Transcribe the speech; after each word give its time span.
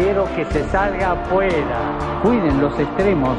Quiero 0.00 0.24
que 0.34 0.46
se 0.46 0.64
salga 0.70 1.12
afuera. 1.12 1.78
Cuiden 2.22 2.58
los 2.58 2.72
extremos. 2.78 3.36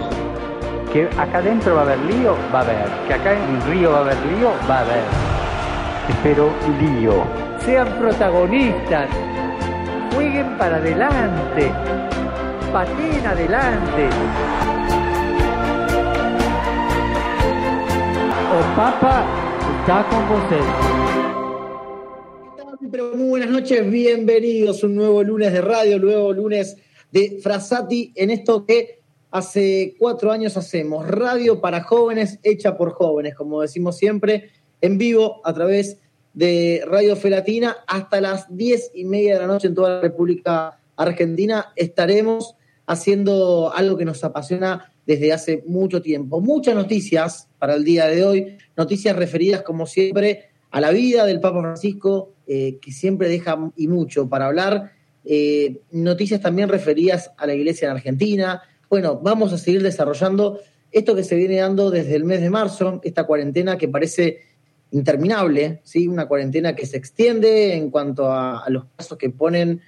Que 0.94 1.10
acá 1.18 1.40
adentro 1.40 1.74
va 1.74 1.82
a 1.82 1.84
haber 1.86 2.00
lío, 2.02 2.36
va 2.54 2.60
a 2.60 2.62
haber. 2.62 2.88
Que 3.08 3.16
acá 3.16 3.34
en 3.34 3.62
río 3.66 3.92
va 3.92 3.98
a 3.98 4.02
haber 4.02 4.18
lío, 4.28 4.52
va 4.70 4.78
a 4.78 4.82
haber. 4.82 5.04
Espero 6.08 6.52
lío. 6.80 7.24
Sean 7.66 7.88
protagonistas. 7.98 9.08
Jueguen 10.14 10.56
para 10.60 10.76
adelante. 10.76 11.72
Pateen 12.72 13.26
adelante. 13.26 14.10
O 18.54 18.76
Papa 18.76 19.24
está 19.80 20.04
con 20.04 20.30
vosotros. 20.30 21.41
Pero 22.92 23.16
muy 23.16 23.30
buenas 23.30 23.50
noches, 23.50 23.90
bienvenidos 23.90 24.84
un 24.84 24.96
nuevo 24.96 25.24
lunes 25.24 25.54
de 25.54 25.62
radio, 25.62 25.98
nuevo 25.98 26.34
lunes 26.34 26.76
de 27.14 27.40
Frasati 27.42 28.12
en 28.16 28.32
esto 28.32 28.66
que 28.66 29.00
hace 29.30 29.96
cuatro 29.98 30.30
años 30.30 30.58
hacemos, 30.58 31.08
radio 31.08 31.62
para 31.62 31.84
jóvenes, 31.84 32.40
hecha 32.44 32.76
por 32.76 32.92
jóvenes, 32.92 33.34
como 33.36 33.62
decimos 33.62 33.98
siempre, 33.98 34.50
en 34.82 34.98
vivo 34.98 35.40
a 35.46 35.54
través 35.54 36.00
de 36.34 36.84
Radio 36.86 37.16
Felatina 37.16 37.78
hasta 37.88 38.20
las 38.20 38.54
diez 38.54 38.92
y 38.94 39.06
media 39.06 39.36
de 39.36 39.40
la 39.40 39.48
noche 39.48 39.68
en 39.68 39.76
toda 39.76 39.90
la 39.92 40.02
República 40.02 40.78
Argentina 40.98 41.72
estaremos 41.78 42.56
haciendo 42.88 43.72
algo 43.74 43.96
que 43.96 44.04
nos 44.04 44.22
apasiona 44.26 44.92
desde 45.06 45.32
hace 45.32 45.64
mucho 45.66 46.02
tiempo. 46.02 46.42
Muchas 46.42 46.76
noticias 46.76 47.48
para 47.58 47.76
el 47.76 47.86
día 47.86 48.08
de 48.08 48.26
hoy, 48.26 48.58
noticias 48.76 49.16
referidas 49.16 49.62
como 49.62 49.86
siempre 49.86 50.52
a 50.72 50.80
la 50.82 50.92
vida 50.92 51.26
del 51.26 51.40
Papa 51.40 51.62
Francisco, 51.62 52.34
eh, 52.54 52.80
que 52.82 52.92
siempre 52.92 53.30
deja 53.30 53.72
y 53.78 53.88
mucho 53.88 54.28
para 54.28 54.48
hablar, 54.48 54.92
eh, 55.24 55.80
noticias 55.90 56.42
también 56.42 56.68
referidas 56.68 57.32
a 57.38 57.48
la 57.48 57.54
iglesia 57.54 57.86
en 57.86 57.96
Argentina. 57.96 58.62
Bueno, 58.90 59.22
vamos 59.24 59.54
a 59.54 59.58
seguir 59.58 59.82
desarrollando 59.82 60.60
esto 60.92 61.16
que 61.16 61.24
se 61.24 61.38
viene 61.38 61.60
dando 61.60 61.90
desde 61.90 62.14
el 62.14 62.26
mes 62.26 62.42
de 62.42 62.50
marzo, 62.50 63.00
esta 63.06 63.24
cuarentena 63.24 63.78
que 63.78 63.88
parece 63.88 64.40
interminable, 64.92 65.80
¿sí? 65.86 66.10
una 66.10 66.28
cuarentena 66.28 66.76
que 66.76 66.86
se 66.86 66.98
extiende 66.98 67.74
en 67.74 67.90
cuanto 67.90 68.30
a, 68.30 68.66
los 68.68 68.84
casos 68.98 69.18
que 69.18 69.30
ponen 69.30 69.80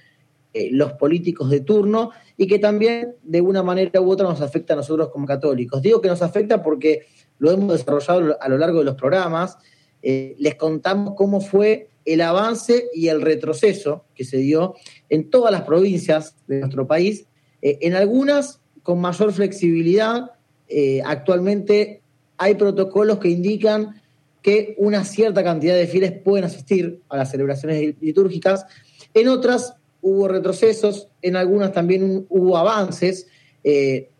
eh, 0.54 0.70
los 0.72 0.94
políticos 0.94 1.50
de 1.50 1.60
turno 1.60 2.12
y 2.38 2.46
que 2.46 2.58
también 2.58 3.16
de 3.24 3.42
una 3.42 3.62
manera 3.62 4.00
u 4.00 4.10
otra 4.10 4.26
nos 4.26 4.40
afecta 4.40 4.72
a 4.72 4.76
nosotros 4.76 5.10
como 5.10 5.26
católicos. 5.26 5.82
Digo 5.82 6.00
que 6.00 6.08
nos 6.08 6.22
afecta 6.22 6.62
porque 6.62 7.08
lo 7.40 7.50
hemos 7.50 7.72
desarrollado 7.76 8.38
a 8.40 8.48
lo 8.48 8.56
largo 8.56 8.78
de 8.78 8.86
los 8.86 8.94
programas, 8.94 9.58
les 10.00 10.54
contamos 10.54 11.12
cómo 11.14 11.42
fue 11.42 11.90
el 12.04 12.20
avance 12.20 12.88
y 12.94 13.08
el 13.08 13.22
retroceso 13.22 14.04
que 14.14 14.24
se 14.24 14.38
dio 14.38 14.74
en 15.08 15.30
todas 15.30 15.52
las 15.52 15.62
provincias 15.62 16.36
de 16.46 16.60
nuestro 16.60 16.86
país, 16.86 17.26
eh, 17.62 17.78
en 17.82 17.94
algunas 17.94 18.60
con 18.82 19.00
mayor 19.00 19.32
flexibilidad. 19.32 20.32
Eh, 20.68 21.02
actualmente 21.04 22.02
hay 22.36 22.54
protocolos 22.54 23.18
que 23.18 23.28
indican 23.28 24.00
que 24.42 24.74
una 24.78 25.04
cierta 25.04 25.42
cantidad 25.42 25.74
de 25.74 25.86
fieles 25.86 26.12
pueden 26.12 26.44
asistir 26.44 27.00
a 27.08 27.16
las 27.16 27.30
celebraciones 27.30 27.94
litúrgicas, 28.00 28.66
en 29.14 29.28
otras 29.28 29.74
hubo 30.02 30.28
retrocesos, 30.28 31.08
en 31.22 31.36
algunas 31.36 31.72
también 31.72 32.26
hubo 32.28 32.58
avances, 32.58 33.26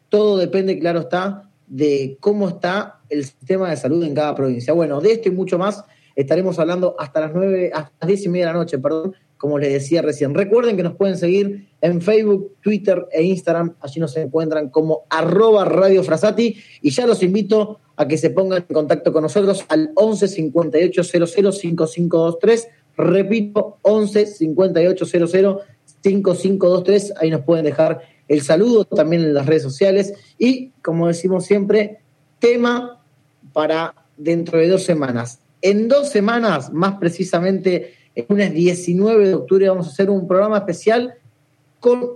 todo 0.09 0.39
depende, 0.39 0.79
claro 0.79 1.01
está, 1.01 1.51
de 1.67 2.17
cómo 2.21 2.49
está 2.49 3.01
el 3.09 3.25
sistema 3.25 3.71
de 3.71 3.77
salud 3.77 4.05
en 4.05 4.15
cada 4.15 4.35
provincia. 4.35 4.73
Bueno, 4.73 5.01
de 5.01 5.13
esto 5.13 5.29
y 5.29 5.33
mucho 5.33 5.59
más 5.59 5.85
estaremos 6.17 6.59
hablando 6.59 6.97
hasta 6.99 7.21
las 7.21 7.35
nueve, 7.35 7.71
hasta 7.73 7.93
las 8.01 8.09
diez 8.09 8.25
y 8.25 8.29
media 8.29 8.47
de 8.47 8.53
la 8.53 8.59
noche, 8.59 8.79
perdón, 8.79 9.15
como 9.37 9.59
les 9.59 9.73
decía 9.73 10.01
recién. 10.01 10.35
Recuerden 10.35 10.77
que 10.77 10.83
nos 10.83 10.97
pueden 10.97 11.19
seguir 11.19 11.69
en 11.81 12.01
Facebook, 12.01 12.57
Twitter 12.63 13.07
e 13.13 13.23
Instagram. 13.25 13.75
Allí 13.81 14.01
nos 14.01 14.17
encuentran 14.17 14.71
como 14.71 15.03
arroba 15.11 15.65
Radio 15.65 16.03
Frasati. 16.03 16.57
Y 16.81 16.91
ya 16.91 17.07
los 17.07 17.23
invito 17.23 17.79
a 17.97 18.09
que 18.09 18.17
se 18.17 18.31
pongan 18.31 18.65
en 18.67 18.75
contacto 18.75 19.13
con 19.13 19.23
nosotros 19.23 19.65
al 19.69 19.91
11 19.95 20.29
58 20.29 21.05
00 21.05 21.53
5523. 21.53 22.69
Repito, 22.97 23.79
11 23.83 24.27
58 24.27 25.05
00 25.05 25.61
5523. 26.03 27.15
Ahí 27.19 27.31
nos 27.31 27.43
pueden 27.43 27.65
dejar 27.65 28.01
el 28.29 28.41
saludo 28.41 28.85
también 28.85 29.23
en 29.23 29.35
las 29.35 29.47
redes 29.47 29.63
sociales. 29.63 30.15
Y 30.39 30.71
como 30.83 31.09
decimos 31.09 31.45
siempre, 31.45 31.99
tema 32.39 33.03
para 33.53 33.95
dentro 34.17 34.59
de 34.59 34.69
dos 34.69 34.85
semanas. 34.85 35.41
En 35.65 35.89
dos 35.89 36.11
semanas, 36.11 36.71
más 36.75 36.97
precisamente 36.97 37.95
el 38.15 38.27
lunes 38.29 38.53
19 38.53 39.29
de 39.29 39.35
octubre, 39.35 39.67
vamos 39.67 39.87
a 39.87 39.91
hacer 39.93 40.11
un 40.11 40.29
programa 40.29 40.59
especial 40.59 41.15
con 41.81 42.07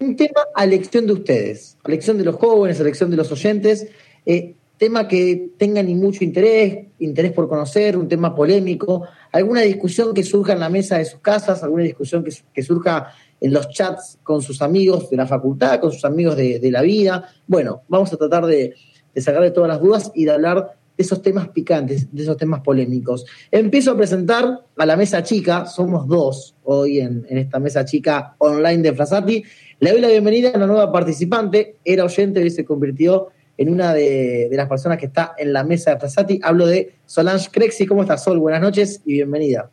un 0.00 0.16
tema 0.16 0.40
a 0.56 0.64
elección 0.64 1.06
de 1.06 1.12
ustedes, 1.12 1.78
a 1.84 1.88
elección 1.88 2.18
de 2.18 2.24
los 2.24 2.34
jóvenes, 2.34 2.80
a 2.80 2.82
elección 2.82 3.08
de 3.08 3.16
los 3.16 3.30
oyentes, 3.30 3.86
eh, 4.26 4.56
tema 4.78 5.06
que 5.06 5.50
tenga 5.58 5.80
ni 5.80 5.94
mucho 5.94 6.24
interés, 6.24 6.86
interés 6.98 7.30
por 7.30 7.48
conocer, 7.48 7.96
un 7.96 8.08
tema 8.08 8.34
polémico, 8.34 9.06
alguna 9.30 9.60
discusión 9.60 10.12
que 10.12 10.24
surja 10.24 10.54
en 10.54 10.58
la 10.58 10.70
mesa 10.70 10.98
de 10.98 11.04
sus 11.04 11.20
casas, 11.20 11.62
alguna 11.62 11.84
discusión 11.84 12.24
que, 12.24 12.62
surja 12.64 13.12
en 13.40 13.52
los 13.52 13.68
chats 13.68 14.18
con 14.24 14.42
sus 14.42 14.60
amigos 14.60 15.08
de 15.08 15.16
la 15.16 15.28
facultad, 15.28 15.78
con 15.78 15.92
sus 15.92 16.04
amigos 16.04 16.34
de, 16.34 16.58
de 16.58 16.70
la 16.72 16.82
vida. 16.82 17.28
Bueno, 17.46 17.82
vamos 17.86 18.12
a 18.12 18.16
tratar 18.16 18.44
de, 18.46 18.74
de 19.14 19.20
sacarle 19.20 19.50
todas 19.50 19.68
las 19.68 19.80
dudas 19.80 20.12
y 20.14 20.24
de 20.24 20.32
hablar 20.32 20.79
de 21.00 21.04
esos 21.04 21.22
temas 21.22 21.48
picantes, 21.48 22.14
de 22.14 22.22
esos 22.22 22.36
temas 22.36 22.60
polémicos. 22.60 23.24
Empiezo 23.50 23.92
a 23.92 23.96
presentar 23.96 24.66
a 24.76 24.84
la 24.84 24.98
mesa 24.98 25.22
chica, 25.22 25.64
somos 25.64 26.06
dos 26.06 26.54
hoy 26.64 27.00
en, 27.00 27.26
en 27.30 27.38
esta 27.38 27.58
mesa 27.58 27.86
chica 27.86 28.34
online 28.36 28.82
de 28.82 28.92
Frasati. 28.92 29.42
Le 29.78 29.92
doy 29.92 30.02
la 30.02 30.08
bienvenida 30.08 30.50
a 30.50 30.58
una 30.58 30.66
nueva 30.66 30.92
participante, 30.92 31.76
era 31.86 32.04
oyente 32.04 32.44
y 32.44 32.50
se 32.50 32.66
convirtió 32.66 33.28
en 33.56 33.72
una 33.72 33.94
de, 33.94 34.48
de, 34.50 34.56
las 34.58 34.68
personas 34.68 34.98
que 34.98 35.06
está 35.06 35.34
en 35.38 35.54
la 35.54 35.64
mesa 35.64 35.92
de 35.92 36.00
Frasati. 36.00 36.38
Hablo 36.42 36.66
de 36.66 36.96
Solange 37.06 37.48
Crexi. 37.50 37.86
¿Cómo 37.86 38.02
estás, 38.02 38.22
Sol? 38.22 38.38
Buenas 38.38 38.60
noches 38.60 39.00
y 39.06 39.14
bienvenida. 39.14 39.70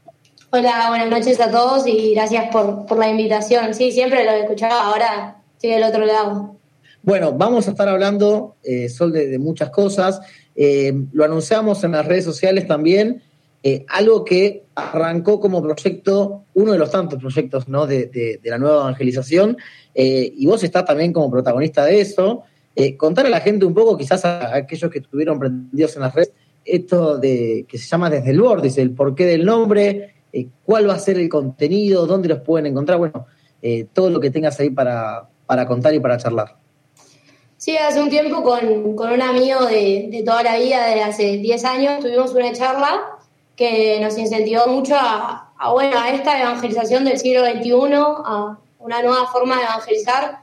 Hola, 0.51 0.85
buenas 0.87 1.09
noches 1.09 1.41
a 1.41 1.51
todos 1.51 1.85
y 1.87 2.13
gracias 2.13 2.45
por, 2.53 2.85
por 2.85 2.97
la 2.97 3.09
invitación. 3.09 3.73
Sí, 3.73 3.91
siempre 3.91 4.23
lo 4.23 4.31
escuchaba, 4.31 4.81
ahora 4.85 5.41
estoy 5.55 5.71
del 5.71 5.83
otro 5.83 6.05
lado. 6.05 6.57
Bueno, 7.07 7.31
vamos 7.31 7.67
a 7.67 7.71
estar 7.71 7.87
hablando, 7.87 8.57
eh, 8.63 8.89
Sol, 8.89 9.13
de, 9.13 9.27
de, 9.27 9.39
muchas 9.39 9.69
cosas. 9.69 10.19
Eh, 10.59 10.91
lo 11.13 11.23
anunciamos 11.23 11.83
en 11.83 11.91
las 11.91 12.05
redes 12.05 12.25
sociales 12.25 12.67
también. 12.67 13.21
Eh, 13.61 13.85
algo 13.87 14.25
que 14.25 14.63
arrancó 14.75 15.39
como 15.39 15.61
proyecto, 15.61 16.43
uno 16.55 16.71
de 16.71 16.79
los 16.79 16.89
tantos 16.89 17.19
proyectos 17.19 17.65
de, 17.67 18.39
la 18.43 18.57
nueva 18.57 18.81
evangelización, 18.81 19.57
eh, 19.93 20.33
y 20.35 20.45
vos 20.45 20.63
estás 20.63 20.85
también 20.85 21.13
como 21.13 21.29
protagonista 21.31 21.85
de 21.85 22.01
eso. 22.01 22.43
contar 22.97 23.25
a 23.25 23.29
la 23.29 23.39
gente 23.39 23.65
un 23.65 23.73
poco, 23.73 23.97
quizás 23.97 24.23
a, 24.25 24.55
aquellos 24.55 24.91
que 24.91 24.99
estuvieron 24.99 25.39
prendidos 25.39 25.95
en 25.95 26.01
las 26.03 26.13
redes, 26.13 26.31
esto 26.63 27.17
de 27.17 27.65
que 27.67 27.77
se 27.77 27.87
llama 27.87 28.09
Desde 28.09 28.31
el 28.31 28.41
Vórtice, 28.41 28.81
el 28.81 28.91
porqué 28.91 29.25
del 29.25 29.45
nombre, 29.45 30.13
cuál 30.63 30.89
va 30.89 30.93
a 30.93 30.99
ser 30.99 31.17
el 31.17 31.29
contenido, 31.29 32.05
dónde 32.05 32.29
los 32.29 32.41
pueden 32.41 32.67
encontrar, 32.67 32.99
bueno, 32.99 33.25
todo 33.93 34.09
lo 34.09 34.19
que 34.19 34.29
tengas 34.29 34.59
ahí 34.59 34.69
para, 34.69 35.27
para 35.45 35.65
contar 35.65 35.93
y 35.93 35.99
para 35.99 36.17
charlar. 36.17 36.66
Sí, 37.57 37.75
hace 37.75 37.99
un 37.99 38.09
tiempo 38.09 38.43
con, 38.43 38.95
con 38.95 39.11
un 39.11 39.21
amigo 39.21 39.65
de, 39.65 40.09
de, 40.11 40.23
toda 40.23 40.43
la 40.43 40.57
vida, 40.57 40.85
de 40.87 41.01
hace 41.01 41.37
10 41.37 41.65
años, 41.65 41.99
tuvimos 42.01 42.31
una 42.33 42.53
charla 42.53 43.17
que 43.55 43.99
nos 43.99 44.15
incentivó 44.15 44.67
mucho 44.67 44.95
a, 44.95 45.51
a, 45.57 45.71
bueno, 45.71 45.99
a 45.99 46.11
esta 46.11 46.39
evangelización 46.39 47.03
del 47.03 47.17
siglo 47.17 47.43
XXI, 47.43 47.71
a 47.95 48.57
una 48.77 49.01
nueva 49.01 49.25
forma 49.25 49.57
de 49.57 49.63
evangelizar, 49.63 50.41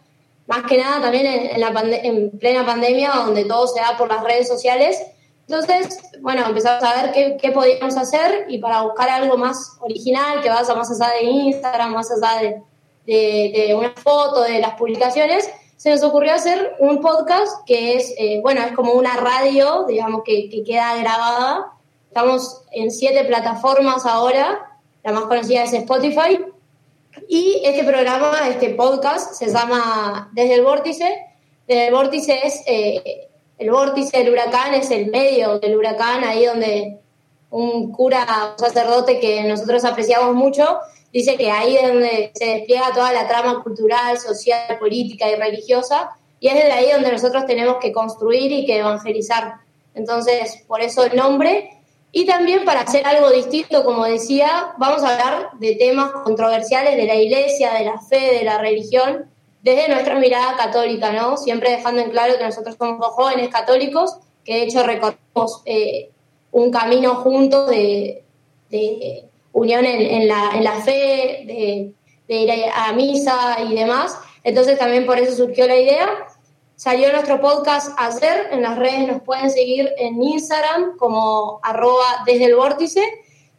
más 0.48 0.64
que 0.64 0.76
nada 0.76 1.00
también 1.00 1.26
en, 1.26 1.50
en, 1.54 1.60
la 1.60 1.68
en 2.02 2.30
plena 2.36 2.66
pandemia, 2.66 3.12
donde 3.12 3.44
todo 3.44 3.68
se 3.68 3.80
da 3.80 3.96
por 3.96 4.08
las 4.08 4.24
redes 4.24 4.48
sociales. 4.48 5.00
Entonces, 5.46 6.00
bueno, 6.20 6.44
empezamos 6.44 6.82
a 6.82 7.00
ver 7.00 7.12
qué, 7.12 7.36
qué 7.40 7.52
podíamos 7.52 7.96
hacer 7.96 8.46
y 8.48 8.58
para 8.58 8.82
buscar 8.82 9.08
algo 9.08 9.36
más 9.36 9.76
original, 9.80 10.40
que 10.42 10.48
vaya 10.48 10.74
más 10.74 10.90
allá 10.90 11.12
de 11.14 11.24
Instagram, 11.26 11.92
más 11.92 12.10
allá 12.10 12.42
de, 12.42 12.62
de, 13.06 13.66
de 13.66 13.74
una 13.76 13.90
foto, 13.92 14.42
de 14.42 14.58
las 14.58 14.74
publicaciones, 14.74 15.48
se 15.76 15.90
nos 15.90 16.02
ocurrió 16.02 16.34
hacer 16.34 16.76
un 16.78 17.00
podcast 17.00 17.64
que 17.66 17.96
es, 17.96 18.14
eh, 18.18 18.40
bueno, 18.42 18.62
es 18.62 18.72
como 18.72 18.92
una 18.92 19.16
radio, 19.16 19.84
digamos, 19.86 20.22
que, 20.24 20.48
que, 20.48 20.62
queda 20.64 20.96
grabada. 20.96 21.72
Estamos 22.08 22.62
en 22.70 22.90
siete 22.90 23.24
plataformas 23.24 24.06
ahora, 24.06 24.78
la 25.02 25.12
más 25.12 25.24
conocida 25.24 25.64
es 25.64 25.72
Spotify, 25.72 26.40
Y 27.28 27.62
este 27.64 27.84
programa, 27.84 28.48
este 28.48 28.70
podcast, 28.70 29.34
se 29.34 29.52
llama 29.52 30.30
Desde 30.32 30.54
el 30.54 30.64
Vórtice. 30.64 31.14
Desde 31.66 31.88
el 31.88 31.94
Vórtice 31.94 32.40
es 32.44 32.62
eh, 32.66 33.28
el 33.58 33.70
vórtice 33.70 34.18
del 34.18 34.30
huracán, 34.30 34.74
es 34.74 34.90
el 34.90 35.10
medio 35.10 35.58
del 35.58 35.76
huracán, 35.76 36.24
ahí 36.24 36.44
donde 36.44 36.98
un 37.50 37.92
cura, 37.92 38.26
un 38.52 38.58
sacerdote 38.58 39.20
que 39.20 39.44
nosotros 39.44 39.84
apreciamos 39.84 40.34
mucho, 40.34 40.78
dice 41.14 41.36
que 41.36 41.50
ahí 41.50 41.76
es 41.76 41.88
donde 41.88 42.32
se 42.34 42.44
despliega 42.44 42.92
toda 42.92 43.12
la 43.12 43.28
trama 43.28 43.62
cultural, 43.62 44.18
social, 44.18 44.78
política 44.80 45.30
y 45.30 45.36
religiosa, 45.36 46.10
y 46.40 46.48
es 46.48 46.54
desde 46.54 46.72
ahí 46.72 46.90
donde 46.90 47.12
nosotros 47.12 47.46
tenemos 47.46 47.76
que 47.80 47.92
construir 47.92 48.50
y 48.52 48.66
que 48.66 48.78
evangelizar. 48.78 49.54
Entonces, 49.94 50.64
por 50.66 50.80
eso 50.80 51.04
el 51.04 51.16
nombre. 51.16 51.70
Y 52.10 52.26
también 52.26 52.64
para 52.64 52.80
hacer 52.80 53.06
algo 53.06 53.30
distinto, 53.30 53.84
como 53.84 54.04
decía, 54.04 54.74
vamos 54.78 55.02
a 55.02 55.12
hablar 55.14 55.50
de 55.58 55.76
temas 55.76 56.10
controversiales 56.24 56.96
de 56.96 57.06
la 57.06 57.14
iglesia, 57.14 57.72
de 57.72 57.84
la 57.84 57.98
fe, 57.98 58.34
de 58.34 58.44
la 58.44 58.58
religión, 58.58 59.30
desde 59.62 59.88
nuestra 59.88 60.16
mirada 60.18 60.56
católica, 60.56 61.12
¿no? 61.12 61.36
Siempre 61.36 61.70
dejando 61.70 62.02
en 62.02 62.10
claro 62.10 62.36
que 62.36 62.44
nosotros 62.44 62.76
somos 62.78 63.06
jóvenes 63.08 63.48
católicos, 63.48 64.18
que 64.44 64.54
de 64.54 64.62
hecho 64.64 64.82
recorremos 64.82 65.62
eh, 65.64 66.10
un 66.52 66.70
camino 66.70 67.16
juntos 67.16 67.68
de, 67.70 68.24
unión 69.54 69.86
en, 69.86 70.28
la, 70.28 70.80
fe, 70.84 71.44
de, 71.46 71.94
de 72.28 72.34
ir 72.34 72.50
a 72.74 72.92
misa 72.92 73.56
y 73.66 73.74
demás. 73.74 74.18
Entonces 74.42 74.78
también 74.78 75.06
por 75.06 75.18
eso 75.18 75.34
surgió 75.34 75.66
la 75.66 75.76
idea. 75.76 76.08
Salió 76.76 77.10
nuestro 77.12 77.40
podcast 77.40 77.92
ayer, 77.96 78.48
en 78.50 78.62
las 78.62 78.76
redes 78.76 79.06
nos 79.06 79.22
pueden 79.22 79.48
seguir 79.48 79.90
en 79.96 80.20
Instagram 80.22 80.96
como 80.98 81.60
arroba 81.62 82.24
desde 82.26 82.46
el 82.46 82.56
vórtice 82.56 83.00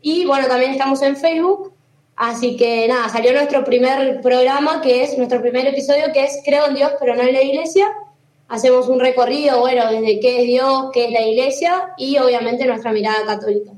y 0.02 0.26
bueno, 0.26 0.48
también 0.48 0.72
estamos 0.72 1.02
en 1.02 1.16
Facebook. 1.16 1.74
Así 2.18 2.56
que 2.58 2.88
nada, 2.88 3.10
salió 3.10 3.34
nuestro 3.34 3.64
primer 3.64 4.22
programa, 4.22 4.82
que 4.82 5.04
es 5.04 5.18
nuestro 5.18 5.42
primer 5.42 5.66
episodio, 5.66 6.14
que 6.14 6.24
es 6.26 6.42
Creo 6.46 6.68
en 6.68 6.76
Dios, 6.76 6.92
pero 7.00 7.16
no 7.16 7.24
en 7.24 7.34
la 7.34 7.42
iglesia. 7.42 7.88
Hacemos 8.48 8.88
un 8.90 9.00
recorrido, 9.00 9.60
bueno, 9.60 9.90
desde 9.90 10.20
qué 10.20 10.42
es 10.42 10.48
Dios, 10.48 10.90
qué 10.94 11.06
es 11.06 11.12
la 11.12 11.22
iglesia 11.22 11.94
y 11.98 12.18
obviamente 12.18 12.66
nuestra 12.66 12.92
mirada 12.92 13.26
católica. 13.26 13.72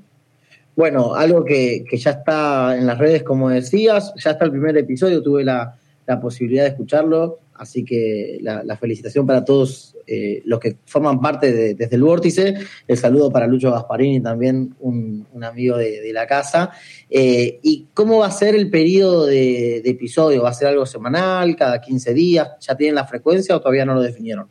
Bueno, 0.77 1.15
algo 1.15 1.44
que, 1.44 1.83
que 1.89 1.97
ya 1.97 2.12
está 2.12 2.77
en 2.77 2.85
las 2.85 3.00
redes, 3.00 3.24
como 3.24 3.50
decías, 3.50 4.13
ya 4.15 4.29
está 4.29 4.45
el 4.45 4.51
primer 4.51 4.77
episodio, 4.77 5.24
tuve 5.24 5.44
la, 5.44 5.75
la 6.06 6.21
posibilidad 6.21 6.65
de 6.65 6.69
escucharlo, 6.69 7.39
así 7.56 7.83
que 7.83 8.38
la, 8.41 8.77
felicitación 8.77 9.25
para 9.25 9.44
todos 9.44 9.95
eh, 10.06 10.44
los 10.45 10.59
que 10.59 10.77
forman 10.85 11.19
parte 11.19 11.51
de, 11.51 11.74
desde 11.74 11.95
el 11.95 12.03
vórtice, 12.03 12.53
el 12.88 12.95
saludo 12.95 13.31
para 13.31 13.47
Lucho 13.47 13.71
Gasparini, 13.71 14.21
también 14.21 14.75
un, 14.79 15.25
amigo 15.41 15.77
de, 15.77 16.13
la 16.13 16.27
casa. 16.27 16.69
Eh, 17.09 17.59
¿Y 17.63 17.88
cómo 17.95 18.19
va 18.19 18.27
a 18.27 18.31
ser 18.31 18.53
el 18.53 18.69
periodo 18.69 19.25
de, 19.25 19.81
de, 19.83 19.89
episodio? 19.89 20.44
¿Va 20.44 20.50
a 20.50 20.53
ser 20.53 20.68
algo 20.68 20.85
semanal, 20.85 21.56
cada 21.56 21.81
15 21.81 22.13
días? 22.13 22.50
¿Ya 22.59 22.77
tienen 22.77 22.94
la 22.94 23.07
frecuencia 23.07 23.56
o 23.56 23.59
todavía 23.59 23.83
no 23.83 23.95
lo 23.95 24.01
definieron? 24.01 24.47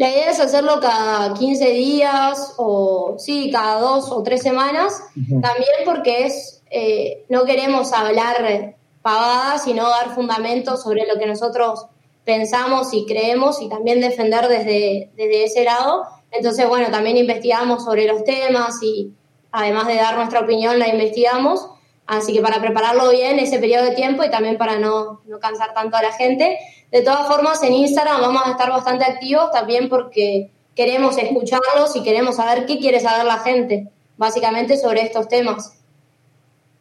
La 0.00 0.08
idea 0.08 0.30
es 0.30 0.40
hacerlo 0.40 0.80
cada 0.80 1.34
15 1.34 1.72
días 1.72 2.54
o 2.56 3.16
sí, 3.18 3.50
cada 3.52 3.78
dos 3.80 4.10
o 4.10 4.22
tres 4.22 4.40
semanas, 4.40 4.98
también 5.12 5.74
porque 5.84 6.24
es, 6.24 6.62
eh, 6.70 7.26
no 7.28 7.44
queremos 7.44 7.92
hablar 7.92 8.76
pavadas, 9.02 9.64
sino 9.64 9.90
dar 9.90 10.14
fundamentos 10.14 10.82
sobre 10.82 11.06
lo 11.06 11.18
que 11.18 11.26
nosotros 11.26 11.84
pensamos 12.24 12.94
y 12.94 13.04
creemos 13.04 13.60
y 13.60 13.68
también 13.68 14.00
defender 14.00 14.48
desde, 14.48 15.10
desde 15.16 15.44
ese 15.44 15.64
lado. 15.64 16.04
Entonces, 16.30 16.66
bueno, 16.66 16.90
también 16.90 17.18
investigamos 17.18 17.84
sobre 17.84 18.06
los 18.06 18.24
temas 18.24 18.82
y 18.82 19.12
además 19.52 19.86
de 19.86 19.96
dar 19.96 20.16
nuestra 20.16 20.40
opinión, 20.40 20.78
la 20.78 20.88
investigamos. 20.88 21.68
Así 22.06 22.32
que 22.32 22.40
para 22.40 22.58
prepararlo 22.58 23.10
bien 23.10 23.38
ese 23.38 23.58
periodo 23.58 23.84
de 23.84 23.94
tiempo 23.94 24.24
y 24.24 24.30
también 24.30 24.56
para 24.56 24.78
no, 24.78 25.20
no 25.26 25.38
cansar 25.40 25.74
tanto 25.74 25.98
a 25.98 26.02
la 26.02 26.12
gente. 26.12 26.58
De 26.90 27.02
todas 27.02 27.26
formas, 27.28 27.62
en 27.62 27.72
Instagram 27.72 28.20
vamos 28.20 28.42
a 28.44 28.50
estar 28.50 28.68
bastante 28.68 29.04
activos 29.04 29.50
también 29.52 29.88
porque 29.88 30.50
queremos 30.74 31.16
escucharlos 31.18 31.94
y 31.94 32.02
queremos 32.02 32.36
saber 32.36 32.66
qué 32.66 32.78
quiere 32.78 33.00
saber 33.00 33.26
la 33.26 33.38
gente, 33.38 33.88
básicamente 34.16 34.76
sobre 34.76 35.02
estos 35.02 35.28
temas. 35.28 35.78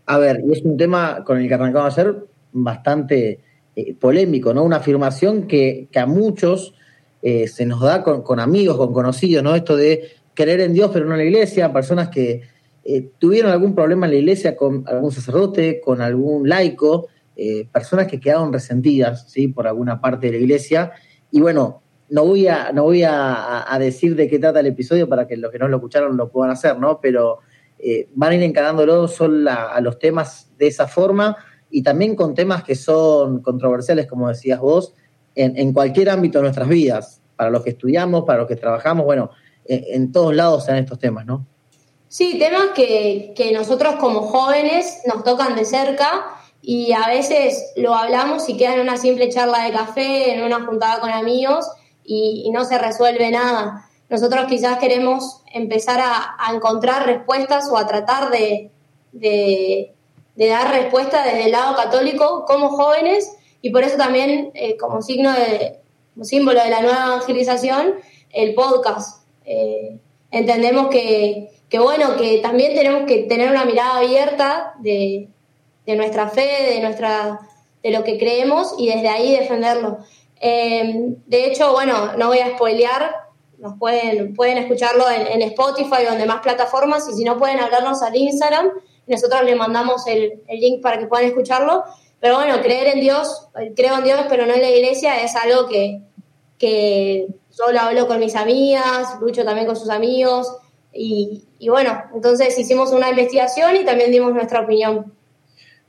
A 0.05 0.17
ver, 0.17 0.41
y 0.47 0.53
es 0.53 0.63
un 0.63 0.77
tema 0.77 1.23
con 1.23 1.37
el 1.37 1.47
que 1.47 1.53
arrancamos 1.53 1.93
a 1.93 1.95
ser 1.95 2.15
bastante 2.51 3.39
eh, 3.75 3.93
polémico, 3.93 4.53
¿no? 4.53 4.63
Una 4.63 4.77
afirmación 4.77 5.47
que, 5.47 5.87
a 5.95 6.05
muchos 6.07 6.73
eh, 7.21 7.47
se 7.47 7.65
nos 7.65 7.81
da 7.81 8.03
con, 8.03 8.39
amigos, 8.39 8.77
con 8.77 8.91
conocidos, 8.91 9.43
¿no? 9.43 9.55
Esto 9.55 9.75
de 9.75 10.09
creer 10.33 10.61
en 10.61 10.73
Dios 10.73 10.89
pero 10.91 11.05
no 11.05 11.11
en 11.11 11.19
la 11.19 11.25
iglesia, 11.25 11.71
personas 11.71 12.09
que 12.09 12.41
eh, 12.83 13.09
tuvieron 13.19 13.51
algún 13.51 13.75
problema 13.75 14.07
en 14.07 14.13
la 14.13 14.17
iglesia 14.17 14.55
con 14.55 14.83
algún 14.87 15.11
sacerdote, 15.11 15.79
con 15.81 16.01
algún 16.01 16.49
laico, 16.49 17.07
personas 17.71 18.07
que 18.07 18.19
quedaron 18.19 18.51
resentidas, 18.51 19.29
¿sí? 19.29 19.47
Por 19.47 19.67
alguna 19.67 20.01
parte 20.01 20.27
de 20.27 20.33
la 20.33 20.39
iglesia. 20.39 20.91
Y 21.31 21.41
bueno, 21.41 21.81
no 22.09 22.25
voy 22.25 22.47
a, 22.47 22.71
no 22.71 22.83
voy 22.83 23.03
a, 23.03 23.65
decir 23.79 24.15
de 24.15 24.27
qué 24.27 24.39
trata 24.39 24.59
el 24.59 24.67
episodio 24.67 25.07
para 25.07 25.27
que 25.27 25.37
los 25.37 25.51
que 25.51 25.59
no 25.59 25.67
lo 25.67 25.77
escucharon 25.77 26.17
lo 26.17 26.29
puedan 26.29 26.51
hacer, 26.51 26.77
¿no? 26.77 26.99
Pero 26.99 27.39
eh, 27.77 28.09
van 28.15 28.31
a 28.31 28.35
ir 28.35 28.43
encarándolo 28.43 29.07
solo 29.07 29.49
a, 29.49 29.79
los 29.81 29.99
temas 29.99 30.49
de 30.57 30.67
esa 30.67 30.87
forma 30.87 31.37
y 31.69 31.83
también 31.83 32.15
con 32.15 32.33
temas 32.33 32.63
que 32.63 32.75
son 32.75 33.41
controversiales, 33.41 34.07
como 34.07 34.27
decías 34.27 34.59
vos, 34.59 34.93
en, 35.35 35.71
cualquier 35.71 36.09
ámbito 36.09 36.39
de 36.39 36.43
nuestras 36.43 36.67
vidas, 36.67 37.21
para 37.37 37.49
los 37.49 37.63
que 37.63 37.69
estudiamos, 37.69 38.25
para 38.25 38.39
los 38.39 38.47
que 38.47 38.57
trabajamos, 38.57 39.05
bueno, 39.05 39.29
en, 39.63 40.11
todos 40.11 40.35
lados 40.35 40.65
sean 40.65 40.77
estos 40.77 40.99
temas, 40.99 41.25
¿no? 41.25 41.45
Sí, 42.09 42.37
temas 42.39 42.69
que, 42.75 43.51
nosotros 43.53 43.95
como 43.97 44.21
jóvenes 44.21 45.03
nos 45.05 45.23
tocan 45.23 45.55
de 45.55 45.63
cerca 45.63 46.38
y 46.61 46.91
a 46.93 47.07
veces 47.07 47.71
lo 47.75 47.93
hablamos 47.95 48.49
y 48.49 48.57
queda 48.57 48.75
en 48.75 48.81
una 48.81 48.97
simple 48.97 49.29
charla 49.29 49.63
de 49.63 49.71
café, 49.71 50.33
en 50.33 50.43
una 50.43 50.65
juntada 50.65 50.99
con 50.99 51.09
amigos 51.09 51.69
y 52.03 52.49
no 52.51 52.65
se 52.65 52.77
resuelve 52.77 53.29
nada. 53.29 53.89
Nosotros 54.09 54.47
quizás 54.49 54.79
queremos 54.79 55.43
empezar 55.53 56.01
a, 56.01 56.35
encontrar 56.53 57.05
respuestas 57.05 57.69
o 57.69 57.77
a 57.77 57.85
tratar 57.85 58.31
de, 58.31 58.71
dar 60.35 60.71
respuestas 60.71 61.25
desde 61.25 61.45
el 61.45 61.51
lado 61.51 61.75
católico 61.75 62.45
como 62.47 62.69
jóvenes 62.69 63.31
y 63.61 63.69
por 63.69 63.83
eso 63.83 63.97
también 63.97 64.51
eh, 64.55 64.77
como 64.77 65.03
signo 65.03 65.31
de, 65.33 65.77
símbolo 66.23 66.61
de 66.63 66.71
la 66.71 66.81
nueva 66.81 67.05
evangelización, 67.05 67.95
el 68.31 68.55
podcast. 68.55 69.23
Eh, 69.45 69.99
entendemos 70.31 70.87
que, 70.87 71.51
bueno, 71.73 72.15
que 72.17 72.39
también 72.39 72.73
tenemos 72.73 73.03
que 73.03 73.23
tener 73.23 73.51
una 73.51 73.65
mirada 73.65 73.97
abierta 73.97 74.73
de, 74.79 75.29
nuestra 75.87 76.29
fe, 76.29 76.73
de 76.75 76.81
nuestra 76.81 77.39
de 77.81 77.91
lo 77.91 78.03
que 78.03 78.17
creemos 78.17 78.75
y 78.77 78.87
desde 78.87 79.09
ahí 79.09 79.31
defenderlo. 79.31 79.99
Eh, 80.41 81.15
de 81.25 81.45
hecho, 81.45 81.71
bueno, 81.71 82.13
no 82.17 82.27
voy 82.27 82.39
a 82.39 82.55
spoilear, 82.55 83.15
nos 83.57 83.77
pueden, 83.77 84.35
pueden 84.35 84.57
escucharlo 84.57 85.05
en, 85.09 85.41
Spotify 85.41 86.05
o 86.07 86.13
en 86.13 86.19
demás 86.19 86.41
plataformas 86.41 87.07
y 87.09 87.13
si 87.13 87.23
no 87.23 87.37
pueden 87.37 87.59
hablarnos 87.59 88.01
al 88.01 88.15
Instagram 88.15 88.71
nosotros 89.09 89.43
les 89.43 89.57
mandamos 89.57 90.05
el, 90.07 90.41
link 90.47 90.81
para 90.81 90.99
que 90.99 91.07
puedan 91.07 91.25
escucharlo. 91.25 91.83
Pero 92.19 92.35
bueno, 92.35 92.61
creer 92.61 92.87
en 92.87 92.99
Dios, 92.99 93.47
creo 93.75 93.97
en 93.97 94.03
Dios 94.03 94.21
pero 94.29 94.45
no 94.45 94.53
en 94.53 94.61
la 94.61 94.69
iglesia 94.69 95.21
es 95.21 95.35
algo 95.35 95.67
que, 95.67 96.01
que 96.57 97.27
hablo 97.79 98.07
con 98.07 98.19
mis 98.19 98.35
amigas, 98.35 99.19
lucho 99.19 99.43
también 99.43 99.65
con 99.65 99.75
sus 99.75 99.89
amigos 99.89 100.47
y, 100.91 101.43
bueno, 101.67 102.03
entonces 102.13 102.57
hicimos 102.57 102.91
una 102.91 103.09
investigación 103.09 103.75
y 103.75 103.85
también 103.85 104.11
dimos 104.11 104.33
nuestra 104.33 104.61
opinión. 104.61 105.13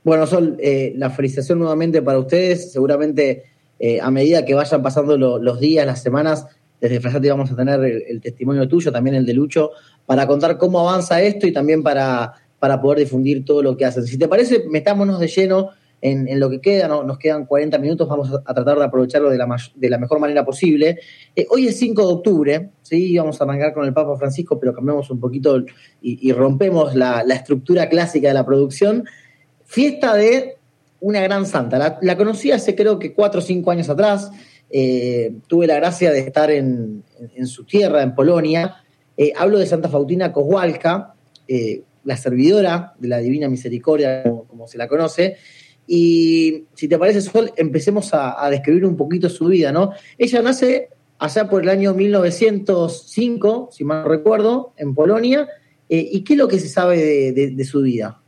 Bueno, 0.03 0.25
Sol, 0.25 0.57
eh, 0.59 0.93
la 0.97 1.09
felicitación 1.09 1.59
nuevamente 1.59 2.01
para 2.01 2.19
ustedes. 2.19 2.71
Seguramente 2.71 3.43
eh, 3.79 3.99
a 4.01 4.11
medida 4.11 4.45
que 4.45 4.53
vayan 4.53 4.81
pasando 4.81 5.17
los 5.17 5.59
días, 5.59 5.85
las 5.85 6.01
semanas, 6.01 6.47
desde 6.79 6.99
Frasati 6.99 7.29
vamos 7.29 7.51
a 7.51 7.55
tener 7.55 7.79
el, 7.83 8.21
testimonio 8.21 8.67
tuyo, 8.67 8.91
también 8.91 9.15
el 9.15 9.25
de 9.25 9.33
Lucho, 9.33 9.71
para 10.05 10.27
contar 10.27 10.57
cómo 10.57 10.79
avanza 10.79 11.21
esto 11.21 11.47
y 11.47 11.53
también 11.53 11.83
para, 11.83 12.33
para 12.59 12.81
poder 12.81 12.99
difundir 12.99 13.45
todo 13.45 13.61
lo 13.61 13.77
que 13.77 13.85
hacen. 13.85 14.05
Si 14.05 14.17
te 14.17 14.27
parece, 14.27 14.65
metámonos 14.69 15.19
de 15.19 15.27
lleno 15.27 15.69
en, 16.01 16.39
lo 16.39 16.49
que 16.49 16.59
queda, 16.59 16.87
nos 16.87 17.17
quedan 17.17 17.45
40 17.45 17.77
minutos, 17.77 18.07
vamos 18.07 18.31
a, 18.33 18.53
tratar 18.53 18.77
de 18.77 18.85
aprovecharlo 18.85 19.29
de 19.29 19.37
la, 19.37 19.55
de 19.75 19.89
la 19.89 19.97
mejor 19.97 20.19
manera 20.19 20.43
posible. 20.43 20.99
Eh, 21.35 21.45
hoy 21.49 21.67
es 21.67 21.77
5 21.77 22.07
de 22.07 22.13
octubre, 22.13 22.69
¿sí? 22.81 23.17
vamos 23.17 23.39
a 23.39 23.43
arrancar 23.43 23.73
con 23.73 23.85
el 23.85 23.93
Papa 23.93 24.15
Francisco, 24.17 24.59
pero 24.59 24.73
cambiamos 24.73 25.09
un 25.11 25.19
poquito 25.19 25.63
y, 26.01 26.31
rompemos 26.33 26.95
la, 26.95 27.21
estructura 27.29 27.87
clásica 27.87 28.29
de 28.29 28.33
la 28.33 28.45
producción. 28.45 29.05
Fiesta 29.71 30.15
de 30.15 30.57
una 30.99 31.21
gran 31.21 31.45
santa. 31.45 31.77
La, 31.77 31.97
la 32.01 32.17
conocí 32.17 32.51
hace 32.51 32.75
creo 32.75 32.99
que 32.99 33.13
4 33.13 33.39
o 33.39 33.41
5 33.41 33.71
años 33.71 33.89
atrás. 33.89 34.31
Eh, 34.73 35.33
tuve 35.47 35.67
la 35.67 35.75
gracia 35.75 36.11
de 36.11 36.19
estar 36.19 36.49
en, 36.49 37.03
su 37.45 37.65
tierra, 37.65 38.03
en 38.03 38.15
Polonia. 38.15 38.77
Eh, 39.17 39.33
hablo 39.35 39.59
de 39.59 39.65
Santa 39.65 39.89
Fautina 39.89 40.31
Kowalka, 40.31 41.13
eh, 41.47 41.83
la 42.05 42.15
servidora 42.15 42.93
de 42.97 43.07
la 43.09 43.17
Divina 43.17 43.49
Misericordia, 43.49 44.23
como, 44.23 44.67
se 44.67 44.77
la 44.77 44.87
conoce. 44.87 45.35
Y 45.87 46.65
si 46.73 46.87
te 46.87 46.97
parece, 46.97 47.21
Sol, 47.21 47.51
empecemos 47.57 48.11
a, 48.13 48.49
describir 48.49 48.85
un 48.85 48.95
poquito 48.95 49.27
su 49.29 49.47
vida, 49.47 49.71
¿no? 49.71 49.91
Ella 50.17 50.41
nace 50.41 50.89
allá 51.19 51.49
por 51.49 51.63
el 51.63 51.69
año 51.69 51.93
1905, 51.93 53.69
si 53.71 53.83
mal 53.83 54.03
no 54.03 54.09
recuerdo, 54.09 54.73
en 54.77 54.95
Polonia. 54.95 55.47
¿Y 55.89 56.21
qué 56.21 56.33
es 56.33 56.39
lo 56.39 56.47
que 56.47 56.59
se 56.59 56.69
sabe 56.69 57.33
de, 57.33 57.65
su 57.65 57.81
vida? 57.81 58.20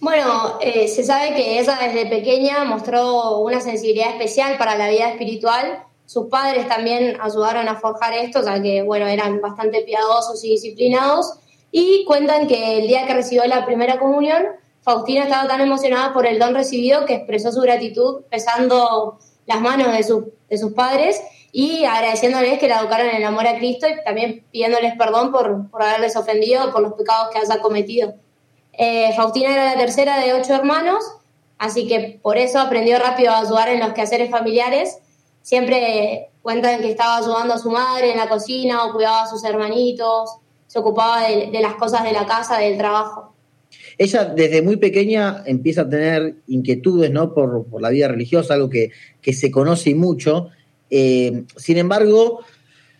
Bueno, 0.00 0.58
eh, 0.60 0.88
se 0.88 1.02
sabe 1.04 1.34
que 1.34 1.58
ella 1.58 1.78
desde 1.80 2.06
pequeña 2.06 2.64
mostró 2.64 3.38
una 3.38 3.60
sensibilidad 3.60 4.10
especial 4.10 4.58
para 4.58 4.76
la 4.76 4.88
vida 4.88 5.08
espiritual. 5.08 5.84
Sus 6.04 6.26
padres 6.26 6.68
también 6.68 7.18
ayudaron 7.20 7.66
a 7.68 7.76
forjar 7.76 8.12
esto, 8.12 8.44
ya 8.44 8.60
que, 8.62 8.82
bueno, 8.82 9.06
eran 9.06 9.40
bastante 9.40 9.82
piadosos 9.82 10.44
y 10.44 10.50
disciplinados. 10.50 11.38
Y 11.72 12.04
cuentan 12.04 12.46
que 12.46 12.78
el 12.78 12.88
día 12.88 13.06
que 13.06 13.14
recibió 13.14 13.44
la 13.46 13.64
primera 13.64 13.98
comunión, 13.98 14.44
Faustina 14.82 15.24
estaba 15.24 15.48
tan 15.48 15.60
emocionada 15.60 16.12
por 16.12 16.26
el 16.26 16.38
don 16.38 16.54
recibido 16.54 17.06
que 17.06 17.14
expresó 17.14 17.50
su 17.50 17.60
gratitud 17.60 18.22
besando 18.30 19.18
las 19.46 19.60
manos 19.60 19.88
de, 19.88 20.32
de 20.48 20.58
sus 20.58 20.72
padres 20.74 21.20
y 21.52 21.84
agradeciéndoles 21.84 22.58
que 22.58 22.68
la 22.68 22.80
educaron 22.80 23.08
en 23.08 23.16
el 23.16 23.24
amor 23.24 23.46
a 23.46 23.56
Cristo 23.56 23.86
y 23.88 24.04
también 24.04 24.44
pidiéndoles 24.52 24.94
perdón 24.96 25.32
por, 25.32 25.70
por 25.70 25.82
haberles 25.82 26.14
ofendido, 26.14 26.70
por 26.70 26.82
los 26.82 26.92
pecados 26.92 27.30
que 27.32 27.38
haya 27.38 27.60
cometido. 27.60 28.14
Eh, 28.78 29.10
Faustina 29.16 29.52
era 29.52 29.74
la 29.74 29.78
tercera 29.78 30.18
de 30.18 30.34
ocho 30.34 30.54
hermanos, 30.54 31.02
así 31.58 31.86
que 31.86 32.18
por 32.22 32.36
eso 32.36 32.58
aprendió 32.58 32.98
rápido 32.98 33.32
a 33.32 33.40
ayudar 33.40 33.68
en 33.68 33.80
los 33.80 33.92
quehaceres 33.92 34.30
familiares. 34.30 34.98
Siempre 35.42 36.30
cuentan 36.42 36.80
que 36.80 36.90
estaba 36.90 37.18
ayudando 37.18 37.54
a 37.54 37.58
su 37.58 37.70
madre 37.70 38.12
en 38.12 38.18
la 38.18 38.28
cocina 38.28 38.84
o 38.84 38.92
cuidaba 38.92 39.24
a 39.24 39.26
sus 39.28 39.44
hermanitos, 39.44 40.30
se 40.66 40.78
ocupaba 40.78 41.28
de, 41.28 41.60
las 41.60 41.74
cosas 41.74 42.04
de 42.04 42.12
la 42.12 42.26
casa, 42.26 42.58
del 42.58 42.76
trabajo. 42.76 43.34
Ella 43.98 44.26
desde 44.26 44.62
muy 44.62 44.76
pequeña 44.76 45.42
empieza 45.46 45.82
a 45.82 45.88
tener 45.88 46.36
inquietudes 46.48 47.10
¿no? 47.10 47.32
por, 47.32 47.66
la 47.80 47.88
vida 47.90 48.08
religiosa, 48.08 48.54
algo 48.54 48.68
que, 48.68 48.90
se 49.32 49.50
conoce 49.50 49.94
mucho. 49.94 50.50
Eh, 50.90 51.44
sin 51.56 51.78
embargo, 51.78 52.40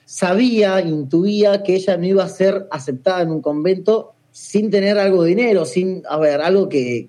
sabía, 0.04 0.80
intuía 0.80 1.62
que 1.62 1.74
ella 1.74 1.96
no 1.96 2.06
iba 2.06 2.24
a 2.24 2.28
ser 2.28 2.66
aceptada 2.70 3.22
en 3.22 3.30
un 3.30 3.42
convento 3.42 4.15
sin 4.36 4.70
tener 4.70 4.98
algo 4.98 5.22
de 5.22 5.30
dinero, 5.30 5.64
sin, 5.64 6.02
a 6.06 6.18
ver, 6.18 6.42
algo 6.42 6.68
que, 6.68 7.08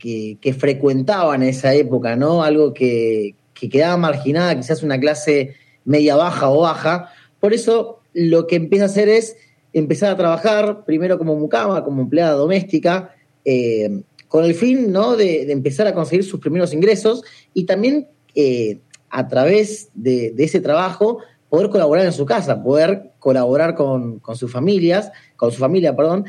que, 0.00 0.56
frecuentaba 0.58 1.36
en 1.36 1.44
esa 1.44 1.72
época, 1.72 2.16
¿no? 2.16 2.42
Algo 2.42 2.74
que, 2.74 3.36
quedaba 3.54 3.96
marginada, 3.96 4.56
quizás 4.56 4.82
una 4.82 4.98
clase 4.98 5.54
media 5.84 6.16
baja 6.16 6.50
o 6.50 6.62
baja. 6.62 7.12
Por 7.38 7.54
eso 7.54 8.00
lo 8.12 8.48
que 8.48 8.56
empieza 8.56 8.86
a 8.86 8.88
hacer 8.88 9.08
es 9.08 9.36
empezar 9.72 10.10
a 10.10 10.16
trabajar, 10.16 10.84
primero 10.84 11.18
como 11.18 11.36
mucama, 11.36 11.84
como 11.84 12.02
empleada 12.02 12.32
doméstica, 12.32 13.14
eh, 13.44 14.02
con 14.26 14.44
el 14.44 14.54
fin 14.56 14.90
¿no? 14.90 15.14
de, 15.14 15.52
empezar 15.52 15.86
a 15.86 15.94
conseguir 15.94 16.24
sus 16.24 16.40
primeros 16.40 16.72
ingresos 16.72 17.22
y 17.54 17.62
también 17.62 18.08
eh, 18.34 18.80
a 19.08 19.28
través 19.28 19.90
de, 19.94 20.34
ese 20.36 20.58
trabajo 20.58 21.18
poder 21.48 21.70
colaborar 21.70 22.06
en 22.06 22.12
su 22.12 22.26
casa, 22.26 22.60
poder 22.60 23.12
colaborar 23.20 23.76
con, 23.76 24.18
con 24.18 24.36
sus 24.36 24.50
familias, 24.50 25.12
con 25.36 25.52
su 25.52 25.58
familia, 25.58 25.94
perdón, 25.94 26.24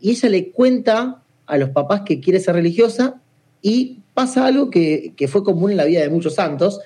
y 0.00 0.10
ella 0.10 0.28
le 0.28 0.50
cuenta 0.50 1.22
a 1.46 1.58
los 1.58 1.70
papás 1.70 2.02
que 2.02 2.20
quiere 2.20 2.38
ser 2.38 2.54
religiosa 2.54 3.20
y 3.62 4.00
pasa 4.14 4.46
algo 4.46 4.70
que, 4.70 5.14
fue 5.28 5.42
común 5.42 5.72
en 5.72 5.76
la 5.76 5.84
vida 5.84 6.00
de 6.00 6.08
muchos 6.08 6.34
santos. 6.34 6.80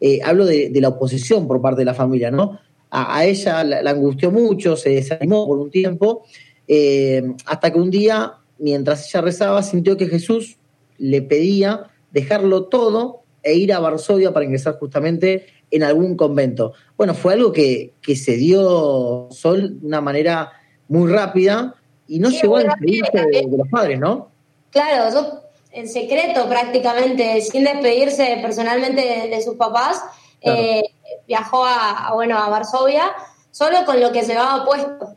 Eh, 0.00 0.20
hablo 0.24 0.44
de, 0.46 0.70
la 0.74 0.88
oposición 0.88 1.46
por 1.46 1.60
parte 1.60 1.80
de 1.80 1.84
la 1.84 1.94
familia, 1.94 2.30
¿no? 2.30 2.58
A, 2.90 3.24
ella 3.24 3.62
la, 3.64 3.90
angustió 3.90 4.30
mucho, 4.30 4.76
se 4.76 4.90
desanimó 4.90 5.46
por 5.46 5.58
un 5.58 5.70
tiempo, 5.70 6.24
eh, 6.66 7.22
hasta 7.46 7.72
que 7.72 7.78
un 7.78 7.90
día, 7.90 8.34
mientras 8.58 9.08
ella 9.08 9.22
rezaba, 9.22 9.62
sintió 9.62 9.96
que 9.96 10.06
Jesús 10.06 10.56
le 10.98 11.22
pedía 11.22 11.86
dejarlo 12.10 12.64
todo 12.64 13.22
e 13.42 13.54
ir 13.54 13.72
a 13.72 13.78
Varsovia 13.78 14.32
para 14.32 14.44
ingresar 14.44 14.78
justamente 14.78 15.46
en 15.70 15.82
algún 15.84 16.16
convento. 16.16 16.72
Bueno, 16.96 17.14
fue 17.14 17.34
algo 17.34 17.52
que, 17.52 17.94
que 18.02 18.16
se 18.16 18.36
dio 18.36 19.28
Sol 19.30 19.80
de 19.80 19.86
una 19.86 20.00
manera 20.00 20.52
muy 20.88 21.10
rápida, 21.10 21.76
y 22.10 22.18
no 22.18 22.28
llegó 22.28 22.56
a 22.56 22.64
despedirse 22.64 23.18
de, 23.18 23.56
los 23.56 23.68
padres, 23.68 24.00
¿no? 24.00 24.32
Claro, 24.70 25.12
yo 25.14 25.42
en 25.70 25.88
secreto 25.88 26.48
prácticamente, 26.48 27.40
sin 27.40 27.62
despedirse 27.62 28.40
personalmente 28.42 29.28
de, 29.28 29.42
sus 29.42 29.54
papás, 29.54 30.02
eh, 30.40 30.82
viajó 31.28 31.64
a, 31.64 32.10
bueno, 32.14 32.36
a 32.36 32.48
Varsovia 32.48 33.12
solo 33.52 33.84
con 33.86 34.00
lo 34.00 34.10
que 34.10 34.22
llevaba 34.22 34.64
puesto. 34.64 35.14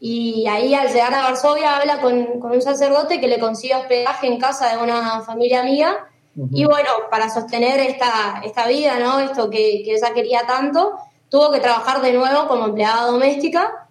Y 0.00 0.48
ahí 0.48 0.74
al 0.74 0.88
llegar 0.88 1.14
a 1.14 1.22
Varsovia 1.22 1.76
habla 1.76 2.00
con, 2.00 2.42
un 2.42 2.62
sacerdote 2.62 3.20
que 3.20 3.28
le 3.28 3.38
consigue 3.38 3.76
hospedaje 3.76 4.26
en 4.26 4.40
casa 4.40 4.76
de 4.76 4.82
una 4.82 5.20
familia 5.20 5.60
amiga. 5.60 6.08
Y 6.50 6.64
bueno, 6.64 6.88
para 7.12 7.30
sostener 7.30 7.78
esta, 7.78 8.42
esta 8.44 8.66
vida, 8.66 8.98
¿no? 8.98 9.20
Esto 9.20 9.48
que, 9.50 9.82
que 9.84 9.94
ella 9.94 10.12
quería 10.12 10.44
tanto, 10.48 10.94
tuvo 11.28 11.52
que 11.52 11.60
trabajar 11.60 12.02
de 12.02 12.12
nuevo 12.12 12.48
como 12.48 12.64
empleada 12.64 13.06
doméstica 13.06 13.83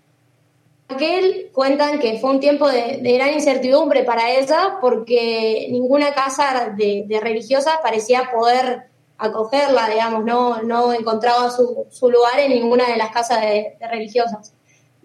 Aquel 0.90 1.50
cuentan 1.54 2.00
que 2.00 2.20
fue 2.20 2.30
un 2.30 2.40
tiempo 2.40 2.68
de, 2.70 3.00
gran 3.02 3.34
incertidumbre 3.34 4.04
para 4.04 4.32
ella 4.32 4.78
porque 4.82 5.68
ninguna 5.72 6.14
casa 6.14 6.74
de, 6.76 7.20
religiosas 7.22 7.76
parecía 7.82 8.30
poder 8.32 8.90
acogerla, 9.18 9.88
digamos, 9.90 10.26
no, 10.26 10.62
no 10.64 10.92
encontraba 10.94 11.50
su, 11.50 12.10
lugar 12.10 12.40
en 12.40 12.52
ninguna 12.52 12.88
de 12.88 12.98
las 12.98 13.12
casas 13.12 13.42
de, 13.42 13.78
religiosas. 13.90 14.54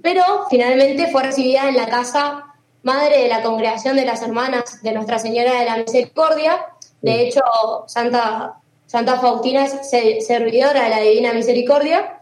Pero 0.03 0.23
finalmente 0.51 1.09
fue 1.09 1.23
recibida 1.23 1.69
en 1.69 1.77
la 1.77 1.89
casa 1.89 2.45
madre 2.83 3.23
de 3.23 3.29
la 3.29 3.43
congregación 3.43 3.97
de 3.97 4.05
las 4.05 4.23
hermanas 4.23 4.83
de 4.83 4.93
Nuestra 4.93 5.19
Señora 5.19 5.59
de 5.59 5.65
la 5.65 5.77
Misericordia. 5.77 6.57
De 7.01 7.23
hecho, 7.23 7.43
Santa, 7.87 8.61
Santa 8.87 9.19
Faustina 9.21 9.65
es 9.65 10.27
servidora 10.27 10.85
de 10.85 10.91
la 10.91 11.01
Divina 11.01 11.33
Misericordia 11.33 12.19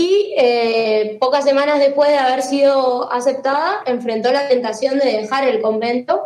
y 0.00 0.32
eh, 0.38 1.18
pocas 1.20 1.44
semanas 1.44 1.78
después 1.78 2.08
de 2.10 2.16
haber 2.16 2.42
sido 2.42 3.12
aceptada, 3.12 3.80
enfrentó 3.86 4.32
la 4.32 4.48
tentación 4.48 4.98
de 4.98 5.04
dejar 5.04 5.46
el 5.46 5.60
convento. 5.60 6.20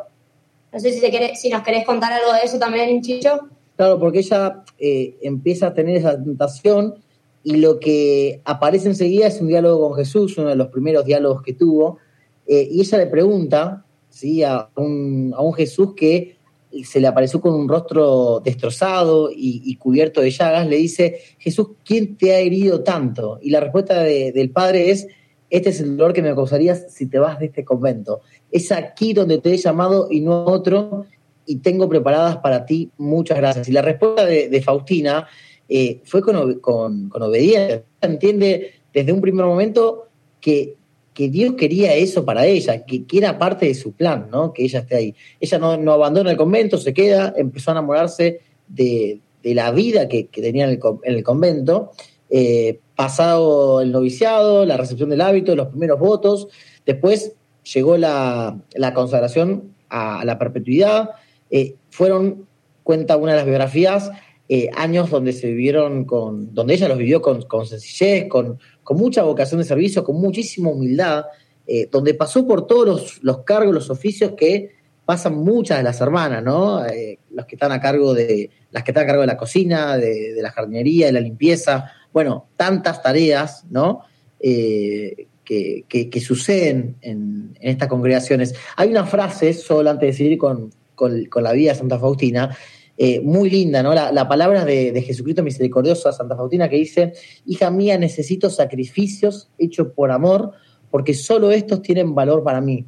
No 0.72 0.78
sé 0.78 0.92
si, 0.92 1.00
si 1.36 1.50
nos 1.50 1.62
querés 1.62 1.84
contar 1.84 2.12
algo 2.12 2.32
de 2.32 2.40
eso 2.44 2.58
también, 2.58 3.02
Chicho. 3.02 3.48
Claro, 3.76 3.98
porque 3.98 4.20
ella 4.20 4.62
eh, 4.78 5.16
empieza 5.22 5.68
a 5.68 5.74
tener 5.74 5.96
esa 5.96 6.22
tentación 6.22 6.94
y 7.42 7.56
lo 7.56 7.80
que 7.80 8.40
aparece 8.44 8.88
enseguida 8.88 9.26
es 9.26 9.40
un 9.40 9.48
diálogo 9.48 9.88
con 9.88 9.96
Jesús, 9.96 10.38
uno 10.38 10.50
de 10.50 10.56
los 10.56 10.68
primeros 10.68 11.04
diálogos 11.04 11.42
que 11.42 11.52
tuvo, 11.52 11.98
eh, 12.46 12.68
y 12.70 12.80
ella 12.80 12.98
le 12.98 13.06
pregunta 13.06 13.84
¿sí? 14.08 14.44
a, 14.44 14.68
un, 14.76 15.34
a 15.36 15.42
un 15.42 15.52
Jesús 15.52 15.94
que 15.96 16.33
se 16.82 16.98
le 17.00 17.06
apareció 17.06 17.40
con 17.40 17.54
un 17.54 17.68
rostro 17.68 18.40
destrozado 18.44 19.30
y, 19.32 19.76
cubierto 19.76 20.20
de 20.20 20.30
llagas, 20.30 20.66
le 20.66 20.76
dice, 20.76 21.20
Jesús, 21.38 21.68
¿quién 21.84 22.16
te 22.16 22.34
ha 22.34 22.38
herido 22.40 22.82
tanto? 22.82 23.38
Y 23.40 23.50
la 23.50 23.60
respuesta 23.60 24.02
del 24.02 24.50
padre 24.50 24.90
es, 24.90 25.06
este 25.50 25.70
es 25.70 25.80
el 25.80 25.96
dolor 25.96 26.12
que 26.12 26.22
me 26.22 26.34
causarías 26.34 26.86
si 26.92 27.06
te 27.06 27.18
vas 27.18 27.38
de 27.38 27.46
este 27.46 27.64
convento. 27.64 28.22
Es 28.50 28.72
aquí 28.72 29.12
donde 29.12 29.38
te 29.38 29.52
he 29.52 29.56
llamado 29.56 30.08
y 30.10 30.20
no 30.20 30.44
otro, 30.46 31.06
y 31.46 31.56
tengo 31.56 31.88
preparadas 31.88 32.38
para 32.38 32.66
ti 32.66 32.90
muchas 32.96 33.38
gracias. 33.38 33.68
Y 33.68 33.72
la 33.72 33.82
respuesta 33.82 34.24
de, 34.24 34.62
Faustina 34.62 35.26
eh, 35.68 36.00
fue 36.04 36.22
con, 36.22 37.10
obediencia. 37.12 37.84
Entiende 38.00 38.72
desde 38.92 39.12
un 39.12 39.20
primer 39.20 39.44
momento 39.44 40.08
que 40.40 40.76
que 41.14 41.28
Dios 41.28 41.54
quería 41.54 41.94
eso 41.94 42.24
para 42.24 42.44
ella, 42.44 42.84
que, 42.84 43.04
era 43.12 43.38
parte 43.38 43.66
de 43.66 43.74
su 43.74 43.92
plan, 43.92 44.28
¿no? 44.30 44.52
Que 44.52 44.64
ella 44.64 44.80
esté 44.80 44.96
ahí. 44.96 45.14
Ella 45.40 45.58
no, 45.58 45.92
abandona 45.92 46.32
el 46.32 46.36
convento, 46.36 46.76
se 46.76 46.92
queda, 46.92 47.32
empezó 47.36 47.70
a 47.70 47.74
enamorarse 47.74 48.40
de, 48.66 49.20
la 49.44 49.70
vida 49.70 50.08
que, 50.08 50.24
tenía 50.24 50.64
en 50.68 50.80
el, 51.04 51.22
convento. 51.22 51.92
Eh, 52.30 52.80
pasado 52.96 53.80
el 53.80 53.92
noviciado, 53.92 54.64
la 54.66 54.76
recepción 54.76 55.08
del 55.10 55.20
hábito, 55.20 55.54
los 55.54 55.68
primeros 55.68 56.00
votos, 56.00 56.48
después 56.84 57.34
llegó 57.72 57.96
la, 57.96 58.60
consagración 58.94 59.74
a, 59.88 60.24
la 60.24 60.38
perpetuidad. 60.38 61.10
Eh, 61.50 61.76
fueron, 61.90 62.46
cuenta 62.82 63.16
una 63.16 63.32
de 63.32 63.38
las 63.38 63.46
biografías, 63.46 64.10
eh, 64.48 64.68
años 64.76 65.10
donde 65.10 65.32
se 65.32 65.46
vivieron 65.46 66.04
con, 66.04 66.52
donde 66.54 66.74
ella 66.74 66.88
los 66.88 66.98
vivió 66.98 67.22
con, 67.22 67.42
con 67.42 67.66
sencillez, 67.66 68.28
con, 68.28 68.58
con 68.84 68.98
mucha 68.98 69.22
vocación 69.22 69.60
de 69.60 69.66
servicio, 69.66 70.04
con 70.04 70.16
muchísima 70.16 70.68
humildad, 70.68 71.24
eh, 71.66 71.88
donde 71.90 72.14
pasó 72.14 72.46
por 72.46 72.66
todos 72.66 73.18
los, 73.22 73.38
cargos, 73.38 73.74
los 73.74 73.90
oficios 73.90 74.32
que 74.36 74.72
pasan 75.04 75.34
muchas 75.34 75.78
de 75.78 75.84
las 75.84 76.00
hermanas, 76.00 76.44
¿no? 76.44 76.84
Eh, 76.86 77.18
los 77.30 77.46
que 77.46 77.56
están 77.56 77.72
a 77.72 77.80
cargo 77.80 78.14
de, 78.14 78.50
las 78.70 78.84
que 78.84 78.90
están 78.90 79.04
a 79.04 79.06
cargo 79.06 79.22
de 79.22 79.26
la 79.26 79.36
cocina, 79.36 79.96
de, 79.96 80.36
la 80.40 80.50
jardinería, 80.50 81.06
de 81.06 81.12
la 81.12 81.20
limpieza, 81.20 81.90
bueno, 82.12 82.48
tantas 82.56 83.02
tareas, 83.02 83.64
¿no? 83.70 84.02
Eh, 84.38 85.26
que, 85.44 86.20
suceden 86.20 86.96
en, 87.00 87.56
estas 87.60 87.88
congregaciones. 87.88 88.54
Hay 88.76 88.90
una 88.90 89.04
frase, 89.04 89.52
solo 89.54 89.90
antes 89.90 90.08
de 90.08 90.12
seguir 90.12 90.38
con, 90.38 90.70
con, 90.94 91.24
con 91.26 91.42
la 91.42 91.52
vida 91.52 91.72
de 91.72 91.78
Santa 91.78 91.98
Faustina, 91.98 92.56
eh, 92.96 93.20
muy 93.20 93.50
linda, 93.50 93.82
¿no? 93.82 93.92
La, 93.92 94.28
palabra 94.28 94.64
de, 94.64 95.02
Jesucristo 95.02 95.42
misericordioso 95.42 96.08
a 96.08 96.12
Santa 96.12 96.36
Faustina 96.36 96.68
que 96.68 96.76
dice, 96.76 97.12
hija 97.44 97.68
mía, 97.70 97.98
necesito 97.98 98.50
sacrificios 98.50 99.50
hechos 99.58 99.88
por 99.96 100.12
amor, 100.12 100.52
porque 100.92 101.12
solo 101.12 101.50
estos 101.50 101.82
tienen 101.82 102.14
valor 102.14 102.44
para 102.44 102.60
mí. 102.60 102.86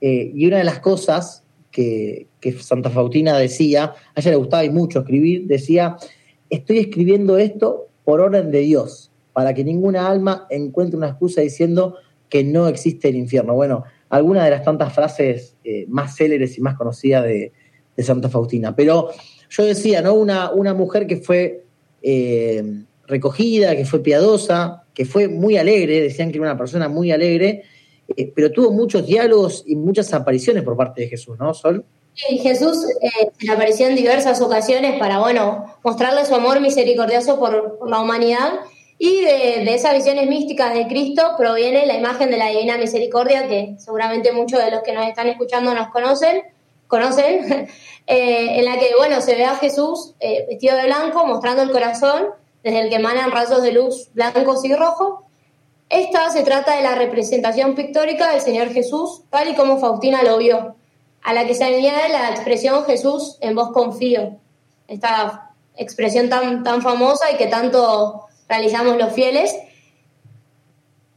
Eh, 0.00 0.30
y 0.32 0.46
una 0.46 0.58
de 0.58 0.64
las 0.64 0.78
cosas 0.78 1.42
que, 1.72 2.28
Santa 2.60 2.88
Faustina 2.88 3.36
decía, 3.36 3.94
a 4.14 4.20
ella 4.20 4.30
le 4.30 4.36
gustaba 4.36 4.64
y 4.64 4.70
mucho 4.70 5.00
escribir, 5.00 5.48
decía, 5.48 5.96
estoy 6.50 6.78
escribiendo 6.78 7.36
esto 7.36 7.88
por 8.04 8.20
orden 8.20 8.52
de 8.52 8.60
Dios, 8.60 9.10
para 9.32 9.54
que 9.54 9.64
ninguna 9.64 10.08
alma 10.08 10.46
encuentre 10.50 10.96
una 10.96 11.08
excusa 11.08 11.40
diciendo 11.40 11.96
que 12.28 12.44
no 12.44 12.68
existe 12.68 13.08
el 13.08 13.16
infierno. 13.16 13.54
Bueno, 13.54 13.82
alguna 14.08 14.44
de 14.44 14.50
las 14.50 14.62
tantas 14.62 14.92
frases 14.92 15.56
eh, 15.64 15.84
más 15.88 16.14
céleres 16.14 16.56
y 16.58 16.60
más 16.60 16.76
conocidas 16.76 17.24
de, 17.24 17.52
de 17.96 18.02
Santa 18.04 18.28
Faustina. 18.28 18.76
Pero 18.76 19.10
yo 19.50 19.64
decía, 19.64 20.02
¿no? 20.02 20.14
Una, 20.14 20.50
una 20.50 20.74
mujer 20.74 21.06
que 21.06 21.16
fue 21.16 21.64
eh, 22.02 22.62
recogida, 23.06 23.74
que 23.74 23.84
fue 23.84 24.02
piadosa, 24.02 24.84
que 24.94 25.04
fue 25.04 25.28
muy 25.28 25.56
alegre, 25.56 26.00
decían 26.00 26.30
que 26.30 26.38
era 26.38 26.46
una 26.46 26.58
persona 26.58 26.88
muy 26.88 27.10
alegre, 27.10 27.64
eh, 28.16 28.32
pero 28.34 28.52
tuvo 28.52 28.70
muchos 28.70 29.06
diálogos 29.06 29.64
y 29.66 29.76
muchas 29.76 30.12
apariciones 30.12 30.62
por 30.62 30.76
parte 30.76 31.02
de 31.02 31.08
Jesús, 31.08 31.38
¿no, 31.38 31.54
Sol? 31.54 31.84
Sí, 32.14 32.38
Jesús 32.38 32.84
eh, 33.00 33.30
le 33.40 33.52
apareció 33.52 33.86
en 33.86 33.94
diversas 33.94 34.40
ocasiones 34.40 34.98
para, 34.98 35.20
bueno, 35.20 35.66
mostrarle 35.84 36.26
su 36.26 36.34
amor 36.34 36.60
misericordioso 36.60 37.38
por, 37.38 37.78
la 37.88 38.00
humanidad 38.00 38.54
y 38.98 39.20
de, 39.20 39.64
de, 39.64 39.74
esas 39.74 39.94
visiones 39.94 40.28
místicas 40.28 40.74
de 40.74 40.88
Cristo 40.88 41.22
proviene 41.38 41.86
la 41.86 41.96
imagen 41.96 42.30
de 42.30 42.36
la 42.36 42.48
Divina 42.48 42.76
Misericordia, 42.76 43.46
que 43.46 43.76
seguramente 43.78 44.32
muchos 44.32 44.62
de 44.62 44.72
los 44.72 44.82
que 44.82 44.92
nos 44.92 45.06
están 45.06 45.28
escuchando 45.28 45.72
nos 45.74 45.90
conocen, 45.90 46.42
conocen, 46.88 47.68
eh, 48.06 48.58
en 48.58 48.64
la 48.64 48.78
que, 48.78 48.90
bueno, 48.96 49.20
se 49.20 49.36
ve 49.36 49.44
a 49.44 49.54
Jesús 49.56 50.14
eh, 50.18 50.46
vestido 50.48 50.76
de 50.76 50.86
blanco, 50.86 51.24
mostrando 51.26 51.62
el 51.62 51.70
corazón, 51.70 52.26
desde 52.64 52.80
el 52.80 52.88
que 52.88 52.96
emanan 52.96 53.30
rayos 53.30 53.62
de 53.62 53.72
luz 53.72 54.08
blancos 54.14 54.64
y 54.64 54.74
rojos. 54.74 55.20
Esta 55.88 56.28
se 56.30 56.42
trata 56.42 56.76
de 56.76 56.82
la 56.82 56.96
representación 56.96 57.74
pictórica 57.74 58.32
del 58.32 58.40
Señor 58.40 58.70
Jesús, 58.70 59.22
tal 59.30 59.48
y 59.48 59.54
como 59.54 59.78
Faustina 59.78 60.22
lo 60.22 60.38
vio, 60.38 60.74
a 61.22 61.32
la 61.32 61.46
que 61.46 61.54
se 61.54 61.64
añade 61.64 62.08
la 62.10 62.30
expresión 62.30 62.84
Jesús 62.84 63.38
en 63.40 63.54
vos 63.54 63.70
confío, 63.72 64.36
esta 64.86 65.52
expresión 65.76 66.28
tan, 66.28 66.64
tan 66.64 66.82
famosa 66.82 67.30
y 67.30 67.36
que 67.36 67.46
tanto 67.46 68.26
realizamos 68.48 68.96
los 68.96 69.12
fieles. 69.12 69.54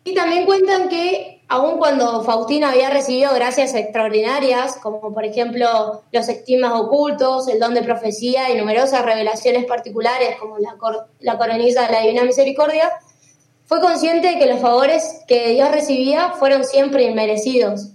Y 0.04 0.16
también 0.16 0.46
cuentan 0.46 0.90
que 0.90 1.42
aun 1.52 1.78
cuando 1.78 2.24
Faustina 2.24 2.70
había 2.70 2.90
recibido 2.90 3.34
gracias 3.34 3.76
extraordinarias, 3.76 4.78
como 4.82 5.14
por 5.14 5.26
ejemplo 5.26 6.02
los 6.10 6.30
estigmas 6.30 6.72
ocultos, 6.80 7.50
el 7.50 7.60
don 7.60 7.74
de 7.74 7.84
profecía 7.84 8.50
y 8.50 8.58
numerosas 8.58 9.04
revelaciones 9.04 9.66
particulares, 9.66 10.38
como 10.40 10.58
la, 10.60 11.38
coroniza 11.38 11.88
de 11.88 11.92
la 11.92 12.02
Divina 12.04 12.24
Misericordia, 12.24 12.90
fue 13.66 13.82
consciente 13.82 14.30
de 14.30 14.40
que 14.40 14.46
los 14.46 14.62
favores 14.62 15.24
que 15.28 15.50
Dios 15.50 15.70
recibía 15.72 16.32
fueron 16.32 16.64
siempre 16.64 17.04
inmerecidos. 17.04 17.90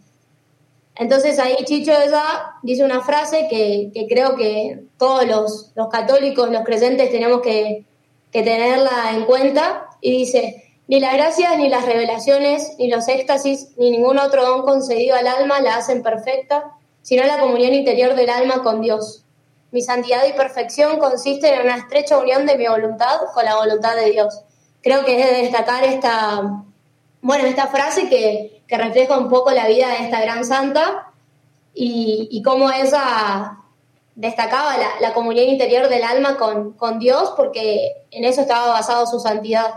Entonces 0.95 1.39
ahí 1.39 1.57
Chicho 1.65 1.93
ella 1.93 2.57
dice 2.63 2.85
una 2.85 3.01
frase 3.01 3.49
que, 3.49 4.07
creo 4.07 4.37
que 4.37 4.85
todos 4.99 5.27
los, 5.27 5.89
católicos, 5.91 6.51
los 6.51 6.63
creyentes 6.63 7.11
tenemos 7.11 7.41
que, 7.41 7.87
que 8.31 8.43
tenerla 8.43 9.13
en 9.15 9.25
cuenta, 9.25 9.89
y 10.03 10.11
dice, 10.11 10.66
ni 10.89 11.01
las 11.01 11.15
gracias, 11.15 11.57
ni 11.59 11.69
las 11.69 11.85
revelaciones, 11.85 12.77
ni 12.79 12.89
los 12.89 13.09
éxtasis, 13.09 13.71
ni 13.77 13.91
ningún 13.91 14.19
otro 14.19 14.45
don 14.45 14.63
concedido 14.63 15.17
al 15.17 15.27
alma 15.27 15.61
la 15.61 15.77
hacen 15.77 16.03
perfecta, 16.03 16.73
sino 17.03 17.25
la 17.25 17.39
comunión 17.39 17.75
interior 17.75 18.15
del 18.15 18.31
alma 18.31 18.63
con 18.63 18.81
Dios. 18.81 19.25
Mi 19.73 19.83
santidad 19.83 20.25
y 20.29 20.33
perfección 20.33 20.99
consisten 20.99 21.55
en 21.55 21.63
una 21.63 21.77
estrecha 21.77 22.19
unión 22.19 22.47
de 22.47 22.57
mi 22.57 22.69
voluntad 22.69 23.19
con 23.35 23.45
la 23.45 23.57
voluntad 23.57 23.97
de 23.97 24.13
Dios. 24.13 24.43
Creo 24.81 25.05
que 25.05 25.21
es 25.21 25.27
de 25.27 25.43
destacar 25.43 25.83
esta, 25.83 26.63
bueno, 27.21 27.47
esta 27.47 27.67
frase 27.67 28.09
que, 28.09 28.63
que 28.69 28.79
refleja 28.79 29.19
un 29.19 29.29
poco 29.29 29.51
la 29.51 29.67
vida 29.67 29.89
de 29.89 30.05
esta 30.05 30.21
gran 30.21 30.45
santa 30.45 31.13
y, 31.75 32.29
y 32.31 32.43
cómo 32.43 32.71
ella 32.71 33.59
destacaba 34.15 34.79
la, 34.79 34.89
la, 35.01 35.13
comunión 35.13 35.49
interior 35.49 35.89
del 35.89 36.05
alma 36.05 36.39
con, 36.39 36.73
con 36.73 36.99
Dios, 37.01 37.35
porque 37.37 37.91
en 38.13 38.25
eso 38.25 38.41
estaba 38.41 38.69
basado 38.69 39.07
su 39.07 39.21
santidad 39.21 39.75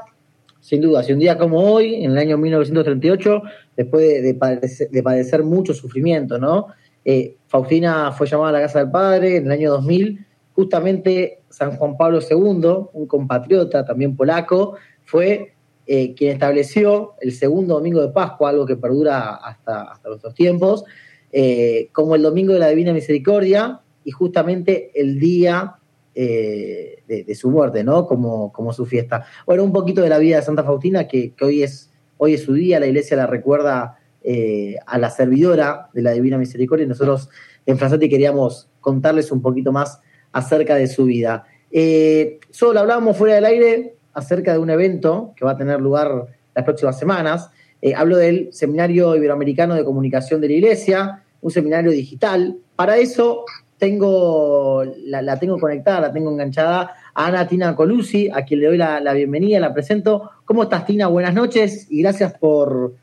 sin 0.59 0.81
duda. 0.81 1.03
Si 1.03 1.13
un 1.13 1.19
día 1.19 1.37
como 1.37 1.59
hoy, 1.59 2.03
en 2.03 2.11
el 2.11 2.17
año 2.17 2.37
1938, 2.37 3.41
después 3.77 4.23
de, 4.23 5.01
padecer, 5.03 5.43
mucho 5.43 5.73
sufrimiento, 5.73 6.37
¿no? 6.37 6.67
Eh, 7.05 7.37
Faustina 7.47 8.11
fue 8.11 8.27
llamada 8.27 8.49
a 8.49 8.53
la 8.53 8.61
casa 8.61 8.79
del 8.79 8.91
padre 8.91 9.37
en 9.37 9.45
el 9.45 9.51
año 9.51 9.71
2000. 9.71 10.25
Justamente 10.53 11.39
San 11.49 11.75
Juan 11.77 11.97
Pablo 11.97 12.19
II, 12.19 12.89
un 12.93 13.07
compatriota 13.07 13.85
también 13.85 14.15
polaco, 14.15 14.75
fue 15.05 15.53
eh, 15.87 16.13
quien 16.13 16.33
estableció 16.33 17.13
el 17.21 17.31
segundo 17.31 17.75
domingo 17.75 18.01
de 18.01 18.09
Pascua, 18.09 18.49
algo 18.49 18.65
que 18.65 18.75
perdura 18.75 19.35
hasta, 19.35 19.83
hasta 19.83 20.09
nuestros 20.09 20.35
tiempos, 20.35 20.83
eh, 21.31 21.89
como 21.93 22.15
el 22.15 22.21
domingo 22.21 22.53
de 22.53 22.59
la 22.59 22.67
Divina 22.67 22.93
Misericordia 22.93 23.81
y 24.03 24.11
justamente 24.11 24.91
el 24.93 25.19
día 25.19 25.78
eh, 26.21 27.01
de, 27.07 27.33
su 27.33 27.49
muerte, 27.49 27.81
¿no? 27.81 28.05
Como, 28.05 28.51
como 28.51 28.73
su 28.73 28.85
fiesta. 28.85 29.25
Bueno, 29.45 29.63
un 29.63 29.71
poquito 29.71 30.01
de 30.01 30.09
la 30.09 30.17
vida 30.17 30.35
de 30.35 30.41
Santa 30.41 30.65
Faustina, 30.65 31.07
que, 31.07 31.33
hoy, 31.39 31.63
es, 31.63 31.91
hoy 32.17 32.33
es 32.33 32.43
su 32.43 32.53
día, 32.53 32.77
la 32.77 32.87
iglesia 32.87 33.15
la 33.15 33.25
recuerda 33.25 33.97
eh, 34.21 34.75
a 34.85 34.97
la 34.97 35.11
servidora 35.11 35.87
de 35.93 36.01
la 36.01 36.11
Divina 36.11 36.37
Misericordia 36.37 36.83
y 36.83 36.89
nosotros 36.89 37.29
en 37.65 37.77
Franceti 37.77 38.09
queríamos 38.09 38.67
contarles 38.81 39.31
un 39.31 39.41
poquito 39.41 39.71
más 39.71 40.01
acerca 40.33 40.75
de 40.75 40.87
su 40.87 41.05
vida. 41.05 41.45
Eh, 41.71 42.41
solo 42.49 42.81
hablábamos 42.81 43.15
fuera 43.15 43.35
del 43.35 43.45
aire 43.45 43.95
acerca 44.13 44.51
de 44.51 44.59
un 44.59 44.71
evento 44.71 45.31
que 45.37 45.45
va 45.45 45.51
a 45.51 45.57
tener 45.57 45.79
lugar 45.79 46.25
las 46.53 46.65
próximas 46.65 46.99
semanas. 46.99 47.49
hablo 47.95 48.17
del 48.17 48.49
Seminario 48.51 49.15
Iberoamericano 49.15 49.73
de 49.73 49.85
Comunicación 49.85 50.41
de 50.41 50.49
la 50.49 50.53
Iglesia, 50.55 51.23
un 51.39 51.49
seminario 51.49 51.91
digital. 51.91 52.57
Para 52.75 52.97
eso 52.97 53.45
tengo, 53.79 54.83
la, 55.05 55.39
tengo 55.39 55.57
conectada, 55.57 56.01
la 56.01 56.11
tengo 56.11 56.29
enganchada 56.29 56.95
a 57.13 57.27
Ana 57.27 57.47
Tina 57.47 57.75
Colusi, 57.75 58.29
a 58.29 58.43
quien 58.43 58.59
le 58.59 58.67
doy 58.67 58.77
la, 58.77 59.13
bienvenida, 59.13 59.59
la 59.59 59.73
presento. 59.73 60.29
¿Cómo 60.45 60.63
estás, 60.63 60.85
Tina? 60.85 61.07
Buenas 61.07 61.33
noches 61.33 61.87
y 61.89 62.01
gracias 62.01 62.33
por, 62.33 62.93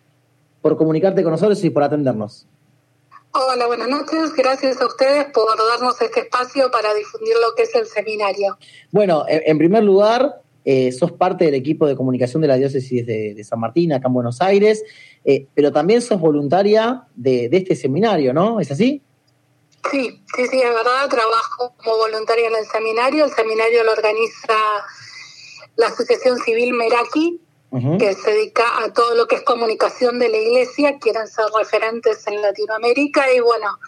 por 0.60 0.76
comunicarte 0.76 1.22
con 1.22 1.32
nosotros 1.32 1.64
y 1.64 1.70
por 1.70 1.82
atendernos. 1.82 2.46
Hola, 3.32 3.66
buenas 3.66 3.88
noches. 3.88 4.34
Gracias 4.36 4.80
a 4.80 4.86
ustedes 4.86 5.26
por 5.32 5.46
darnos 5.56 6.00
este 6.00 6.20
espacio 6.20 6.70
para 6.70 6.94
difundir 6.94 7.34
lo 7.34 7.54
que 7.54 7.62
es 7.62 7.74
el 7.74 7.86
seminario. 7.86 8.58
Bueno, 8.92 9.24
en, 9.28 9.58
primer 9.58 9.82
lugar, 9.82 10.42
eh, 10.64 10.92
sos 10.92 11.12
parte 11.12 11.46
del 11.46 11.54
equipo 11.54 11.86
de 11.86 11.96
comunicación 11.96 12.42
de 12.42 12.48
la 12.48 12.56
diócesis 12.56 13.06
de, 13.06 13.42
San 13.44 13.60
Martín, 13.60 13.94
acá 13.94 14.08
en 14.08 14.14
Buenos 14.14 14.42
Aires, 14.42 14.84
eh, 15.24 15.46
pero 15.54 15.72
también 15.72 16.02
sos 16.02 16.20
voluntaria 16.20 17.04
de, 17.14 17.48
de, 17.48 17.56
este 17.56 17.76
seminario, 17.76 18.34
¿no? 18.34 18.60
¿Es 18.60 18.70
así? 18.70 19.02
Sí, 19.90 20.22
sí, 20.34 20.46
sí, 20.46 20.60
es 20.60 20.74
verdad. 20.74 21.08
Trabajo 21.08 21.74
como 21.76 21.96
voluntaria 21.96 22.48
en 22.48 22.56
el 22.56 22.66
seminario. 22.66 23.24
El 23.24 23.30
seminario 23.30 23.84
lo 23.84 23.92
organiza 23.92 24.54
la 25.76 25.88
Asociación 25.88 26.38
Civil 26.38 26.72
Meraki, 26.72 27.40
que 27.98 28.14
se 28.14 28.30
dedica 28.30 28.62
a 28.82 28.92
todo 28.92 29.14
lo 29.14 29.26
que 29.26 29.36
es 29.36 29.42
comunicación 29.42 30.18
de 30.18 30.28
la 30.28 30.38
iglesia. 30.38 30.98
Quieren 30.98 31.26
ser 31.26 31.44
referentes 31.56 32.26
en 32.26 32.40
Latinoamérica 32.40 33.30
y 33.32 33.40
bueno, 33.40 33.78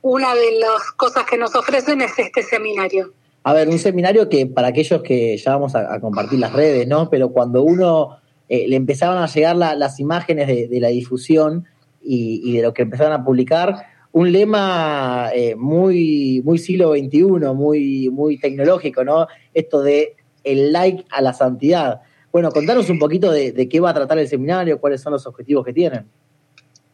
una 0.00 0.34
de 0.34 0.58
las 0.60 0.92
cosas 0.92 1.24
que 1.24 1.36
nos 1.36 1.54
ofrecen 1.54 2.00
es 2.02 2.16
este 2.18 2.42
seminario. 2.42 3.12
A 3.44 3.52
ver, 3.52 3.68
un 3.68 3.78
seminario 3.78 4.28
que 4.28 4.46
para 4.46 4.68
aquellos 4.68 5.02
que 5.02 5.36
ya 5.36 5.52
vamos 5.52 5.74
a, 5.74 6.00
compartir 6.00 6.38
las 6.38 6.52
redes, 6.52 6.86
¿no? 6.86 7.10
Pero 7.10 7.30
cuando 7.30 7.62
uno 7.62 8.18
eh, 8.48 8.68
le 8.68 8.76
empezaban 8.76 9.18
a 9.18 9.26
llegar 9.26 9.56
las 9.56 9.98
imágenes 9.98 10.46
de, 10.46 10.80
la 10.80 10.88
difusión 10.88 11.66
y, 12.00 12.40
y 12.44 12.56
de 12.56 12.62
lo 12.62 12.72
que 12.72 12.82
empezaron 12.82 13.12
a 13.12 13.24
publicar, 13.24 13.91
un 14.12 14.30
lema 14.30 15.30
eh, 15.34 15.54
muy, 15.56 16.42
muy 16.44 16.58
siglo 16.58 16.92
XXI, 16.92 17.22
muy, 17.54 18.10
muy 18.10 18.38
tecnológico, 18.38 19.04
¿no? 19.04 19.26
Esto 19.54 19.82
de 19.82 20.16
el 20.44 20.72
like 20.72 21.04
a 21.10 21.22
la 21.22 21.32
santidad. 21.32 22.02
Bueno, 22.30 22.50
contanos 22.50 22.88
un 22.90 22.98
poquito 22.98 23.30
de, 23.30 23.68
qué 23.68 23.80
va 23.80 23.90
a 23.90 23.94
tratar 23.94 24.18
el 24.18 24.28
seminario, 24.28 24.80
cuáles 24.80 25.00
son 25.00 25.12
los 25.12 25.26
objetivos 25.26 25.64
que 25.64 25.72
tienen. 25.72 26.10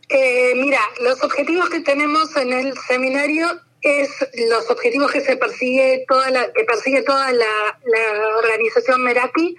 Eh, 0.09 0.53
mira, 0.57 0.81
los 1.01 1.23
objetivos 1.23 1.69
que 1.71 1.81
tenemos 1.81 2.35
en 2.37 2.53
el 2.53 2.75
seminario 2.87 3.47
es 3.83 4.11
los 4.51 4.71
objetivos 4.71 5.13
que 5.13 5.21
se 5.21 5.37
persigue 5.37 6.05
toda 6.09 6.31
la 6.31 6.53
que 6.53 6.65
persigue 6.65 7.03
toda 7.03 7.31
la, 7.33 7.47
organización 8.39 9.03
Meraki, 9.03 9.57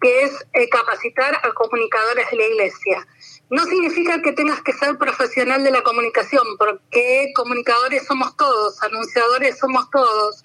que 0.00 0.22
es 0.22 0.46
eh, 0.54 0.68
capacitar 0.68 1.34
a 1.34 1.52
comunicadores 1.52 2.30
de 2.30 2.36
la 2.36 2.46
Iglesia. 2.46 3.06
No 3.52 3.66
significa 3.66 4.22
que 4.22 4.32
tengas 4.32 4.62
que 4.62 4.72
ser 4.72 4.96
profesional 4.96 5.62
de 5.62 5.70
la 5.70 5.82
comunicación, 5.82 6.42
porque 6.56 7.32
comunicadores 7.34 8.06
somos 8.06 8.34
todos, 8.38 8.82
anunciadores 8.82 9.58
somos 9.58 9.90
todos. 9.90 10.42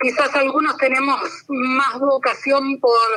Quizás 0.00 0.34
algunos 0.34 0.76
tenemos 0.76 1.20
más 1.46 2.00
vocación 2.00 2.80
por 2.80 3.08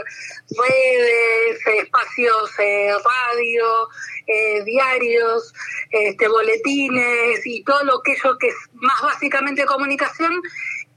redes, 0.64 1.60
espacios, 1.66 2.52
eh, 2.60 2.94
radio, 3.04 3.90
eh, 4.28 4.64
diarios, 4.64 5.52
este, 5.90 6.28
boletines 6.28 7.42
y 7.44 7.64
todo 7.64 7.84
lo 7.84 8.04
que 8.04 8.14
que 8.40 8.48
es 8.48 8.56
más 8.74 9.02
básicamente 9.02 9.66
comunicación. 9.66 10.40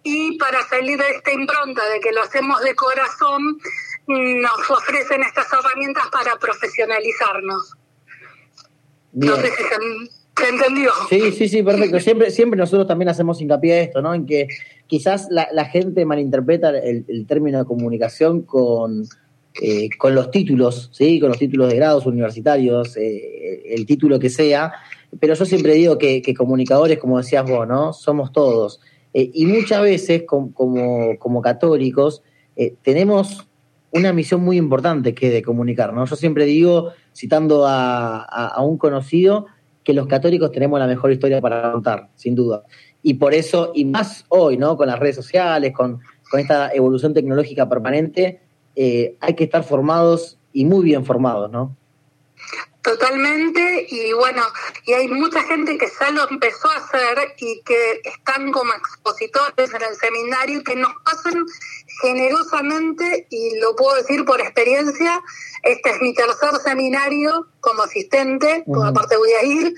Y 0.02 0.36
para 0.36 0.62
salir 0.68 0.98
de 0.98 1.12
esta 1.12 1.32
impronta 1.32 1.82
de 1.88 1.98
que 1.98 2.12
lo 2.12 2.20
hacemos 2.20 2.60
de 2.60 2.74
corazón, 2.74 3.58
nos 4.06 4.70
ofrecen 4.70 5.22
estas 5.22 5.50
herramientas 5.50 6.08
para 6.08 6.36
profesionalizarnos. 6.36 7.78
No 9.14 9.36
sé 9.36 9.42
si 9.42 9.62
se, 9.62 10.50
entendió. 10.50 10.90
Sí, 11.08 11.32
sí, 11.32 11.48
sí, 11.48 11.62
perfecto. 11.62 12.00
Siempre, 12.00 12.30
siempre 12.30 12.58
nosotros 12.58 12.86
también 12.88 13.08
hacemos 13.08 13.40
hincapié 13.40 13.78
en 13.78 13.84
esto, 13.84 14.02
¿no? 14.02 14.12
En 14.12 14.26
que 14.26 14.48
quizás 14.86 15.28
la, 15.30 15.64
gente 15.66 16.04
malinterpreta 16.04 16.70
el, 16.70 17.26
término 17.26 17.58
de 17.58 17.64
comunicación 17.64 18.42
con, 18.42 19.04
eh, 19.62 19.88
con 19.96 20.14
los 20.14 20.30
títulos, 20.30 20.90
¿sí? 20.92 21.20
Con 21.20 21.28
los 21.28 21.38
títulos 21.38 21.70
de 21.70 21.76
grados 21.76 22.06
universitarios, 22.06 22.96
eh, 22.96 23.62
el 23.66 23.86
título 23.86 24.18
que 24.18 24.30
sea. 24.30 24.72
Pero 25.20 25.34
yo 25.34 25.44
siempre 25.44 25.74
digo 25.74 25.96
que, 25.96 26.34
comunicadores, 26.36 26.98
como 26.98 27.18
decías 27.18 27.48
vos, 27.48 27.68
¿no? 27.68 27.92
Somos 27.92 28.32
todos. 28.32 28.80
Eh, 29.12 29.30
y 29.32 29.46
muchas 29.46 29.80
veces, 29.80 30.24
como, 30.24 30.52
como, 31.18 31.40
católicos, 31.40 32.22
tenemos 32.82 33.46
una 33.94 34.12
misión 34.12 34.42
muy 34.42 34.58
importante 34.58 35.14
que 35.14 35.30
de 35.30 35.42
comunicar, 35.42 35.94
¿no? 35.94 36.04
Yo 36.04 36.16
siempre 36.16 36.44
digo, 36.44 36.90
citando 37.14 37.64
a, 37.66 38.54
un 38.60 38.76
conocido, 38.76 39.46
que 39.84 39.92
los 39.94 40.06
católicos 40.06 40.50
tenemos 40.50 40.80
la 40.80 40.86
mejor 40.86 41.12
historia 41.12 41.40
para 41.40 41.72
contar, 41.72 42.08
sin 42.16 42.34
duda. 42.34 42.64
Y 43.02 43.14
por 43.14 43.34
eso, 43.34 43.70
y 43.74 43.84
más 43.84 44.24
hoy, 44.28 44.56
¿no? 44.56 44.76
Con 44.76 44.88
las 44.88 44.98
redes 44.98 45.16
sociales, 45.16 45.72
con, 45.72 46.00
con 46.30 46.40
esta 46.40 46.72
evolución 46.72 47.14
tecnológica 47.14 47.68
permanente, 47.68 48.40
eh, 48.74 49.16
hay 49.20 49.34
que 49.34 49.44
estar 49.44 49.62
formados 49.62 50.38
y 50.52 50.64
muy 50.64 50.84
bien 50.84 51.04
formados, 51.04 51.50
¿no? 51.50 51.76
Totalmente, 52.84 53.86
y 53.88 54.12
bueno, 54.12 54.42
y 54.84 54.92
hay 54.92 55.08
mucha 55.08 55.42
gente 55.44 55.78
que 55.78 55.88
ya 55.98 56.10
lo 56.10 56.28
empezó 56.28 56.70
a 56.70 56.76
hacer 56.76 57.34
y 57.38 57.62
que 57.62 58.02
están 58.04 58.52
como 58.52 58.74
expositores 58.74 59.72
en 59.72 59.82
el 59.82 59.96
seminario 59.96 60.60
y 60.60 60.64
que 60.64 60.76
nos 60.76 60.92
pasan 61.02 61.46
generosamente, 62.02 63.26
y 63.30 63.58
lo 63.58 63.74
puedo 63.74 63.96
decir 63.96 64.26
por 64.26 64.38
experiencia, 64.38 65.22
este 65.62 65.92
es 65.92 66.02
mi 66.02 66.12
tercer 66.12 66.50
seminario 66.62 67.46
como 67.60 67.84
asistente, 67.84 68.64
uh 68.66 68.82
aparte 68.84 69.16
voy 69.16 69.32
a 69.32 69.44
ir, 69.44 69.74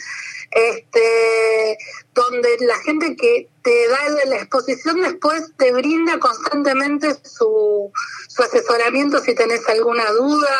este, 0.50 1.78
donde 2.12 2.56
la 2.62 2.78
gente 2.80 3.14
que 3.14 3.48
te 3.62 3.88
da 3.88 4.24
la 4.24 4.36
exposición 4.36 5.02
después 5.02 5.52
te 5.56 5.72
brinda 5.72 6.18
constantemente 6.18 7.14
su, 7.22 7.92
su 8.26 8.42
asesoramiento 8.42 9.20
si 9.20 9.32
tenés 9.36 9.68
alguna 9.68 10.10
duda. 10.10 10.58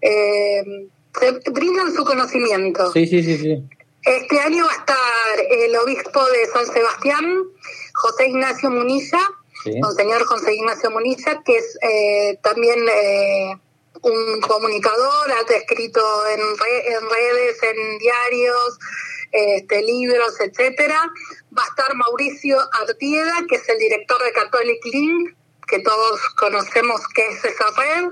Eh, 0.00 0.88
brindan 1.52 1.94
su 1.94 2.04
conocimiento. 2.04 2.92
Sí, 2.92 3.06
sí, 3.06 3.22
sí, 3.22 3.38
sí. 3.38 3.62
Este 4.04 4.40
año 4.40 4.64
va 4.64 4.72
a 4.72 4.76
estar 4.76 4.96
el 5.50 5.76
obispo 5.76 6.24
de 6.26 6.46
San 6.46 6.66
Sebastián, 6.66 7.44
José 7.94 8.28
Ignacio 8.28 8.70
Munilla, 8.70 9.20
Monseñor 9.80 10.24
José 10.24 10.54
Ignacio 10.54 10.90
Munilla, 10.90 11.42
que 11.44 11.56
es 11.56 11.78
eh, 11.82 12.38
también 12.42 12.80
eh, 12.88 13.56
un 14.02 14.40
comunicador, 14.40 15.30
ha 15.30 15.54
escrito 15.54 16.00
en, 16.26 16.40
en 16.40 17.10
redes, 17.10 17.62
en 17.62 17.98
diarios, 17.98 18.78
este, 19.30 19.82
libros, 19.82 20.40
etcétera. 20.40 21.10
Va 21.56 21.62
a 21.62 21.68
estar 21.68 21.94
Mauricio 21.94 22.58
Artieda, 22.88 23.44
que 23.48 23.56
es 23.56 23.68
el 23.68 23.78
director 23.78 24.22
de 24.22 24.32
Catholic 24.32 24.84
Link, 24.86 25.36
que 25.68 25.78
todos 25.78 26.20
conocemos 26.36 27.00
que 27.14 27.26
es 27.28 27.44
esa 27.44 27.66
red, 27.76 28.08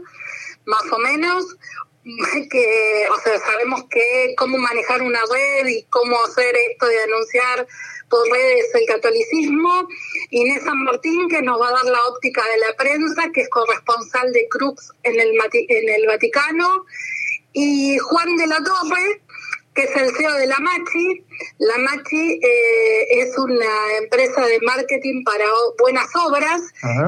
más 0.67 0.85
o 0.93 0.99
menos 0.99 1.57
que, 2.03 3.07
o 3.11 3.21
sea, 3.21 3.39
sabemos 3.39 3.85
que 3.91 4.35
cómo 4.37 4.57
manejar 4.59 5.03
una 5.03 5.21
red 5.31 5.67
y 5.67 5.83
cómo 5.85 6.17
hacer 6.25 6.57
esto 6.71 6.87
de 6.87 7.03
anunciar 7.03 7.67
por 8.09 8.27
redes 8.29 8.67
el 8.75 8.87
catolicismo. 8.87 9.89
Inés 10.31 10.63
San 10.65 10.83
Martín, 10.83 11.29
que 11.29 11.43
nos 11.43 11.61
va 11.61 11.69
a 11.69 11.73
dar 11.73 11.85
la 11.85 12.05
óptica 12.07 12.43
de 12.43 12.59
la 12.59 12.77
prensa, 12.77 13.31
que 13.33 13.43
es 13.43 13.49
corresponsal 13.51 14.33
de 14.33 14.49
Crux 14.49 14.93
en 15.03 15.21
el, 15.21 15.33
en 15.53 15.89
el 15.89 16.07
Vaticano. 16.07 16.85
Y 17.53 17.99
Juan 17.99 18.37
de 18.37 18.47
la 18.47 18.63
Torre, 18.63 19.23
que 19.81 19.87
es 19.87 19.97
el 19.97 20.17
CEO 20.17 20.35
de 20.35 20.47
La 20.47 20.59
Machi. 20.59 21.25
La 21.59 21.79
Machi 21.79 22.41
eh, 22.43 23.23
es 23.23 23.39
una 23.39 23.97
empresa 24.03 24.47
de 24.47 24.61
marketing 24.61 25.25
para 25.25 25.45
buenas 25.79 26.07
obras 26.17 26.61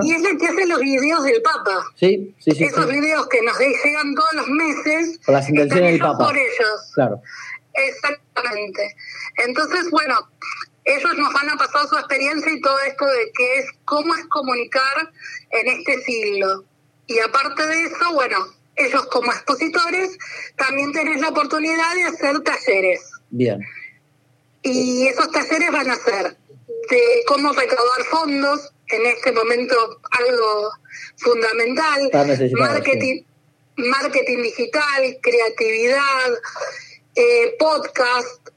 y 0.03 0.13
es 0.13 0.23
la 0.23 0.37
que 0.39 0.47
hace 0.47 0.67
los 0.67 0.81
videos 0.81 1.25
del 1.25 1.43
Papa. 1.43 1.85
Sí, 1.97 2.35
sí, 2.39 2.53
sí. 2.53 2.65
Esos 2.65 2.89
videos 2.89 3.29
que 3.29 3.43
nos 3.43 3.59
llegan 3.59 4.15
todos 4.15 4.33
los 4.35 4.49
meses. 4.49 5.21
Con 5.25 5.35
las 5.35 5.49
intenciones 5.49 5.93
del 5.93 6.01
Papa. 6.01 6.27
por 6.27 6.37
ellos. 6.37 6.93
Claro. 6.95 7.23
Exactamente. 7.75 8.97
Entonces, 9.47 9.91
bueno, 9.91 10.15
ellos 10.85 11.17
nos 11.17 11.33
van 11.33 11.51
a 11.51 11.57
pasar 11.57 11.87
su 11.89 11.97
experiencia 11.97 12.53
y 12.53 12.61
todo 12.61 12.79
esto 12.81 13.05
de 13.07 13.33
qué 13.35 13.59
es, 13.59 13.67
cómo 13.85 14.15
es 14.15 14.27
comunicar 14.27 15.13
en 15.51 15.69
este 15.69 15.99
siglo. 16.03 16.65
Y 17.07 17.19
aparte 17.19 17.67
de 17.67 17.85
eso, 17.85 18.15
bueno, 18.15 18.39
ellos 18.77 19.07
como 19.07 19.33
expositores 19.33 20.17
también 20.57 20.93
tenés 20.93 21.21
la 21.21 21.29
oportunidad 21.29 21.95
de 21.95 22.05
hacer 22.05 22.41
talleres. 22.41 23.01
Bien. 23.31 23.61
Y 24.63 25.07
esos 25.07 25.31
talleres 25.31 25.71
van 25.71 25.91
a 25.91 25.97
ser 25.97 26.37
de 26.91 27.23
cómo 27.27 27.53
recaudar 27.53 28.05
fondos, 28.11 28.73
en 28.89 29.07
este 29.07 29.33
momento 29.33 29.75
algo 30.11 30.71
fundamental, 31.17 32.11
marketing, 32.53 33.23
marketing 33.77 34.43
digital, 34.43 35.19
creatividad, 35.23 36.31
eh, 37.15 37.57
podcast, 37.59 38.49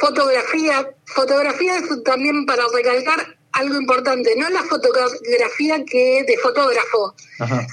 fotografía. 0.00 0.90
Fotografía 1.04 1.78
es 1.78 2.02
también 2.02 2.44
para 2.46 2.64
recalcar 2.74 3.33
algo 3.54 3.80
importante, 3.80 4.34
no 4.36 4.48
la 4.50 4.62
fotografía 4.64 5.84
que 5.84 6.24
de 6.26 6.36
fotógrafo, 6.38 7.14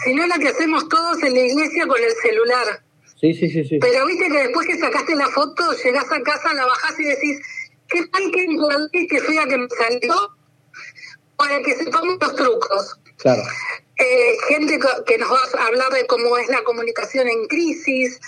sino 0.03 0.25
la 0.27 0.37
que 0.37 0.49
hacemos 0.49 0.87
todos 0.89 1.21
en 1.23 1.33
la 1.33 1.41
iglesia 1.41 1.87
con 1.87 2.01
el 2.01 2.13
celular. 2.21 2.83
Sí, 3.19 3.33
sí, 3.33 3.49
sí, 3.49 3.63
sí. 3.63 3.77
Pero 3.79 4.05
viste 4.05 4.29
que 4.29 4.43
después 4.47 4.65
que 4.67 4.77
sacaste 4.77 5.15
la 5.15 5.27
foto, 5.27 5.63
llegás 5.83 6.11
a 6.11 6.21
casa, 6.21 6.53
la 6.53 6.65
bajás 6.65 6.99
y 6.99 7.03
decís, 7.03 7.39
¿qué 7.87 8.05
tal 8.07 8.31
que 8.31 8.43
encontré 8.43 9.07
que 9.07 9.19
fea 9.19 9.45
que 9.47 9.57
me 9.57 9.67
salió? 9.69 10.15
Para 11.35 11.61
que 11.61 11.75
sepamos 11.75 12.17
los 12.19 12.35
trucos. 12.35 12.99
Claro. 13.17 13.43
Eh, 13.97 14.37
gente 14.49 14.79
que 15.05 15.17
nos 15.17 15.31
va 15.31 15.39
a 15.59 15.67
hablar 15.67 15.91
de 15.93 16.05
cómo 16.07 16.37
es 16.37 16.47
la 16.47 16.63
comunicación 16.63 17.27
en 17.27 17.45
crisis, 17.47 18.19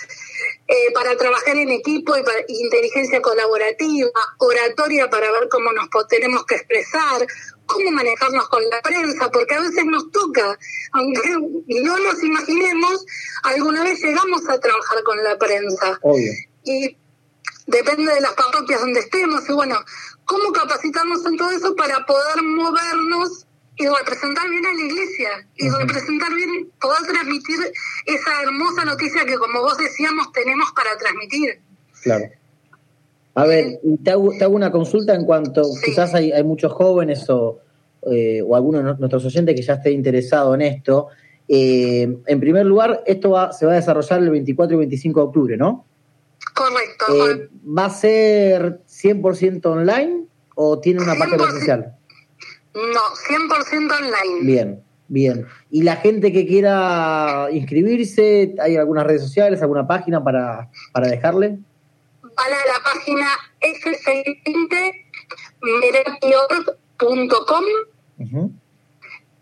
eh, 0.66 0.92
para 0.94 1.16
trabajar 1.16 1.56
en 1.56 1.70
equipo 1.70 2.16
y 2.16 2.22
para 2.22 2.38
inteligencia 2.48 3.20
colaborativa, 3.20 4.10
oratoria 4.38 5.10
para 5.10 5.30
ver 5.30 5.48
cómo 5.50 5.72
nos 5.72 5.88
tenemos 6.08 6.44
que 6.46 6.56
expresar, 6.56 7.26
cómo 7.66 7.90
manejarnos 7.90 8.48
con 8.48 8.62
la 8.68 8.80
prensa, 8.82 9.30
porque 9.30 9.54
a 9.54 9.60
veces 9.60 9.84
nos 9.84 10.10
toca, 10.10 10.58
aunque 10.92 11.30
no 11.82 11.98
nos 11.98 12.22
imaginemos, 12.22 13.04
alguna 13.42 13.82
vez 13.82 14.02
llegamos 14.02 14.48
a 14.48 14.58
trabajar 14.58 15.02
con 15.02 15.22
la 15.22 15.38
prensa. 15.38 15.98
Y 16.64 16.96
depende 17.66 18.14
de 18.14 18.20
las 18.20 18.32
parroquias 18.34 18.80
donde 18.80 19.00
estemos, 19.00 19.48
y 19.48 19.52
bueno, 19.52 19.78
cómo 20.24 20.52
capacitamos 20.52 21.24
en 21.26 21.36
todo 21.36 21.50
eso 21.50 21.74
para 21.76 22.04
poder 22.06 22.42
movernos 22.42 23.46
y 23.76 23.86
representar 23.86 24.48
bien 24.48 24.66
a 24.66 24.72
la 24.72 24.80
iglesia 24.80 25.28
y 25.56 25.68
representar 25.68 26.32
bien, 26.34 26.70
poder 26.80 27.02
transmitir 27.10 27.56
esa 28.06 28.42
hermosa 28.42 28.84
noticia 28.84 29.24
que 29.24 29.36
como 29.36 29.60
vos 29.60 29.76
decíamos 29.78 30.30
tenemos 30.32 30.72
para 30.72 30.96
transmitir. 30.96 31.60
Claro. 32.02 32.24
A 33.34 33.46
ver, 33.46 33.80
te 34.04 34.10
hago, 34.12 34.30
te 34.38 34.44
hago 34.44 34.54
una 34.54 34.70
consulta 34.70 35.14
en 35.14 35.24
cuanto, 35.24 35.62
quizás 35.84 36.14
hay, 36.14 36.30
hay, 36.30 36.44
muchos 36.44 36.72
jóvenes 36.72 37.28
o, 37.28 37.58
eh, 38.10 38.42
o 38.46 38.54
algunos 38.54 38.84
de 38.84 38.94
nuestros 38.96 39.24
oyentes 39.24 39.56
que 39.56 39.62
ya 39.62 39.74
esté 39.74 39.90
interesado 39.90 40.54
en 40.54 40.62
esto. 40.62 41.08
Eh, 41.48 42.16
en 42.26 42.40
primer 42.40 42.64
lugar, 42.64 43.02
esto 43.06 43.30
va, 43.30 43.52
se 43.52 43.66
va 43.66 43.72
a 43.72 43.76
desarrollar 43.76 44.22
el 44.22 44.30
24 44.30 44.76
y 44.76 44.78
25 44.78 45.20
de 45.20 45.26
octubre, 45.26 45.56
¿no? 45.56 45.84
Correcto. 46.54 47.30
Eh, 47.30 47.48
¿Va 47.66 47.86
a 47.86 47.90
ser 47.90 48.82
100% 48.88 49.66
online 49.66 50.26
o 50.54 50.78
tiene 50.78 51.02
una 51.02 51.16
parte 51.16 51.36
presencial? 51.36 51.96
No, 52.74 53.00
100% 53.28 53.92
online. 53.92 54.40
Bien, 54.42 54.84
bien. 55.08 55.46
¿Y 55.70 55.82
la 55.82 55.96
gente 55.96 56.32
que 56.32 56.46
quiera 56.46 57.48
inscribirse, 57.52 58.54
hay 58.60 58.76
algunas 58.76 59.06
redes 59.06 59.22
sociales, 59.22 59.62
alguna 59.62 59.86
página 59.86 60.22
para, 60.22 60.70
para 60.92 61.08
dejarle? 61.08 61.58
Vale, 62.22 62.56
la 62.66 62.82
página 62.82 63.28
f620 63.60 65.04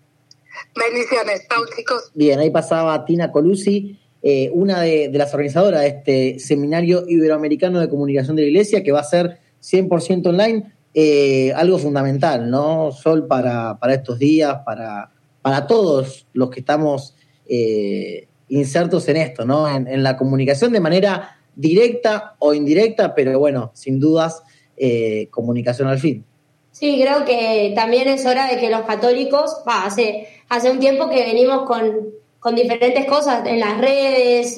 Bendiciones, 0.76 1.46
chao 1.48 1.62
chicos. 1.74 2.10
Bien, 2.14 2.38
ahí 2.38 2.50
pasaba 2.50 3.04
Tina 3.04 3.32
Colusi, 3.32 3.98
eh, 4.22 4.50
una 4.52 4.80
de, 4.80 5.10
las 5.12 5.32
organizadoras 5.32 5.80
de 5.80 5.88
este 5.88 6.38
Seminario 6.38 7.04
Iberoamericano 7.08 7.80
de 7.80 7.88
Comunicación 7.88 8.36
de 8.36 8.42
la 8.42 8.48
Iglesia, 8.48 8.82
que 8.82 8.92
va 8.92 9.00
a 9.00 9.04
ser 9.04 9.38
100% 9.62 10.26
online, 10.28 10.72
eh, 10.92 11.52
algo 11.54 11.78
fundamental, 11.78 12.50
¿no? 12.50 12.92
Sol 12.92 13.26
para, 13.26 13.78
para 13.78 13.94
estos 13.94 14.18
días, 14.18 14.58
para, 14.66 15.10
para 15.42 15.66
todos 15.66 16.26
los 16.32 16.50
que 16.50 16.60
estamos 16.60 17.14
eh, 17.48 18.28
insertos 18.48 19.08
en 19.08 19.16
esto, 19.16 19.44
¿no? 19.44 19.68
En, 19.68 20.02
la 20.02 20.16
comunicación 20.16 20.72
de 20.72 20.80
manera 20.80 21.38
directa 21.54 22.36
o 22.38 22.54
indirecta, 22.54 23.14
pero 23.14 23.38
bueno, 23.38 23.70
sin 23.74 24.00
dudas, 24.00 24.42
eh, 24.76 25.28
comunicación 25.30 25.88
al 25.88 25.98
fin. 25.98 26.24
Sí, 26.72 27.00
creo 27.02 27.24
que 27.24 27.72
también 27.74 28.08
es 28.08 28.24
hora 28.26 28.46
de 28.46 28.58
que 28.58 28.70
los 28.70 28.82
católicos, 28.82 29.56
hace, 29.66 30.28
hace 30.48 30.70
un 30.70 30.78
tiempo 30.78 31.10
que 31.10 31.24
venimos 31.24 31.62
con, 31.62 32.10
con 32.38 32.54
diferentes 32.54 33.04
cosas 33.06 33.46
en 33.46 33.60
las 33.60 33.78
redes, 33.78 34.56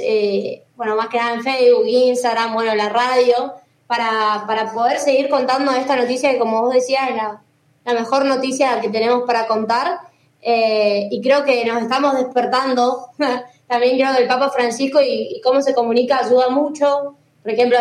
bueno, 0.77 0.97
más 0.97 1.09
que 1.09 1.17
nada 1.17 1.35
en 1.35 1.43
Facebook, 1.43 1.87
Instagram, 1.87 2.55
bueno, 2.55 2.75
la 2.75 2.89
radio, 2.89 3.55
para, 3.87 4.45
para 4.47 4.73
poder 4.73 4.99
seguir 4.99 5.29
contando 5.29 5.71
esta 5.73 5.97
noticia 5.97 6.31
que, 6.31 6.39
como 6.39 6.63
vos 6.63 6.75
decías, 6.75 7.11
es 7.11 7.17
la 7.85 7.95
mejor 7.95 8.25
noticia 8.25 8.81
que 8.81 8.89
tenemos 8.89 9.25
para 9.27 9.47
contar. 9.47 10.12
Eh, 10.43 11.09
y 11.11 11.21
creo 11.21 11.45
que 11.45 11.65
nos 11.65 11.83
estamos 11.83 12.15
despertando. 12.17 13.07
También 13.69 13.97
creo 13.97 14.15
que 14.15 14.23
el 14.23 14.29
Papa 14.29 14.51
Francisco 14.51 15.01
y, 15.01 15.41
cómo 15.43 15.63
se 15.63 15.73
comunica 15.73 16.19
ayuda 16.19 16.51
mucho. 16.51 17.17
Por 17.43 17.53
ejemplo, 17.53 17.79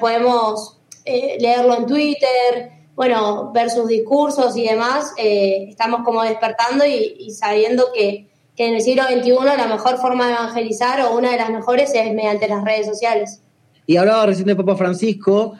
podemos 0.00 0.78
eh, 1.04 1.36
leerlo 1.38 1.76
en 1.76 1.86
Twitter, 1.86 2.70
bueno, 2.94 3.52
ver 3.52 3.68
sus 3.68 3.88
discursos 3.88 4.56
y 4.56 4.66
demás. 4.66 5.12
Eh, 5.18 5.66
estamos 5.68 6.02
como 6.04 6.22
despertando 6.22 6.84
y, 6.86 7.30
sabiendo 7.30 7.86
que, 7.92 8.28
que 8.56 8.68
en 8.68 8.74
el 8.74 8.80
siglo 8.80 9.02
XXI 9.04 9.34
la 9.56 9.66
mejor 9.66 9.98
forma 9.98 10.28
de 10.28 10.34
evangelizar 10.34 11.00
o 11.02 11.16
una 11.16 11.32
de 11.32 11.36
las 11.36 11.50
mejores 11.50 11.92
es 11.94 12.12
mediante 12.14 12.48
las 12.48 12.64
redes 12.64 12.86
sociales. 12.86 13.40
Y 13.86 13.96
hablaba 13.96 14.26
recién 14.26 14.46
del 14.46 14.56
Papa 14.56 14.76
Francisco, 14.76 15.54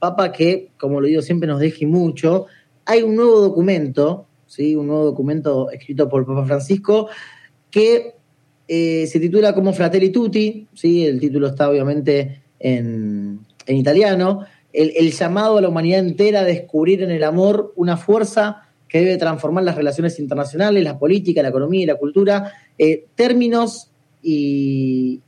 Papa 0.00 0.32
que, 0.32 0.72
como 0.78 1.00
lo 1.00 1.06
digo, 1.06 1.22
siempre 1.22 1.46
nos 1.46 1.60
deje 1.60 1.86
mucho. 1.86 2.46
Hay 2.84 3.02
un 3.02 3.14
nuevo 3.14 3.40
documento, 3.40 4.25
¿sí? 4.46 4.74
un 4.74 4.86
nuevo 4.86 5.04
documento 5.04 5.70
escrito 5.70 6.08
por 6.08 6.26
Papa 6.26 6.44
Francisco, 6.44 7.08
que 7.70 8.14
eh, 8.68 9.06
se 9.06 9.20
titula 9.20 9.54
como 9.54 9.72
Fratelli 9.72 10.10
Tutti, 10.10 10.66
¿sí? 10.74 11.06
el 11.06 11.20
título 11.20 11.48
está 11.48 11.68
obviamente 11.68 12.42
en, 12.58 13.40
italiano, 13.66 14.44
el, 14.72 15.10
llamado 15.12 15.58
a 15.58 15.60
la 15.60 15.68
humanidad 15.68 16.00
entera 16.00 16.40
a 16.40 16.44
descubrir 16.44 17.02
en 17.02 17.10
el 17.10 17.24
amor 17.24 17.72
una 17.76 17.96
fuerza 17.96 18.62
que 18.88 19.00
debe 19.00 19.16
transformar 19.16 19.64
las 19.64 19.74
relaciones 19.74 20.18
internacionales, 20.18 20.84
la 20.84 20.98
política, 20.98 21.42
la 21.42 21.48
economía 21.48 21.82
y 21.82 21.86
la 21.86 21.96
cultura, 21.96 22.52
eh, 22.78 23.06
términos 23.14 23.90
y, 24.22 25.20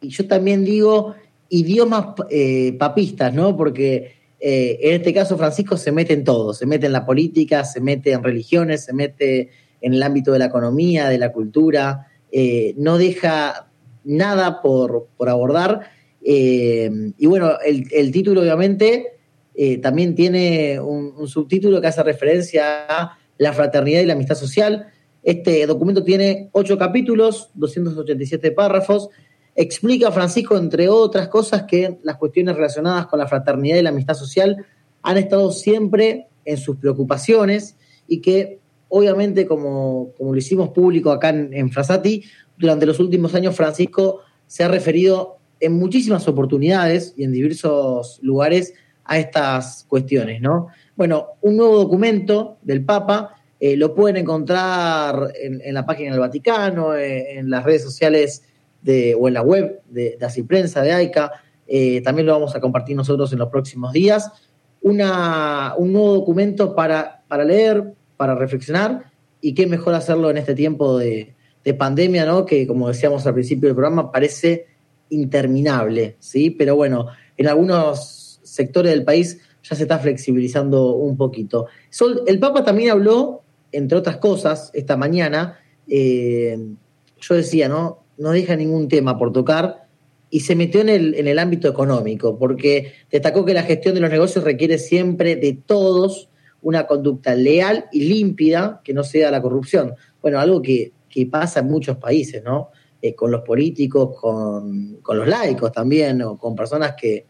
y 0.00 0.08
yo 0.08 0.26
también 0.26 0.64
digo 0.64 1.14
idiomas 1.52 2.14
eh, 2.30 2.74
papistas, 2.78 3.32
¿no? 3.34 3.56
Porque 3.56 4.21
eh, 4.44 4.78
en 4.82 4.94
este 4.96 5.14
caso 5.14 5.38
Francisco 5.38 5.76
se 5.76 5.92
mete 5.92 6.14
en 6.14 6.24
todo, 6.24 6.52
se 6.52 6.66
mete 6.66 6.86
en 6.86 6.92
la 6.92 7.06
política, 7.06 7.64
se 7.64 7.80
mete 7.80 8.10
en 8.10 8.24
religiones, 8.24 8.84
se 8.84 8.92
mete 8.92 9.50
en 9.80 9.94
el 9.94 10.02
ámbito 10.02 10.32
de 10.32 10.40
la 10.40 10.46
economía, 10.46 11.08
de 11.08 11.18
la 11.18 11.30
cultura, 11.30 12.08
eh, 12.32 12.74
no 12.76 12.98
deja 12.98 13.68
nada 14.04 14.60
por, 14.60 15.08
abordar. 15.28 15.90
y 16.20 17.26
bueno, 17.26 17.52
el, 17.64 18.10
título 18.10 18.40
obviamente 18.40 19.18
también 19.80 20.16
tiene 20.16 20.80
un 20.80 21.28
subtítulo 21.28 21.80
que 21.80 21.86
hace 21.86 22.02
referencia 22.02 22.86
a 22.88 23.18
la 23.38 23.52
fraternidad 23.52 24.00
y 24.00 24.06
la 24.06 24.14
amistad 24.14 24.34
social. 24.34 24.88
Este 25.22 25.64
documento 25.66 26.02
tiene 26.02 26.48
ocho 26.52 26.76
capítulos, 26.78 27.50
287 27.54 28.50
párrafos, 28.50 29.08
Explica 29.54 30.10
Francisco, 30.10 30.56
entre 30.56 30.88
otras 30.88 31.28
cosas, 31.28 31.64
que 31.64 31.98
las 32.02 32.16
cuestiones 32.16 32.56
relacionadas 32.56 33.06
con 33.06 33.18
la 33.18 33.26
fraternidad 33.26 33.76
y 33.76 33.82
la 33.82 33.90
amistad 33.90 34.14
social 34.14 34.64
han 35.02 35.18
estado 35.18 35.50
siempre 35.52 36.28
en 36.44 36.56
sus 36.56 36.76
preocupaciones 36.76 37.76
y 38.06 38.20
que 38.20 38.60
obviamente, 38.88 39.46
como, 39.46 40.12
como 40.18 40.32
lo 40.32 40.38
hicimos 40.38 40.70
público 40.70 41.10
acá 41.10 41.30
en, 41.30 41.70
Frasati, 41.70 42.24
durante 42.58 42.84
los 42.84 43.00
últimos 43.00 43.34
años 43.34 43.56
Francisco 43.56 44.20
se 44.46 44.64
ha 44.64 44.68
referido 44.68 45.38
en 45.60 45.72
muchísimas 45.72 46.28
oportunidades 46.28 47.14
y 47.16 47.24
en 47.24 47.32
diversos 47.32 48.18
lugares 48.22 48.74
a 49.04 49.18
estas 49.18 49.84
cuestiones, 49.88 50.42
¿no? 50.42 50.68
Bueno, 50.94 51.28
un 51.40 51.56
nuevo 51.56 51.78
documento 51.78 52.58
del 52.62 52.84
Papa 52.84 53.36
eh, 53.58 53.76
lo 53.76 53.94
pueden 53.94 54.18
encontrar 54.18 55.32
en, 55.40 55.72
la 55.72 55.86
página 55.86 56.10
del 56.10 56.20
Vaticano, 56.20 56.94
eh, 56.94 57.38
en 57.38 57.48
las 57.48 57.64
redes 57.64 57.82
sociales 57.82 58.42
o 59.18 59.28
en 59.28 59.34
la 59.34 59.42
web 59.42 59.80
de, 59.88 60.18
de 60.18 60.44
Prensa, 60.44 60.82
de 60.82 60.92
AICA. 60.92 61.32
Eh, 61.66 62.00
también 62.02 62.26
lo 62.26 62.32
vamos 62.32 62.54
a 62.54 62.60
compartir 62.60 62.96
nosotros 62.96 63.32
en 63.32 63.38
los 63.38 63.48
próximos 63.48 63.92
días. 63.92 64.30
Una, 64.82 65.74
un 65.78 65.92
nuevo 65.92 66.14
documento 66.14 66.74
para, 66.74 67.22
para 67.28 67.44
leer, 67.44 67.94
para 68.16 68.34
reflexionar, 68.34 69.12
y 69.40 69.54
qué 69.54 69.66
mejor 69.66 69.94
hacerlo 69.94 70.30
en 70.30 70.38
este 70.38 70.54
tiempo 70.54 70.98
de, 70.98 71.34
pandemia, 71.78 72.26
¿no? 72.26 72.44
Que 72.44 72.66
como 72.66 72.88
decíamos 72.88 73.26
al 73.26 73.34
principio 73.34 73.68
del 73.68 73.76
programa, 73.76 74.10
parece 74.10 74.66
interminable, 75.10 76.16
¿sí? 76.18 76.50
Pero 76.50 76.74
bueno, 76.74 77.08
en 77.36 77.48
algunos 77.48 78.40
sectores 78.42 78.92
del 78.92 79.04
país 79.04 79.40
ya 79.62 79.76
se 79.76 79.82
está 79.82 79.98
flexibilizando 79.98 80.94
un 80.94 81.16
poquito. 81.16 81.66
el 82.26 82.38
Papa 82.40 82.64
también 82.64 82.90
habló, 82.90 83.42
entre 83.70 83.98
otras 83.98 84.16
cosas, 84.16 84.70
esta 84.74 84.96
mañana, 84.96 85.58
eh, 85.86 86.58
yo 87.20 87.34
decía, 87.34 87.68
¿no? 87.68 88.01
No 88.22 88.30
deja 88.30 88.56
ningún 88.56 88.88
tema 88.88 89.18
por 89.18 89.32
tocar 89.32 89.86
y 90.30 90.40
se 90.40 90.54
metió 90.54 90.80
en 90.80 90.88
el, 90.88 91.14
en 91.16 91.26
el 91.26 91.38
ámbito 91.38 91.68
económico, 91.68 92.38
porque 92.38 92.92
destacó 93.10 93.44
que 93.44 93.52
la 93.52 93.64
gestión 93.64 93.94
de 93.94 94.00
los 94.00 94.10
negocios 94.10 94.44
requiere 94.44 94.78
siempre 94.78 95.36
de 95.36 95.52
todos 95.52 96.30
una 96.62 96.86
conducta 96.86 97.34
leal 97.34 97.86
y 97.92 98.04
límpida 98.04 98.80
que 98.84 98.94
no 98.94 99.02
sea 99.02 99.30
la 99.30 99.42
corrupción. 99.42 99.94
Bueno, 100.22 100.38
algo 100.38 100.62
que, 100.62 100.92
pasa 101.30 101.60
en 101.60 101.66
muchos 101.66 101.98
países, 101.98 102.42
¿no? 102.42 102.70
Eh, 103.02 103.14
con 103.14 103.30
los 103.30 103.42
políticos, 103.42 104.16
con, 104.18 105.02
los 105.06 105.28
laicos 105.28 105.70
también, 105.72 106.22
o 106.22 106.38
con 106.38 106.54
personas 106.54 106.94
que, 106.98 107.26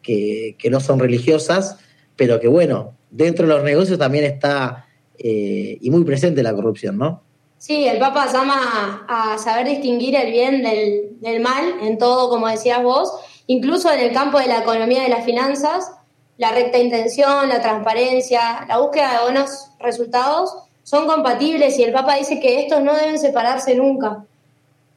que, 0.00 0.70
no 0.70 0.80
son 0.80 0.98
religiosas, 0.98 1.78
pero 2.16 2.40
que 2.40 2.48
bueno, 2.48 2.96
dentro 3.10 3.46
de 3.46 3.52
los 3.52 3.64
negocios 3.64 3.98
también 3.98 4.24
está 4.24 4.86
eh, 5.18 5.76
y 5.80 5.90
muy 5.90 6.04
presente 6.04 6.42
la 6.42 6.54
corrupción, 6.54 6.96
¿no? 6.96 7.27
Sí, 7.58 7.88
el 7.88 7.98
Papa 7.98 8.30
llama 8.32 9.04
a 9.08 9.36
saber 9.36 9.66
distinguir 9.66 10.14
el 10.14 10.30
bien 10.30 10.62
del, 10.62 11.40
mal 11.40 11.80
en 11.82 11.98
todo, 11.98 12.30
como 12.30 12.46
decías 12.46 12.80
vos, 12.84 13.12
incluso 13.48 13.92
en 13.92 13.98
el 13.98 14.12
campo 14.12 14.38
de 14.38 14.46
la 14.46 14.58
economía 14.58 15.00
y 15.00 15.10
de 15.10 15.16
las 15.16 15.24
finanzas, 15.24 15.90
la 16.36 16.52
recta 16.52 16.78
intención, 16.78 17.48
la 17.48 17.60
transparencia, 17.60 18.64
la 18.68 18.78
búsqueda 18.78 19.14
de 19.14 19.24
buenos 19.24 19.70
resultados 19.80 20.54
son 20.84 21.08
compatibles 21.08 21.76
y 21.80 21.82
el 21.82 21.92
Papa 21.92 22.14
dice 22.14 22.38
que 22.38 22.60
estos 22.60 22.80
no 22.80 22.94
deben 22.94 23.18
separarse 23.18 23.74
nunca. 23.74 24.24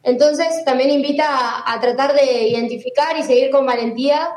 Entonces 0.03 0.63
también 0.63 0.91
invita 0.91 1.25
a, 1.27 1.73
a 1.73 1.79
tratar 1.81 2.13
de 2.13 2.47
identificar 2.47 3.17
y 3.17 3.23
seguir 3.23 3.49
con 3.49 3.65
valentía 3.65 4.29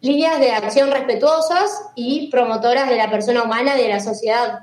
líneas 0.00 0.38
de 0.38 0.52
acción 0.52 0.92
respetuosas 0.92 1.90
y 1.96 2.30
promotoras 2.30 2.88
de 2.88 2.96
la 2.96 3.10
persona 3.10 3.42
humana 3.42 3.76
y 3.76 3.82
de 3.82 3.88
la 3.88 3.98
sociedad. 3.98 4.60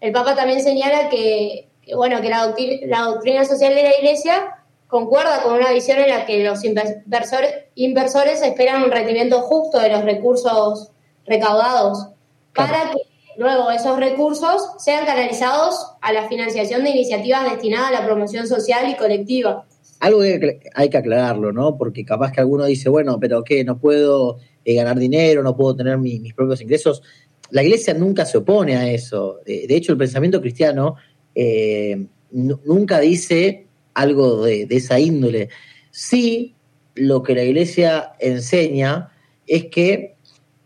El 0.00 0.10
Papa 0.10 0.34
también 0.34 0.60
señala 0.62 1.08
que 1.08 1.68
que, 1.84 1.94
bueno, 1.94 2.20
que 2.20 2.30
la, 2.30 2.46
doctrina, 2.46 3.44
social 3.44 3.74
de 3.74 3.82
la 3.82 3.96
Iglesia 3.98 4.56
concuerda 4.86 5.42
con 5.42 5.54
una 5.54 5.72
visión 5.72 5.98
en 5.98 6.08
la 6.08 6.26
que 6.26 6.44
los 6.44 6.64
inversores, 6.64 7.52
inversores 7.74 8.42
esperan 8.42 8.82
un 8.84 8.90
rendimiento 8.90 9.40
justo 9.40 9.80
de 9.80 9.90
los 9.90 10.04
recursos 10.04 10.90
recaudados 11.26 12.08
para 12.54 12.92
que 12.92 13.00
luego 13.36 13.70
esos 13.70 13.98
recursos 13.98 14.62
sean 14.78 15.04
canalizados 15.06 15.92
a 16.00 16.12
la 16.12 16.28
financiación 16.28 16.84
de 16.84 16.90
iniciativas 16.90 17.50
destinadas 17.50 17.88
a 17.88 17.92
la 17.92 18.06
promoción 18.06 18.46
social 18.46 18.88
y 18.88 18.96
colectiva. 18.96 19.66
Algo 20.00 20.20
que 20.20 20.60
hay 20.74 20.90
que 20.90 20.98
aclararlo, 20.98 21.52
¿no? 21.52 21.76
Porque 21.76 22.04
capaz 22.04 22.30
que 22.32 22.40
alguno 22.40 22.64
dice, 22.64 22.88
bueno, 22.88 23.18
pero 23.18 23.42
¿qué? 23.42 23.64
No 23.64 23.78
puedo 23.78 24.38
eh, 24.64 24.74
ganar 24.74 24.98
dinero, 24.98 25.42
no 25.42 25.56
puedo 25.56 25.74
tener 25.74 25.98
mis 25.98 26.34
propios 26.34 26.60
ingresos. 26.60 27.02
La 27.50 27.62
iglesia 27.62 27.94
nunca 27.94 28.26
se 28.26 28.38
opone 28.38 28.76
a 28.76 28.90
eso. 28.90 29.40
de 29.46 29.66
hecho, 29.68 29.92
el 29.92 29.98
pensamiento 29.98 30.40
cristiano 30.40 30.96
eh, 31.34 32.06
nunca 32.30 33.00
dice 33.00 33.66
algo 33.94 34.44
de, 34.44 34.66
esa 34.70 34.98
índole. 34.98 35.48
Sí, 35.90 36.54
lo 36.94 37.22
que 37.22 37.34
la 37.34 37.44
iglesia 37.44 38.12
enseña 38.18 39.10
es 39.46 39.66
que 39.66 40.16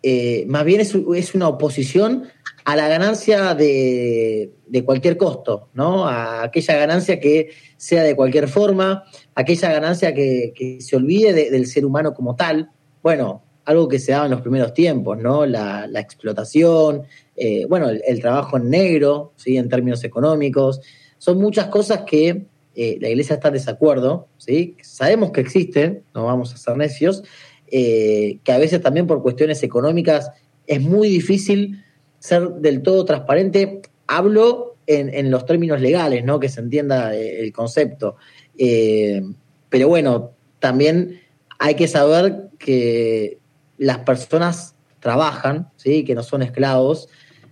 eh, 0.03 0.45
más 0.47 0.65
bien 0.65 0.81
es, 0.81 1.35
una 1.35 1.49
oposición 1.49 2.29
a 2.65 2.77
la 2.77 2.89
ganancia 2.89 3.55
de, 3.55 4.53
cualquier 4.85 5.17
costo, 5.17 5.69
¿no? 5.75 6.07
A 6.07 6.45
aquella 6.45 6.77
ganancia 6.77 7.19
que 7.19 7.51
sea 7.77 8.03
de 8.03 8.15
cualquier 8.15 8.49
forma, 8.49 9.05
aquella 9.35 9.73
ganancia 9.73 10.15
que, 10.15 10.79
se 10.81 10.97
olvide 10.97 11.51
del 11.51 11.67
ser 11.67 11.85
humano 11.85 12.15
como 12.15 12.37
tal. 12.37 12.71
Bueno, 13.03 13.43
algo 13.65 13.89
que 13.89 13.99
se 13.99 14.13
daba 14.13 14.25
en 14.25 14.31
los 14.31 14.41
primeros 14.41 14.73
tiempos, 14.73 15.19
¿no? 15.19 15.45
La, 15.45 15.89
explotación, 15.95 17.03
eh, 17.39 17.67
bueno, 17.67 17.89
el, 17.89 18.21
trabajo 18.21 18.57
en 18.57 18.69
negro, 18.69 19.33
¿sí? 19.37 19.57
En 19.57 19.69
términos 19.69 20.03
económicos. 20.03 20.81
Son 21.19 21.39
muchas 21.39 21.69
cosas 21.69 22.03
que 22.07 22.47
eh, 22.75 22.99
la 23.01 23.09
iglesia 23.09 23.35
está 23.35 23.49
en 23.49 23.55
desacuerdo, 23.55 24.29
¿sí? 24.39 24.77
Sabemos 24.83 25.31
que 25.31 25.41
existen, 25.41 26.03
no 26.15 26.25
vamos 26.25 26.53
a 26.53 26.57
ser 26.57 26.77
necios, 26.77 27.23
eh, 27.71 28.39
que 28.43 28.53
a 28.53 28.59
veces 28.59 28.81
también 28.81 29.07
por 29.07 29.23
cuestiones 29.23 29.63
económicas 29.63 30.31
es 30.67 30.81
muy 30.81 31.09
difícil 31.09 31.85
ser 32.19 32.49
del 32.55 32.83
todo 32.83 33.05
transparente. 33.05 33.83
Hablo 34.09 34.77
en, 34.87 35.31
los 35.31 35.47
términos 35.47 35.81
legales, 35.81 36.25
¿no? 36.25 36.41
Que 36.41 36.49
se 36.49 36.61
entienda 36.61 37.15
el 37.15 37.53
concepto. 37.53 38.17
Pero 38.57 39.89
bueno, 39.89 40.33
también 40.59 41.21
hay 41.59 41.75
que 41.75 41.89
saber 41.89 42.49
que 42.59 43.39
las 43.77 43.99
personas 43.99 44.75
trabajan, 45.01 45.71
¿sí? 45.77 46.05
Que 46.05 46.15
no 46.15 46.23
son 46.23 46.43
esclavos. 46.43 47.09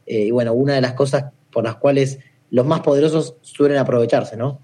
Y 0.07 0.31
bueno, 0.31 0.53
una 0.55 0.75
de 0.75 0.81
las 0.81 0.92
cosas 0.92 1.27
por 1.53 1.64
las 1.64 1.77
cuales 1.77 2.19
los 2.51 2.64
más 2.64 2.81
poderosos 2.81 3.35
suelen 3.42 3.79
aprovecharse, 3.79 4.37
¿no? 4.37 4.61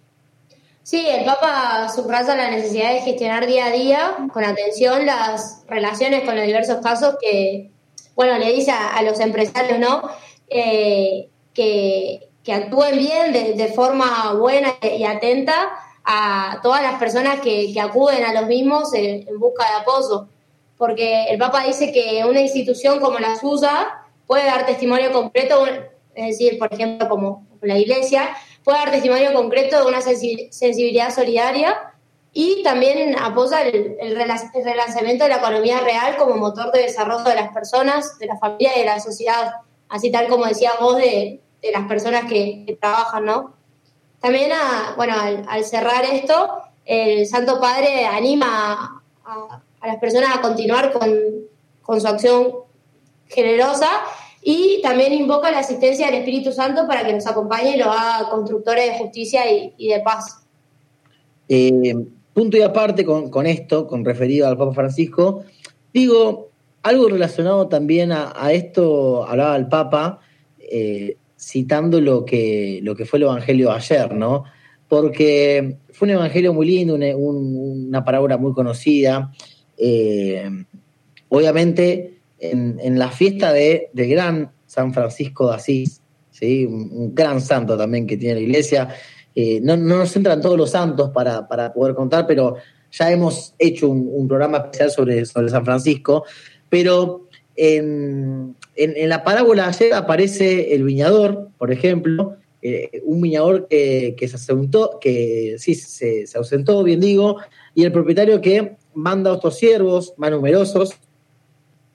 Sí, 0.82 1.06
el 1.08 1.24
Papa 1.24 1.88
subraya 1.94 2.34
la 2.34 2.50
necesidad 2.50 2.92
de 2.92 3.00
gestionar 3.00 3.46
día 3.46 3.66
a 3.66 3.70
día 3.70 4.16
con 4.32 4.44
atención 4.44 5.06
las 5.06 5.62
relaciones 5.68 6.22
con 6.24 6.34
los 6.34 6.44
diversos 6.44 6.78
casos 6.78 7.16
que, 7.20 7.70
bueno, 8.16 8.36
le 8.38 8.52
dice 8.52 8.72
a, 8.72 9.00
los 9.02 9.20
empresarios, 9.20 9.78
¿no? 9.78 10.02
Eh, 10.48 11.28
que, 11.54 12.28
actúen 12.52 12.98
bien 12.98 13.32
de, 13.32 13.68
forma 13.68 14.34
buena 14.34 14.74
y 14.82 15.04
atenta 15.04 15.70
a 16.04 16.58
todas 16.62 16.82
las 16.82 16.98
personas 16.98 17.40
que, 17.40 17.72
acuden 17.80 18.24
a 18.24 18.34
los 18.34 18.48
mismos 18.48 18.92
en, 18.94 19.24
busca 19.38 19.64
de 19.64 19.80
apoyo. 19.82 20.26
Porque 20.76 21.26
el 21.26 21.38
Papa 21.38 21.64
dice 21.64 21.92
que 21.92 22.24
una 22.28 22.40
institución 22.40 22.98
como 22.98 23.20
la 23.20 23.36
suya 23.36 24.01
puede 24.32 24.46
dar 24.46 24.64
testimonio 24.64 25.12
completo, 25.12 25.66
es 26.14 26.26
decir, 26.38 26.58
por 26.58 26.72
ejemplo, 26.72 27.06
como 27.06 27.46
la 27.60 27.76
Iglesia, 27.76 28.34
puede 28.64 28.78
dar 28.78 28.90
testimonio 28.90 29.34
concreto 29.34 29.78
de 29.78 29.84
una 29.84 30.00
sensibilidad 30.00 31.14
solidaria 31.14 31.92
y 32.32 32.62
también 32.62 33.14
apoya 33.18 33.60
el, 33.60 33.94
el, 34.00 34.16
relanzamiento 34.16 35.24
de 35.24 35.28
la 35.28 35.36
economía 35.36 35.80
real 35.80 36.16
como 36.16 36.36
motor 36.36 36.72
de 36.72 36.80
desarrollo 36.80 37.24
de 37.24 37.34
las 37.34 37.52
personas, 37.52 38.18
de 38.18 38.24
la 38.24 38.38
familia 38.38 38.74
y 38.74 38.80
de 38.80 38.86
la 38.86 39.00
sociedad, 39.00 39.52
así 39.90 40.10
tal 40.10 40.28
como 40.28 40.46
decía 40.46 40.70
vos 40.80 40.96
de, 40.96 41.42
las 41.70 41.86
personas 41.86 42.24
que, 42.24 42.78
trabajan, 42.80 43.26
¿no? 43.26 43.52
También, 44.18 44.50
bueno, 44.96 45.14
al, 45.46 45.64
cerrar 45.66 46.06
esto, 46.06 46.62
el 46.86 47.26
Santo 47.26 47.60
Padre 47.60 48.06
anima 48.06 49.02
a, 49.26 49.60
las 49.86 49.96
personas 49.98 50.38
a 50.38 50.40
continuar 50.40 50.90
con, 50.90 51.12
con 51.82 52.00
su 52.00 52.08
acción 52.08 52.54
generosa 53.28 53.90
y 54.42 54.80
también 54.82 55.12
invoca 55.12 55.50
la 55.52 55.60
asistencia 55.60 56.06
del 56.06 56.16
Espíritu 56.16 56.52
Santo 56.52 56.86
para 56.88 57.06
que 57.06 57.12
nos 57.12 57.26
acompañe 57.26 57.76
y 57.76 57.78
lo 57.78 57.90
haga 57.90 58.28
constructores 58.28 58.86
de 58.86 58.98
justicia 58.98 59.42
y, 59.50 59.88
de 59.88 60.00
paz. 60.00 60.44
Eh, 61.48 61.94
punto 62.34 62.56
y 62.56 62.62
aparte 62.62 63.04
con, 63.04 63.46
esto, 63.46 63.86
con 63.86 64.04
referido 64.04 64.48
al 64.48 64.56
Papa 64.56 64.74
Francisco, 64.74 65.44
digo, 65.94 66.50
algo 66.82 67.08
relacionado 67.08 67.68
también 67.68 68.10
a, 68.10 68.52
esto, 68.52 69.24
hablaba 69.24 69.54
el 69.56 69.68
Papa, 69.68 70.18
eh, 70.58 71.16
citando 71.38 72.00
lo 72.00 72.24
que, 72.24 72.80
lo 72.82 72.96
que 72.96 73.04
fue 73.04 73.18
el 73.18 73.24
Evangelio 73.24 73.70
ayer, 73.70 74.12
¿no? 74.12 74.44
Porque 74.88 75.76
fue 75.92 76.06
un 76.06 76.14
Evangelio 76.14 76.52
muy 76.52 76.66
lindo, 76.66 76.96
una, 76.96 77.14
una 77.16 78.04
parábola 78.04 78.36
muy 78.38 78.52
conocida. 78.54 79.32
Eh, 79.76 80.50
obviamente 81.28 82.11
en, 82.42 82.98
la 82.98 83.10
fiesta 83.10 83.52
de, 83.52 83.90
del 83.92 84.10
gran 84.10 84.52
San 84.66 84.92
Francisco 84.92 85.48
de 85.48 85.56
Asís, 85.56 86.02
¿sí? 86.30 86.66
un, 86.66 87.14
gran 87.14 87.40
santo 87.40 87.76
también 87.76 88.06
que 88.06 88.16
tiene 88.16 88.34
la 88.36 88.40
iglesia. 88.40 88.88
Eh, 89.34 89.60
no, 89.62 89.76
nos 89.76 90.14
entran 90.16 90.40
todos 90.40 90.58
los 90.58 90.70
santos 90.70 91.10
para, 91.10 91.46
poder 91.72 91.94
contar, 91.94 92.26
pero 92.26 92.56
ya 92.90 93.10
hemos 93.10 93.54
hecho 93.58 93.88
un, 93.88 94.28
programa 94.28 94.58
especial 94.58 94.90
sobre, 94.90 95.24
sobre 95.24 95.48
San 95.50 95.64
Francisco. 95.64 96.24
Pero 96.68 97.28
en, 97.54 98.56
la 98.76 99.22
parábola 99.22 99.68
ayer 99.68 99.94
aparece 99.94 100.74
el 100.74 100.84
viñador, 100.84 101.48
por 101.58 101.70
ejemplo, 101.70 102.36
eh, 102.60 103.02
un 103.04 103.20
viñador 103.20 103.68
que, 103.68 104.16
se 104.18 104.34
ausentó, 104.34 104.98
que 105.00 105.56
sí, 105.58 105.74
se, 105.74 106.26
se, 106.26 106.38
ausentó, 106.38 106.82
bien 106.82 107.00
digo, 107.00 107.38
y 107.74 107.84
el 107.84 107.92
propietario 107.92 108.40
que 108.40 108.76
manda 108.94 109.30
a 109.30 109.34
otros 109.34 109.58
siervos 109.58 110.14
más 110.16 110.30
numerosos 110.30 110.98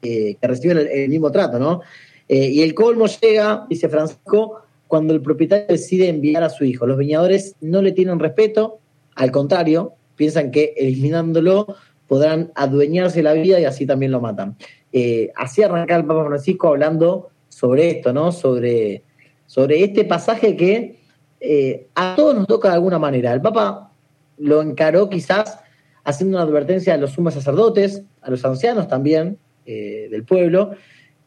que 0.02 0.38
reciben 0.42 0.88
el, 0.92 1.10
mismo 1.10 1.32
trato, 1.32 1.60
¿no? 1.60 1.82
Eh, 2.28 2.50
y 2.50 2.62
el 2.62 2.74
colmo 2.74 3.08
llega, 3.08 3.66
dice 3.70 3.90
Francisco, 3.90 4.62
cuando 4.88 5.14
el 5.14 5.22
propietario 5.22 5.68
decide 5.68 6.10
enviar 6.10 6.44
a 6.44 6.50
su 6.50 6.66
hijo. 6.66 6.86
Los 6.86 6.98
viñadores 6.98 7.56
no 7.62 7.82
le 7.82 7.92
tienen 7.92 8.20
respeto, 8.20 8.80
al 9.16 9.32
contrario, 9.32 9.94
piensan 10.16 10.52
que 10.52 10.74
eliminándolo 10.78 11.76
podrán 12.08 12.52
adueñarse 12.56 13.22
la 13.22 13.34
vida 13.34 13.60
y 13.60 13.66
así 13.66 13.86
también 13.86 14.12
lo 14.12 14.22
matan. 14.22 14.58
Eh, 14.94 15.32
así 15.36 15.64
arranca 15.64 15.96
el 15.96 16.06
Papa 16.06 16.26
Francisco 16.26 16.70
hablando 16.70 17.30
sobre 17.50 17.90
esto, 17.90 18.14
¿no? 18.14 18.32
Sobre, 18.32 19.04
sobre 19.46 19.84
este 19.84 20.06
pasaje 20.06 20.56
que 20.56 21.00
eh, 21.40 21.88
a 21.96 22.16
todos 22.16 22.36
nos 22.36 22.48
toca 22.48 22.70
de 22.70 22.76
alguna 22.76 23.00
manera. 23.00 23.34
El 23.34 23.42
Papa 23.42 23.92
lo 24.38 24.62
encaró 24.62 25.10
quizás 25.10 25.60
haciendo 26.04 26.38
una 26.38 26.46
advertencia 26.46 26.94
a 26.94 26.98
los 26.98 27.12
sumos 27.12 27.34
sacerdotes, 27.34 28.04
a 28.22 28.30
los 28.30 28.44
ancianos 28.46 28.88
también, 28.88 29.38
eh, 29.70 30.08
del 30.10 30.24
pueblo, 30.24 30.72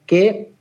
que 0.07 0.55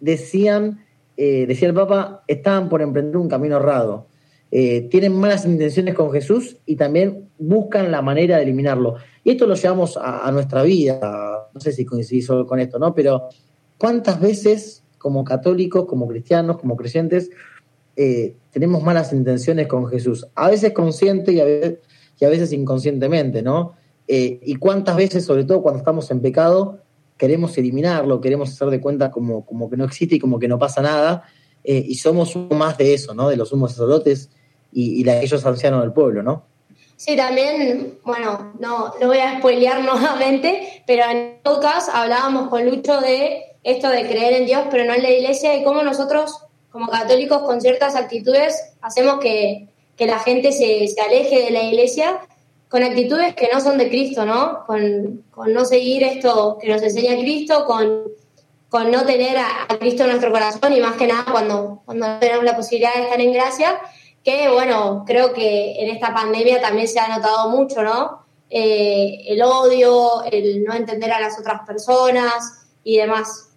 decían, 0.00 0.86
eh, 1.14 1.44
decía 1.46 1.68
el 1.68 1.74
Papa, 1.74 2.24
estaban 2.26 2.70
por 2.70 2.80
emprender 2.80 3.18
un 3.18 3.28
camino 3.28 3.58
errado. 3.58 4.06
Eh, 4.50 4.88
tienen 4.90 5.12
malas 5.12 5.44
intenciones 5.44 5.94
con 5.94 6.10
Jesús 6.10 6.56
y 6.64 6.76
también 6.76 7.28
buscan 7.38 7.92
la 7.92 8.00
manera 8.00 8.38
de 8.38 8.44
eliminarlo. 8.44 8.96
Y 9.24 9.32
esto 9.32 9.46
lo 9.46 9.56
llevamos 9.56 9.98
a, 10.00 10.32
nuestra 10.32 10.62
vida, 10.62 11.50
no 11.52 11.60
sé 11.60 11.72
si 11.72 11.84
coincidís 11.84 12.28
con 12.28 12.60
esto, 12.60 12.78
¿no? 12.78 12.94
Pero 12.94 13.28
¿cuántas 13.76 14.18
veces 14.22 14.82
como 14.96 15.22
católicos, 15.22 15.84
como 15.84 16.08
cristianos, 16.08 16.56
como 16.56 16.76
creyentes, 16.76 17.28
tenemos 18.50 18.82
malas 18.82 19.12
intenciones 19.12 19.66
con 19.66 19.86
Jesús? 19.88 20.26
A 20.34 20.48
veces 20.48 20.72
consciente 20.72 21.32
y 21.32 21.40
a 21.40 21.44
veces, 21.44 21.78
y 22.18 22.24
a 22.24 22.30
veces 22.30 22.54
inconscientemente, 22.54 23.42
¿no? 23.42 23.74
y 24.10 24.54
cuántas 24.54 24.96
veces, 24.96 25.26
sobre 25.26 25.44
todo 25.44 25.60
cuando 25.60 25.80
estamos 25.80 26.10
en 26.10 26.22
pecado, 26.22 26.78
queremos 27.18 27.58
eliminarlo, 27.58 28.20
queremos 28.20 28.50
hacer 28.50 28.68
de 28.68 28.80
cuenta 28.80 29.10
como, 29.10 29.44
como 29.44 29.68
que 29.68 29.76
no 29.76 29.84
existe 29.84 30.14
y 30.14 30.18
como 30.18 30.38
que 30.38 30.48
no 30.48 30.58
pasa 30.58 30.80
nada, 30.80 31.24
eh, 31.64 31.84
y 31.86 31.96
somos 31.96 32.34
uno 32.36 32.56
más 32.56 32.78
de 32.78 32.94
eso, 32.94 33.12
¿no? 33.12 33.28
De 33.28 33.36
los 33.36 33.50
sumos 33.50 33.72
sacerdotes 33.72 34.30
y, 34.72 35.02
de 35.02 35.10
aquellos 35.12 35.44
ancianos 35.44 35.82
del 35.82 35.92
pueblo, 35.92 36.22
¿no? 36.22 36.44
Sí, 36.96 37.16
también, 37.16 37.98
bueno, 38.04 38.52
no, 38.58 38.94
no 39.00 39.06
voy 39.06 39.18
a 39.18 39.38
spoilear 39.38 39.84
nuevamente, 39.84 40.82
pero 40.86 41.04
en 41.10 41.38
podcast 41.42 41.90
hablábamos 41.92 42.48
con 42.48 42.64
Lucho 42.64 43.00
de 43.00 43.42
esto 43.64 43.90
de 43.90 44.06
creer 44.06 44.34
en 44.34 44.46
Dios, 44.46 44.62
pero 44.70 44.84
no 44.84 44.94
en 44.94 45.02
la 45.02 45.10
iglesia, 45.10 45.56
y 45.56 45.64
cómo 45.64 45.82
nosotros, 45.82 46.44
como 46.70 46.88
católicos, 46.88 47.42
con 47.42 47.60
ciertas 47.60 47.96
actitudes, 47.96 48.74
hacemos 48.80 49.18
que, 49.18 49.68
que 49.96 50.06
la 50.06 50.20
gente 50.20 50.52
se, 50.52 50.86
se 50.86 51.00
aleje 51.00 51.42
de 51.42 51.50
la 51.50 51.64
iglesia 51.64 52.20
con 52.68 52.82
actitudes 52.82 53.34
que 53.34 53.48
no 53.52 53.60
son 53.60 53.78
de 53.78 53.88
Cristo, 53.88 54.26
¿no? 54.26 54.64
Con, 54.66 55.24
no 55.52 55.64
seguir 55.64 56.02
esto 56.02 56.58
que 56.60 56.68
nos 56.68 56.82
enseña 56.82 57.18
Cristo, 57.18 57.64
con, 57.64 58.04
con 58.68 58.90
no 58.90 59.04
tener 59.04 59.38
a, 59.38 59.66
Cristo 59.78 60.02
en 60.02 60.10
nuestro 60.10 60.30
corazón 60.30 60.72
y 60.72 60.80
más 60.80 60.96
que 60.96 61.06
nada 61.06 61.24
cuando, 61.30 61.82
cuando 61.84 62.18
tenemos 62.18 62.44
la 62.44 62.56
posibilidad 62.56 62.94
de 62.94 63.04
estar 63.04 63.20
en 63.20 63.32
gracia, 63.32 63.78
que 64.22 64.50
bueno, 64.50 65.04
creo 65.06 65.32
que 65.32 65.82
en 65.82 65.90
esta 65.90 66.12
pandemia 66.12 66.60
también 66.60 66.88
se 66.88 67.00
ha 67.00 67.08
notado 67.08 67.48
mucho, 67.50 67.82
¿no? 67.82 68.26
Eh, 68.50 69.24
el 69.28 69.42
odio, 69.42 70.24
el 70.24 70.64
no 70.64 70.74
entender 70.74 71.12
a 71.12 71.20
las 71.20 71.38
otras 71.38 71.62
personas 71.66 72.66
y 72.82 72.98
demás. 72.98 73.50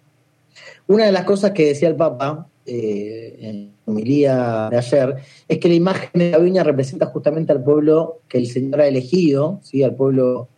Una 0.86 1.06
de 1.06 1.12
las 1.12 1.24
cosas 1.24 1.52
que 1.52 1.66
decía 1.66 1.88
el 1.88 1.96
Papa 1.96 2.46
eh, 2.74 3.36
en 3.38 3.74
homilía 3.84 4.68
de 4.70 4.78
ayer, 4.78 5.16
es 5.46 5.58
que 5.58 5.68
la 5.68 5.74
imagen 5.74 6.08
de 6.14 6.30
la 6.30 6.38
viña 6.38 6.64
representa 6.64 7.04
justamente 7.04 7.52
al 7.52 7.62
pueblo 7.62 8.20
que 8.28 8.38
el 8.38 8.46
Señor 8.46 8.80
ha 8.80 8.86
elegido, 8.88 9.60
¿sí? 9.62 9.82
al, 9.82 9.94
pueblo, 9.94 10.48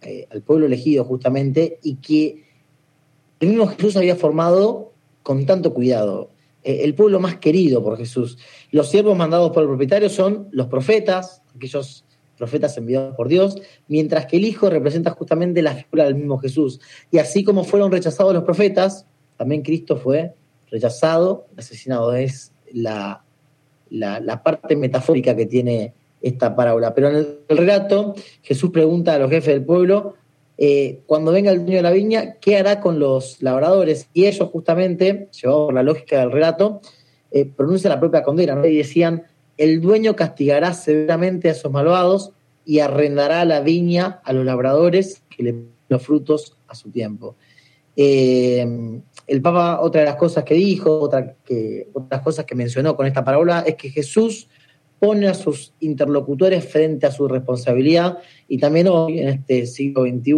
eh, 0.00 0.26
al 0.30 0.40
pueblo 0.40 0.64
elegido 0.64 1.04
justamente, 1.04 1.78
y 1.82 1.96
que 1.96 2.42
el 3.40 3.48
mismo 3.50 3.66
Jesús 3.66 3.98
había 3.98 4.16
formado 4.16 4.92
con 5.22 5.44
tanto 5.44 5.74
cuidado. 5.74 6.30
Eh, 6.64 6.84
el 6.84 6.94
pueblo 6.94 7.20
más 7.20 7.36
querido 7.36 7.84
por 7.84 7.98
Jesús. 7.98 8.38
Los 8.70 8.88
siervos 8.88 9.14
mandados 9.14 9.50
por 9.50 9.62
el 9.62 9.68
propietario 9.68 10.08
son 10.08 10.48
los 10.52 10.68
profetas, 10.68 11.42
aquellos 11.54 12.06
profetas 12.38 12.78
enviados 12.78 13.14
por 13.14 13.28
Dios, 13.28 13.60
mientras 13.88 14.24
que 14.24 14.38
el 14.38 14.46
Hijo 14.46 14.70
representa 14.70 15.10
justamente 15.10 15.60
la 15.60 15.74
figura 15.74 16.04
del 16.04 16.14
mismo 16.14 16.38
Jesús. 16.38 16.80
Y 17.10 17.18
así 17.18 17.44
como 17.44 17.62
fueron 17.62 17.92
rechazados 17.92 18.32
los 18.32 18.44
profetas, 18.44 19.04
también 19.36 19.60
Cristo 19.60 19.98
fue 19.98 20.32
rechazado, 20.70 21.46
asesinado. 21.56 22.14
Es 22.14 22.52
la, 22.72 23.24
la, 23.90 24.42
parte 24.42 24.76
metafórica 24.76 25.36
que 25.36 25.46
tiene 25.46 25.94
esta 26.20 26.54
parábola. 26.54 26.94
Pero 26.94 27.10
en 27.10 27.16
el, 27.16 27.38
relato, 27.48 28.14
Jesús 28.42 28.70
pregunta 28.70 29.14
a 29.14 29.18
los 29.18 29.30
jefes 29.30 29.54
del 29.54 29.64
pueblo, 29.64 30.14
eh, 30.56 31.00
cuando 31.06 31.32
venga 31.32 31.52
el 31.52 31.60
dueño 31.60 31.76
de 31.76 31.82
la 31.82 31.90
viña, 31.90 32.34
¿qué 32.40 32.56
hará 32.56 32.80
con 32.80 32.98
los 32.98 33.40
labradores? 33.42 34.08
Y 34.12 34.26
ellos 34.26 34.48
justamente, 34.50 35.28
llevados 35.40 35.66
por 35.66 35.74
la 35.74 35.82
lógica 35.82 36.20
del 36.20 36.32
relato, 36.32 36.80
eh, 37.30 37.44
pronuncian 37.44 37.92
la 37.92 38.00
propia 38.00 38.22
condena, 38.22 38.66
y 38.66 38.76
decían, 38.76 39.24
el 39.56 39.80
dueño 39.80 40.16
castigará 40.16 40.72
severamente 40.72 41.48
a 41.48 41.52
esos 41.52 41.70
malvados 41.70 42.32
y 42.64 42.80
arrendará 42.80 43.44
la 43.44 43.60
viña 43.60 44.20
a 44.24 44.32
los 44.32 44.44
labradores 44.44 45.22
que 45.28 45.42
le 45.42 45.54
los 45.88 46.02
frutos 46.02 46.56
a 46.68 46.74
su 46.74 46.90
tiempo. 46.90 47.36
Eh, 48.00 48.64
el 49.26 49.42
Papa, 49.42 49.80
otra 49.80 50.02
de 50.02 50.06
las 50.06 50.14
cosas 50.14 50.44
que 50.44 50.54
dijo, 50.54 51.00
otra 51.00 51.34
otras 51.92 52.22
cosas 52.22 52.44
que 52.44 52.54
mencionó 52.54 52.96
con 52.96 53.06
esta 53.06 53.24
parábola, 53.24 53.64
es 53.66 53.74
que 53.74 53.90
Jesús 53.90 54.48
pone 55.00 55.26
a 55.26 55.34
sus 55.34 55.74
interlocutores 55.80 56.64
frente 56.64 57.06
a 57.06 57.10
su 57.10 57.26
responsabilidad 57.26 58.18
y 58.46 58.58
también 58.58 58.86
hoy, 58.86 59.18
en 59.18 59.28
este 59.28 59.66
siglo 59.66 60.04
XXI, 60.04 60.32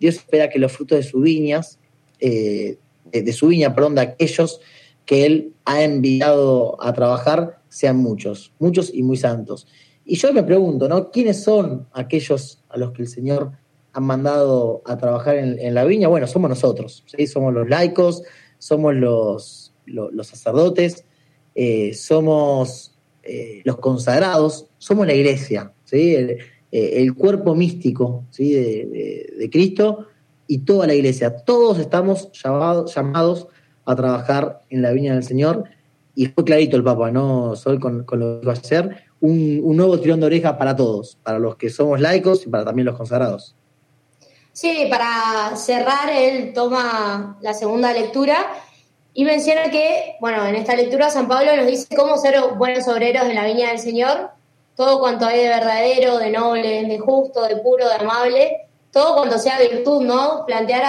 Dios 0.00 0.16
espera 0.16 0.48
que 0.48 0.58
los 0.58 0.72
frutos 0.72 0.96
de 0.96 1.02
sus 1.02 1.22
viñas, 1.22 1.78
eh, 2.20 2.78
de, 3.12 3.32
su 3.34 3.48
viña, 3.48 3.74
perdón, 3.74 3.96
de 3.96 4.00
aquellos 4.00 4.62
que 5.04 5.26
Él 5.26 5.52
ha 5.66 5.84
enviado 5.84 6.82
a 6.82 6.94
trabajar, 6.94 7.60
sean 7.68 7.98
muchos, 7.98 8.52
muchos 8.58 8.90
y 8.92 9.02
muy 9.02 9.18
santos. 9.18 9.66
Y 10.06 10.16
yo 10.16 10.32
me 10.32 10.42
pregunto, 10.42 10.88
¿no? 10.88 11.10
¿Quiénes 11.10 11.42
son 11.42 11.86
aquellos 11.92 12.64
a 12.70 12.78
los 12.78 12.92
que 12.92 13.02
el 13.02 13.08
Señor 13.08 13.52
ha 13.94 14.00
mandado 14.00 14.82
a 14.84 14.98
trabajar 14.98 15.36
en, 15.36 15.74
la 15.74 15.84
viña? 15.84 16.08
Bueno, 16.08 16.26
somos 16.26 16.50
nosotros, 16.50 17.04
¿sí? 17.06 17.28
Somos 17.28 17.54
los 17.54 17.68
laicos, 17.68 18.22
somos 18.58 18.94
los, 18.94 19.72
los, 19.86 20.26
sacerdotes, 20.26 21.04
eh, 21.54 21.94
somos 21.94 22.98
eh, 23.22 23.62
los 23.64 23.78
consagrados, 23.78 24.66
somos 24.78 25.06
la 25.06 25.14
iglesia, 25.14 25.72
¿sí? 25.84 26.14
el, 26.16 26.38
eh, 26.72 27.08
cuerpo 27.12 27.54
místico 27.54 28.24
¿sí? 28.30 28.52
de, 28.52 29.48
Cristo 29.52 30.08
y 30.48 30.58
toda 30.58 30.88
la 30.88 30.94
iglesia. 30.94 31.36
Todos 31.36 31.78
estamos 31.78 32.32
llamados 32.32 33.46
a 33.84 33.94
trabajar 33.94 34.62
en 34.70 34.82
la 34.82 34.90
viña 34.90 35.14
del 35.14 35.22
Señor. 35.22 35.64
Y 36.16 36.26
fue 36.26 36.44
clarito 36.44 36.76
el 36.76 36.84
Papa, 36.84 37.10
¿no? 37.10 37.56
Sol 37.56 37.80
con, 37.80 37.98
lo 38.08 38.40
que 38.40 38.46
va 38.46 38.52
a 38.52 38.56
hacer. 38.56 39.04
Un, 39.20 39.60
un, 39.62 39.76
nuevo 39.76 39.98
tirón 39.98 40.20
de 40.20 40.26
oreja 40.26 40.58
para 40.58 40.76
todos, 40.76 41.16
para 41.22 41.38
los 41.38 41.56
que 41.56 41.70
somos 41.70 42.00
laicos 42.00 42.46
y 42.46 42.50
para 42.50 42.64
también 42.64 42.86
los 42.86 42.96
consagrados. 42.96 43.56
Sí, 44.54 44.86
para 44.88 45.56
cerrar, 45.56 46.08
él 46.10 46.52
toma 46.54 47.36
la 47.40 47.54
segunda 47.54 47.92
lectura 47.92 48.36
y 49.12 49.24
menciona 49.24 49.68
que, 49.68 50.14
bueno, 50.20 50.46
en 50.46 50.54
esta 50.54 50.76
lectura 50.76 51.10
San 51.10 51.26
Pablo 51.26 51.56
nos 51.56 51.66
dice 51.66 51.96
cómo 51.96 52.16
ser 52.16 52.40
buenos 52.56 52.86
obreros 52.86 53.24
en 53.24 53.34
la 53.34 53.46
viña 53.46 53.70
del 53.70 53.80
Señor, 53.80 54.30
todo 54.76 55.00
cuanto 55.00 55.26
hay 55.26 55.40
de 55.40 55.48
verdadero, 55.48 56.18
de 56.18 56.30
noble, 56.30 56.84
de 56.84 56.98
justo, 57.00 57.42
de 57.42 57.56
puro, 57.56 57.88
de 57.88 57.94
amable, 57.94 58.68
todo 58.92 59.16
cuanto 59.16 59.38
sea 59.38 59.58
virtud, 59.58 60.02
¿no? 60.02 60.46
Plantear 60.46 60.84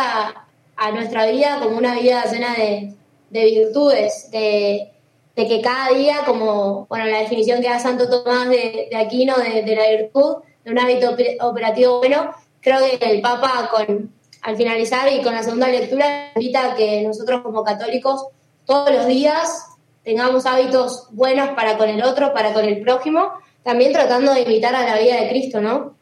a, 0.77 0.91
nuestra 0.91 1.25
vida 1.25 1.57
como 1.59 1.75
una 1.75 1.95
vida 1.95 2.23
llena 2.31 2.53
de, 2.53 2.93
virtudes, 3.31 4.29
de, 4.29 4.91
que 5.35 5.61
cada 5.63 5.89
día, 5.89 6.17
como, 6.23 6.85
bueno, 6.87 7.05
la 7.05 7.17
definición 7.21 7.63
que 7.63 7.69
da 7.69 7.79
Santo 7.79 8.07
Tomás 8.07 8.47
de, 8.47 8.91
Aquino 8.95 9.37
de, 9.37 9.63
de 9.63 9.75
la 9.75 9.89
virtud, 9.89 10.35
de 10.63 10.71
un 10.71 10.77
hábito 10.77 11.15
operativo 11.41 11.97
bueno, 11.97 12.31
creo 12.65 12.79
que 12.99 13.05
el 13.11 13.21
Papa 13.21 13.69
con 13.71 14.09
al 14.41 14.57
finalizar 14.57 15.11
y 15.11 15.23
con 15.23 15.33
la 15.33 15.41
segunda 15.41 15.67
lectura, 15.67 16.31
invita 16.35 16.73
a 16.73 16.75
que 16.75 17.01
nosotros 17.03 17.41
como 17.41 17.63
católicos 17.63 18.27
todos 18.65 18.91
los 18.91 19.07
días 19.07 19.65
tengamos 20.03 20.45
hábitos 20.45 21.07
buenos 21.11 21.49
para 21.55 21.79
con 21.79 21.89
el 21.89 22.03
otro, 22.03 22.31
para 22.31 22.53
con 22.53 22.63
el 22.63 22.79
prójimo, 22.81 23.29
también 23.63 23.91
tratando 23.91 24.33
de 24.35 24.41
imitar 24.41 24.75
a 24.75 24.83
la 24.83 24.99
vida 25.01 25.19
de 25.19 25.29
Cristo, 25.29 25.61
¿no? 25.61 25.95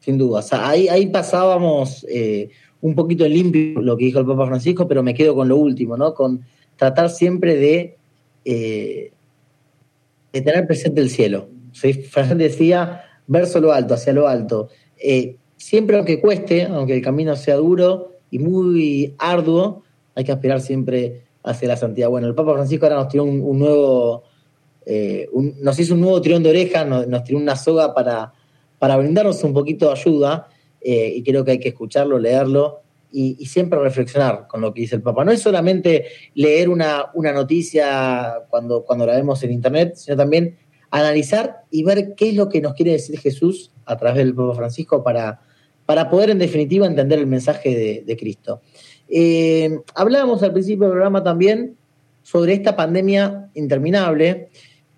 Sin 0.00 0.18
duda. 0.18 0.44
ahí, 0.52 0.88
ahí 0.88 1.06
pasábamos 1.06 2.06
eh, 2.10 2.50
un 2.82 2.94
poquito 2.94 3.24
en 3.24 3.32
limpio 3.32 3.80
lo 3.80 3.96
que 3.96 4.04
dijo 4.04 4.18
el 4.18 4.26
Papa 4.26 4.46
Francisco, 4.46 4.86
pero 4.86 5.02
me 5.02 5.14
quedo 5.14 5.34
con 5.34 5.48
lo 5.48 5.56
último, 5.56 5.96
¿no? 5.96 6.12
Con 6.12 6.44
tratar 6.76 7.08
siempre 7.08 7.56
de, 7.56 7.96
eh, 8.44 9.12
tener 10.32 10.66
presente 10.66 11.00
el 11.00 11.08
cielo. 11.08 11.48
¿sí? 11.72 12.04
decía, 12.34 13.02
verso 13.26 13.60
lo 13.60 13.72
alto, 13.72 13.94
hacia 13.94 14.12
lo 14.12 14.28
alto. 14.28 14.68
Eh, 14.98 15.36
siempre 15.56 15.96
aunque 15.96 16.20
cueste, 16.20 16.64
aunque 16.64 16.94
el 16.94 17.02
camino 17.02 17.34
sea 17.36 17.56
duro 17.56 18.12
y 18.30 18.38
muy 18.38 19.14
arduo, 19.18 19.82
hay 20.14 20.24
que 20.24 20.32
aspirar 20.32 20.60
siempre 20.60 21.24
hacia 21.42 21.68
la 21.68 21.76
santidad. 21.76 22.08
Bueno, 22.08 22.26
el 22.26 22.34
Papa 22.34 22.54
Francisco 22.54 22.86
ahora 22.86 22.96
nos 22.96 23.08
tiró 23.08 23.24
un, 23.24 23.58
nuevo, 23.58 24.24
eh, 24.84 25.28
nos 25.60 25.78
hizo 25.78 25.94
un 25.94 26.00
nuevo 26.00 26.20
tirón 26.20 26.42
de 26.42 26.50
oreja, 26.50 26.84
nos, 26.84 27.24
tiró 27.24 27.38
una 27.38 27.56
soga 27.56 27.94
para, 27.94 28.32
para 28.78 28.96
brindarnos 28.96 29.42
un 29.44 29.52
poquito 29.52 29.86
de 29.86 29.92
ayuda 29.92 30.48
eh, 30.80 31.12
y 31.16 31.22
creo 31.22 31.44
que 31.44 31.52
hay 31.52 31.60
que 31.60 31.68
escucharlo, 31.68 32.18
leerlo 32.18 32.80
y, 33.12 33.46
siempre 33.46 33.78
reflexionar 33.78 34.46
con 34.48 34.60
lo 34.60 34.74
que 34.74 34.82
dice 34.82 34.96
el 34.96 35.02
Papa. 35.02 35.24
No 35.24 35.32
es 35.32 35.40
solamente 35.40 36.06
leer 36.34 36.68
una, 36.68 37.06
una 37.14 37.32
noticia 37.32 38.42
cuando, 38.50 38.84
cuando 38.84 39.06
la 39.06 39.14
vemos 39.14 39.42
en 39.42 39.52
Internet, 39.52 39.94
sino 39.96 40.16
también 40.16 40.56
analizar 40.90 41.64
y 41.70 41.82
ver 41.84 42.14
qué 42.14 42.30
es 42.30 42.34
lo 42.34 42.48
que 42.48 42.60
nos 42.60 42.74
quiere 42.74 42.92
decir 42.92 43.18
Jesús 43.18 43.72
a 43.84 43.96
través 43.96 44.18
del 44.18 44.34
Papa 44.34 44.54
Francisco 44.54 45.02
para, 45.02 45.40
para 45.86 46.10
poder 46.10 46.30
en 46.30 46.38
definitiva 46.38 46.86
entender 46.86 47.18
el 47.18 47.26
mensaje 47.26 48.02
de, 48.04 48.16
Cristo. 48.16 48.60
Eh, 49.08 49.78
hablábamos 49.94 50.42
al 50.42 50.52
principio 50.52 50.86
del 50.86 50.92
programa 50.92 51.22
también 51.22 51.76
sobre 52.22 52.54
esta 52.54 52.74
pandemia 52.74 53.50
interminable, 53.54 54.48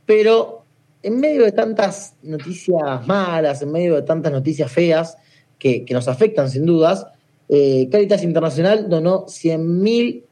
pero 0.06 0.64
en 1.02 1.20
medio 1.20 1.44
de 1.44 1.52
tantas 1.52 2.16
noticias 2.22 3.06
malas, 3.06 3.60
en 3.60 3.70
medio 3.70 3.96
de 3.96 4.02
tantas 4.02 4.32
noticias 4.32 4.72
feas 4.72 5.18
que, 5.58 5.84
nos 5.90 6.08
afectan 6.08 6.48
sin 6.48 6.64
dudas, 6.64 7.06
eh, 7.50 7.88
Caritas 7.92 8.24
Internacional 8.24 8.88
donó 8.88 9.28
100 9.28 9.82
mil 9.82 10.24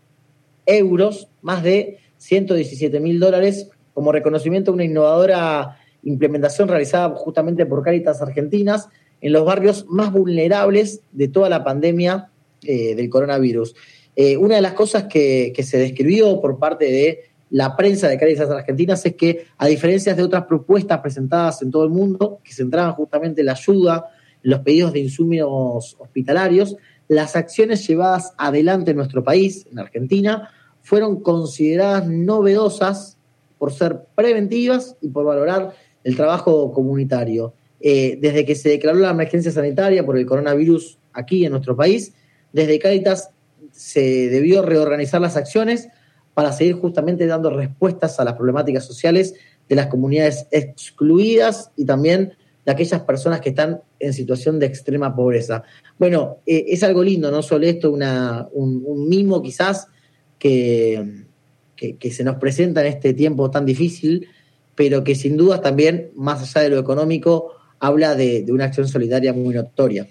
euros, 0.64 1.28
más 1.42 1.62
de 1.62 1.98
117 2.16 2.98
mil 3.00 3.20
dólares, 3.20 3.70
como 3.92 4.10
reconocimiento 4.10 4.70
a 4.70 4.74
una 4.74 4.84
innovadora 4.84 5.78
implementación 6.02 6.68
realizada 6.68 7.14
justamente 7.16 7.66
por 7.66 7.82
Caritas 7.82 8.22
Argentinas 8.22 8.88
en 9.20 9.32
los 9.32 9.44
barrios 9.44 9.86
más 9.88 10.12
vulnerables 10.12 11.00
de 11.12 11.28
toda 11.28 11.48
la 11.48 11.64
pandemia 11.64 12.30
eh, 12.62 12.94
del 12.94 13.08
coronavirus. 13.08 13.74
Eh, 14.14 14.36
una 14.36 14.56
de 14.56 14.62
las 14.62 14.72
cosas 14.72 15.04
que, 15.04 15.52
se 15.62 15.78
describió 15.78 16.40
por 16.40 16.58
parte 16.58 16.86
de 16.86 17.20
la 17.50 17.76
prensa 17.76 18.08
de 18.08 18.18
Caritas 18.18 18.50
Argentinas 18.50 19.04
es 19.04 19.14
que, 19.14 19.46
a 19.58 19.66
diferencia 19.66 20.14
de 20.14 20.22
otras 20.22 20.46
propuestas 20.46 21.00
presentadas 21.00 21.62
en 21.62 21.70
todo 21.70 21.84
el 21.84 21.90
mundo, 21.90 22.40
que 22.42 22.52
centraban 22.52 22.94
justamente 22.94 23.42
la 23.42 23.52
ayuda, 23.52 24.06
en 24.42 24.50
los 24.50 24.60
pedidos 24.60 24.92
de 24.92 25.00
insumos 25.00 25.96
hospitalarios, 25.98 26.76
las 27.08 27.36
acciones 27.36 27.86
llevadas 27.86 28.32
adelante 28.38 28.90
en 28.92 28.96
nuestro 28.96 29.22
país, 29.22 29.66
en 29.70 29.78
Argentina, 29.78 30.50
fueron 30.82 31.20
consideradas 31.20 32.08
novedosas 32.08 33.18
por 33.58 33.72
ser 33.72 34.06
preventivas 34.14 34.96
y 35.00 35.08
por 35.08 35.24
valorar 35.24 35.74
el 36.04 36.16
trabajo 36.16 36.72
comunitario. 36.72 37.54
Eh, 37.80 38.18
desde 38.20 38.44
que 38.44 38.54
se 38.54 38.70
declaró 38.70 38.98
la 38.98 39.10
emergencia 39.10 39.50
sanitaria 39.50 40.04
por 40.04 40.16
el 40.16 40.26
coronavirus 40.26 40.98
aquí 41.12 41.44
en 41.44 41.52
nuestro 41.52 41.76
país, 41.76 42.14
desde 42.52 42.78
Cáritas 42.78 43.30
se 43.70 44.28
debió 44.30 44.62
reorganizar 44.62 45.20
las 45.20 45.36
acciones 45.36 45.88
para 46.32 46.52
seguir 46.52 46.74
justamente 46.76 47.26
dando 47.26 47.50
respuestas 47.50 48.18
a 48.18 48.24
las 48.24 48.34
problemáticas 48.34 48.84
sociales 48.84 49.34
de 49.68 49.74
las 49.74 49.86
comunidades 49.86 50.46
excluidas 50.50 51.70
y 51.76 51.84
también 51.84 52.34
de 52.64 52.72
aquellas 52.72 53.02
personas 53.02 53.40
que 53.40 53.50
están 53.50 53.80
en 54.00 54.12
situación 54.12 54.58
de 54.58 54.66
extrema 54.66 55.14
pobreza. 55.14 55.62
Bueno, 55.98 56.38
eh, 56.46 56.66
es 56.68 56.82
algo 56.82 57.02
lindo, 57.02 57.30
no 57.30 57.42
solo 57.42 57.66
esto, 57.66 57.92
un, 57.92 59.08
mimo 59.08 59.40
quizás 59.40 59.88
que, 60.38 61.24
que, 61.76 62.10
se 62.10 62.24
nos 62.24 62.36
presenta 62.36 62.80
en 62.80 62.88
este 62.88 63.14
tiempo 63.14 63.50
tan 63.50 63.64
difícil, 63.64 64.28
pero 64.74 65.04
que 65.04 65.14
sin 65.14 65.36
dudas 65.36 65.62
también, 65.62 66.10
más 66.16 66.42
allá 66.42 66.64
de 66.64 66.70
lo 66.74 66.78
económico, 66.78 67.55
habla 67.80 68.14
de, 68.14 68.44
una 68.48 68.66
acción 68.66 68.88
solidaria 68.88 69.32
muy 69.32 69.54
notoria. 69.54 70.06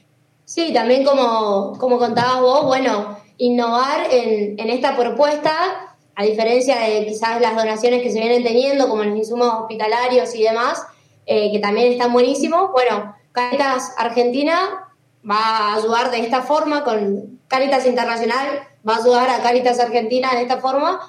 Sí, 0.46 0.74
también 0.74 1.04
como, 1.04 1.78
como 1.80 1.98
contabas 1.98 2.42
vos, 2.42 2.66
bueno, 2.66 3.18
innovar 3.38 4.08
en, 4.12 4.70
esta 4.70 4.96
propuesta, 4.96 5.96
a 6.16 6.24
diferencia 6.24 6.80
de 6.80 7.06
quizás 7.08 7.42
las 7.42 7.56
donaciones 7.56 8.02
que 8.02 8.12
se 8.12 8.20
vienen 8.20 8.44
teniendo, 8.44 8.88
como 8.88 9.04
los 9.04 9.18
insumos 9.18 9.48
hospitalarios 9.62 10.34
y 10.36 10.44
demás, 10.44 10.84
eh, 11.26 11.52
que 11.52 11.60
también 11.60 11.92
están 11.92 12.14
buenísimos, 12.14 12.72
bueno, 12.72 13.16
Caritas 13.32 13.94
Argentina 13.98 14.88
va 15.30 15.38
a 15.38 15.76
ayudar 15.76 16.12
de 16.12 16.20
esta 16.20 16.44
forma, 16.44 16.84
con 16.84 17.40
Caritas 17.48 17.86
Internacional 17.86 18.48
va 18.88 18.96
a 18.96 19.00
ayudar 19.00 19.30
a 19.30 19.42
Caritas 19.42 19.80
Argentina 19.80 20.34
de 20.36 20.44
esta 20.44 20.58
forma, 20.58 21.00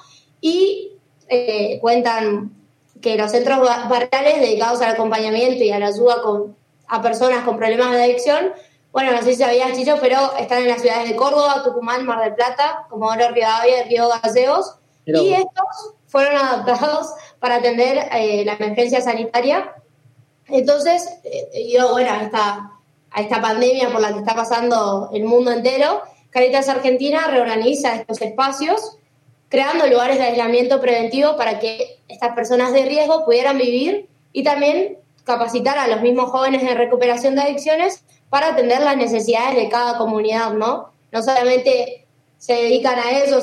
y 0.41 0.93
eh, 1.29 1.79
cuentan 1.81 2.56
que 3.01 3.17
los 3.17 3.31
centros 3.31 3.61
barriales 3.89 4.41
dedicados 4.41 4.81
al 4.81 4.93
acompañamiento 4.95 5.63
y 5.63 5.71
a 5.71 5.79
la 5.79 5.89
ayuda 5.89 6.23
con, 6.23 6.57
a 6.89 7.03
personas 7.03 7.45
con 7.45 7.57
problemas 7.57 7.93
de 7.93 8.03
adicción, 8.03 8.53
bueno, 8.93 9.13
no 9.13 9.19
sé 9.19 9.33
si 9.35 9.43
sabías, 9.43 9.77
Chicho, 9.77 9.99
pero 10.01 10.35
están 10.39 10.63
en 10.63 10.69
las 10.69 10.81
ciudades 10.81 11.09
de 11.09 11.17
Córdoba, 11.17 11.63
Tucumán, 11.63 12.07
Mar 12.07 12.25
del 12.25 12.35
Plata, 12.35 12.87
como 12.89 13.11
ahora 13.11 13.31
Rivadavia 13.31 13.85
y 13.85 13.89
Río 13.91 14.09
Gallegos, 14.23 14.77
y 15.05 15.35
estos 15.35 15.95
fueron 16.07 16.35
adaptados 16.37 17.13
para 17.39 17.57
atender 17.57 18.09
eh, 18.13 18.43
la 18.45 18.55
emergencia 18.55 19.01
sanitaria. 19.01 19.75
Entonces, 20.49 21.21
eh, 21.25 21.77
bueno, 21.93 22.11
a 22.11 22.23
esta, 22.23 22.73
a 23.11 23.21
esta 23.21 23.41
pandemia 23.41 23.91
por 23.91 24.01
la 24.01 24.13
que 24.13 24.21
está 24.21 24.35
pasando 24.35 25.11
el 25.13 25.25
mundo 25.25 25.53
entero, 25.53 26.03
Caritas 26.31 26.69
Argentina 26.69 27.29
reorganiza 27.29 27.97
estos 27.97 28.21
espacios 28.23 28.99
creando 29.57 29.87
lugares 29.87 30.19
de 30.19 30.25
aislamiento 30.25 30.83
preventivo 30.83 31.35
para 31.39 31.59
que 31.59 32.01
estas 32.09 32.35
personas 32.35 32.75
de 32.75 32.85
riesgo 32.85 33.25
pudieran 33.25 33.57
vivir 33.57 34.07
y 34.35 34.45
también 34.45 34.99
capacitar 35.25 35.79
a 35.79 35.89
los 35.89 36.03
mismos 36.03 36.29
jóvenes 36.29 36.63
en 36.63 36.77
recuperación 36.77 37.35
de 37.35 37.41
adicciones 37.41 38.05
para 38.29 38.49
atender 38.49 38.83
las 38.83 38.99
necesidades 38.99 39.57
de 39.57 39.71
cada 39.71 39.97
comunidad, 39.97 40.53
¿no? 40.53 40.91
No 41.11 41.23
solamente 41.23 42.05
se 42.37 42.53
dedican 42.53 42.99
a 42.99 43.13
eso 43.13 43.41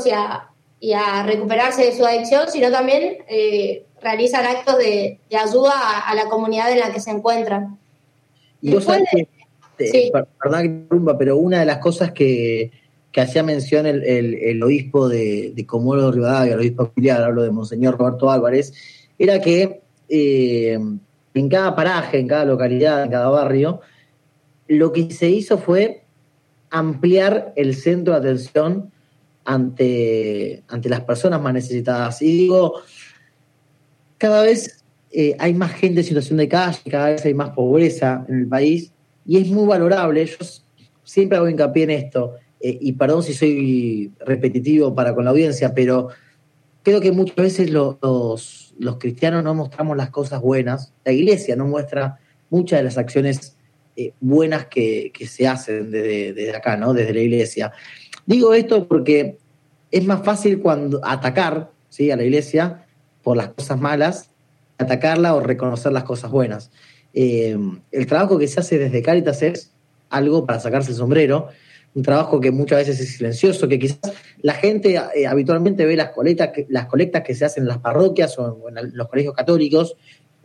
y 0.80 0.94
a, 0.94 1.24
recuperarse 1.24 1.84
de 1.84 1.98
su 1.98 2.06
adicción, 2.06 2.48
sino 2.48 2.70
también 2.70 3.18
eh, 3.28 3.84
realizan 4.00 4.46
actos 4.46 4.78
de, 4.78 5.18
ayuda 5.32 5.72
a, 6.08 6.14
la 6.14 6.26
comunidad 6.26 6.72
en 6.72 6.80
la 6.80 6.94
que 6.94 7.00
se 7.00 7.10
encuentran. 7.10 7.80
Y 8.62 8.72
vos 8.72 8.84
sabés 8.84 9.10
que, 9.12 9.28
eh, 9.80 10.12
perdón 10.40 10.88
que 10.92 11.14
pero 11.18 11.38
una 11.38 11.62
de 11.62 11.66
las 11.66 11.80
cosas 11.80 12.12
que, 12.12 12.70
hacía 13.22 13.44
mención 13.44 13.86
el, 13.86 14.64
obispo 14.64 15.08
de, 15.08 15.54
de 15.56 16.12
Rivadavia, 16.12 16.54
el 16.54 16.60
obispo 16.60 16.84
auxiliar, 16.84 17.24
hablo 17.24 17.44
de 17.44 17.52
Monseñor 17.52 17.98
Roberto 17.98 18.32
Álvarez, 18.32 18.74
era 19.20 19.40
que 19.40 19.82
eh, 20.10 20.80
en 21.34 21.50
cada 21.50 21.76
paraje, 21.76 22.20
en 22.20 22.28
cada 22.28 22.46
localidad, 22.46 23.04
en 23.04 23.12
cada 23.12 23.30
barrio, 23.30 23.82
lo 24.68 24.92
que 24.92 25.12
se 25.12 25.30
hizo 25.30 25.58
fue 25.58 26.04
ampliar 26.70 27.54
el 27.56 27.76
centro 27.76 28.14
de 28.14 28.20
atención 28.20 28.92
ante, 29.46 30.64
ante 30.68 30.90
las 30.90 31.02
personas 31.02 31.42
más 31.42 31.54
necesitadas. 31.54 32.22
Y 32.22 32.38
digo, 32.38 32.82
cada 34.18 34.42
vez 34.42 34.84
eh, 35.12 35.36
hay 35.38 35.54
más 35.54 35.74
gente 35.74 36.00
en 36.02 36.06
situación 36.06 36.38
de 36.38 36.48
calle, 36.48 36.80
cada 36.90 37.10
vez 37.10 37.26
hay 37.26 37.34
más 37.34 37.52
pobreza 37.52 38.26
en 38.28 38.40
el 38.40 38.48
país 38.48 38.92
y 39.26 39.38
es 39.38 39.48
muy 39.50 39.68
valorable. 39.68 40.26
Yo 40.26 40.38
siempre 41.04 41.38
hago 41.38 41.50
hincapié 41.50 41.84
en 41.84 41.92
esto, 41.92 42.36
eh, 42.66 42.78
y 42.80 42.94
perdón 42.94 43.24
si 43.24 43.34
soy 43.34 44.14
repetitivo 44.22 44.96
para 44.96 45.14
con 45.14 45.26
la 45.26 45.32
audiencia, 45.32 45.74
pero 45.76 46.08
creo 46.82 47.02
que 47.02 47.12
muchas 47.12 47.36
veces 47.36 47.70
los, 47.70 47.98
los, 48.80 48.98
cristianos 49.00 49.44
no 49.44 49.54
mostramos 49.54 49.98
las 49.98 50.12
cosas 50.12 50.40
buenas, 50.40 50.94
la 51.04 51.12
iglesia 51.12 51.58
no 51.58 51.68
muestra 51.68 52.20
muchas 52.50 52.80
de 52.80 52.84
las 52.84 52.98
acciones 52.98 53.58
eh, 53.98 54.14
buenas 54.22 54.68
que, 54.68 55.12
se 55.28 55.46
hacen 55.46 55.92
desde, 55.92 56.56
acá, 56.56 56.78
¿no? 56.78 56.94
Desde 56.94 57.14
la 57.14 57.20
iglesia. 57.20 57.74
Digo 58.26 58.54
esto 58.54 58.88
porque 58.88 59.40
es 59.92 60.06
más 60.06 60.24
fácil 60.24 60.62
cuando 60.62 61.02
atacar 61.04 61.70
¿sí? 61.90 62.12
a 62.12 62.16
la 62.16 62.24
iglesia 62.24 62.86
por 63.24 63.36
las 63.36 63.50
cosas 63.50 63.78
malas, 63.78 64.30
atacarla 64.78 65.36
o 65.36 65.42
reconocer 65.42 65.92
las 65.92 66.06
cosas 66.06 66.32
buenas. 66.32 66.72
Eh, 67.14 67.58
el 67.92 68.08
trabajo 68.08 68.40
que 68.40 68.48
se 68.48 68.62
hace 68.62 68.80
desde 68.80 69.02
Cáritas 69.02 69.42
es 69.42 69.74
algo 70.10 70.46
para 70.46 70.62
sacarse 70.62 70.92
el 70.92 70.98
sombrero, 70.98 71.50
un 71.96 72.04
trabajo 72.04 72.40
que 72.40 72.52
muchas 72.52 72.80
veces 72.80 73.00
es 73.00 73.18
silencioso, 73.18 73.68
que 73.68 73.80
quizás 73.80 74.00
la 74.42 74.54
gente 74.54 75.00
eh, 75.16 75.28
habitualmente 75.28 75.86
ve 75.86 75.96
las 75.96 76.10
colectas, 76.10 76.52
las 76.70 76.88
colectas 76.88 77.24
que 77.24 77.36
se 77.36 77.46
hacen 77.46 77.64
en 77.64 77.70
las 77.70 77.78
parroquias 77.80 78.38
o 78.40 78.70
en, 78.70 78.98
los 78.98 79.08
colegios 79.08 79.36
católicos 79.36 79.96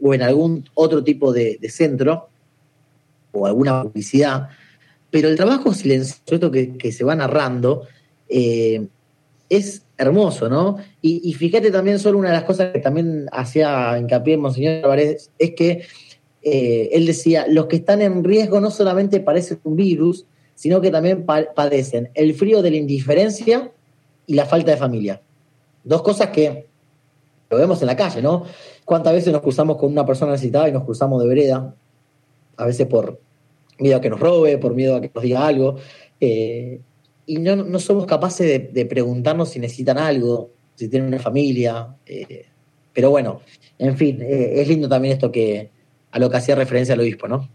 o 0.01 0.15
en 0.15 0.23
algún 0.23 0.69
otro 0.75 1.03
tipo 1.03 1.33
de 1.33 1.59
centro, 1.71 2.29
o 3.33 3.47
alguna 3.47 3.83
publicidad, 3.83 4.49
pero 5.11 5.29
el 5.29 5.37
trabajo 5.37 5.73
silencioso 5.73 6.51
que, 6.51 6.77
que 6.77 6.93
se 6.93 7.05
va 7.05 7.15
narrando 7.15 7.87
eh, 8.29 8.87
es 9.49 9.83
hermoso, 9.97 10.49
¿no? 10.49 10.77
Y, 11.01 11.33
fíjate 11.33 11.71
también, 11.71 11.99
solo 11.99 12.19
una 12.19 12.29
de 12.29 12.35
las 12.35 12.45
cosas 12.45 12.73
que 12.73 12.79
también 12.79 13.27
hacía 13.33 13.99
hincapié 13.99 14.37
Monseñor 14.37 14.85
Álvarez 14.85 15.31
es 15.39 15.55
que 15.55 15.83
eh, 16.43 16.91
él 16.93 17.07
decía, 17.07 17.47
los 17.49 17.67
que 17.67 17.77
están 17.77 18.03
en 18.03 18.23
riesgo 18.23 18.61
no 18.61 18.71
solamente 18.71 19.21
padecen 19.21 19.59
un 19.65 19.75
virus, 19.75 20.27
sino 20.59 20.81
que 20.81 20.91
también 20.91 21.25
padecen 21.25 22.11
el 22.15 22.35
frío 22.35 22.63
de 22.63 22.73
la 22.73 22.79
indiferencia 22.79 23.71
y 24.27 24.35
la 24.35 24.45
falta 24.45 24.73
de 24.73 24.77
familia. 24.77 25.23
Dos 25.85 26.03
cosas 26.03 26.31
que 26.31 26.67
lo 27.49 27.59
vemos 27.59 27.81
en 27.81 27.87
la 27.87 27.95
calle, 27.95 28.21
¿no? 28.21 28.43
¿Cuántas 28.85 29.13
veces 29.13 29.33
nos 29.33 29.41
cruzamos 29.41 29.77
con 29.77 29.93
una 29.93 30.05
persona 30.05 30.33
necesitada 30.33 30.69
y 30.69 30.73
nos 30.73 30.83
cruzamos 30.83 31.23
de 31.23 31.29
vereda? 31.29 31.77
A 32.57 32.67
veces 32.67 32.89
por, 32.89 33.21
miedo 33.79 33.99
a 33.99 34.01
que 34.01 34.11
nos 34.11 34.19
robe, 34.19 34.59
por 34.59 34.75
miedo 34.75 34.97
a 34.97 35.01
que 35.01 35.13
nos 35.15 35.23
diga 35.23 35.47
algo. 35.47 35.77
Eh, 36.19 36.81
y 37.25 37.39
no, 37.39 37.79
somos 37.79 38.05
capaces 38.07 38.75
de, 38.75 38.85
preguntarnos 38.87 39.51
si 39.51 39.61
necesitan 39.61 39.97
algo, 39.97 40.51
si 40.75 40.89
tienen 40.89 41.07
una 41.07 41.21
familia. 41.21 41.95
Eh, 42.05 42.47
pero 42.93 43.11
bueno, 43.11 43.43
en 43.79 43.97
fin, 43.97 44.21
eh, 44.23 44.55
es 44.61 44.67
lindo 44.67 44.89
también 44.89 45.15
esto 45.15 45.31
que 45.31 45.71
a 46.11 46.19
lo 46.19 46.29
que 46.29 46.37
hacía 46.37 46.57
referencia 46.57 46.95
el 46.95 47.01
obispo, 47.01 47.29
¿no? 47.29 47.49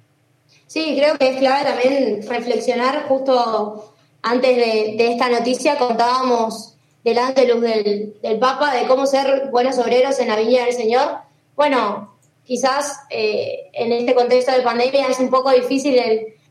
Sí, 0.67 0.95
creo 0.97 1.17
que 1.17 1.29
es 1.29 1.37
clave 1.37 1.63
también 1.63 2.27
reflexionar 2.27 3.07
justo 3.07 3.93
antes 4.21 4.55
de, 4.55 5.11
esta 5.11 5.29
noticia 5.29 5.77
contábamos 5.77 6.75
delante 7.03 7.41
de 7.41 7.53
luz 7.53 7.61
del, 7.61 8.15
del, 8.21 8.39
Papa 8.39 8.73
de 8.73 8.87
cómo 8.87 9.05
ser 9.05 9.49
buenos 9.51 9.77
obreros 9.77 10.17
en 10.19 10.29
la 10.29 10.37
Viña 10.37 10.65
del 10.65 10.73
Señor. 10.73 11.17
Bueno, 11.55 12.13
quizás 12.43 12.99
eh, 13.09 13.69
en 13.73 13.91
este 13.91 14.13
contexto 14.13 14.51
de 14.51 14.61
pandemia 14.61 15.07
es 15.07 15.19
un 15.19 15.29
poco 15.29 15.51
difícil 15.51 15.97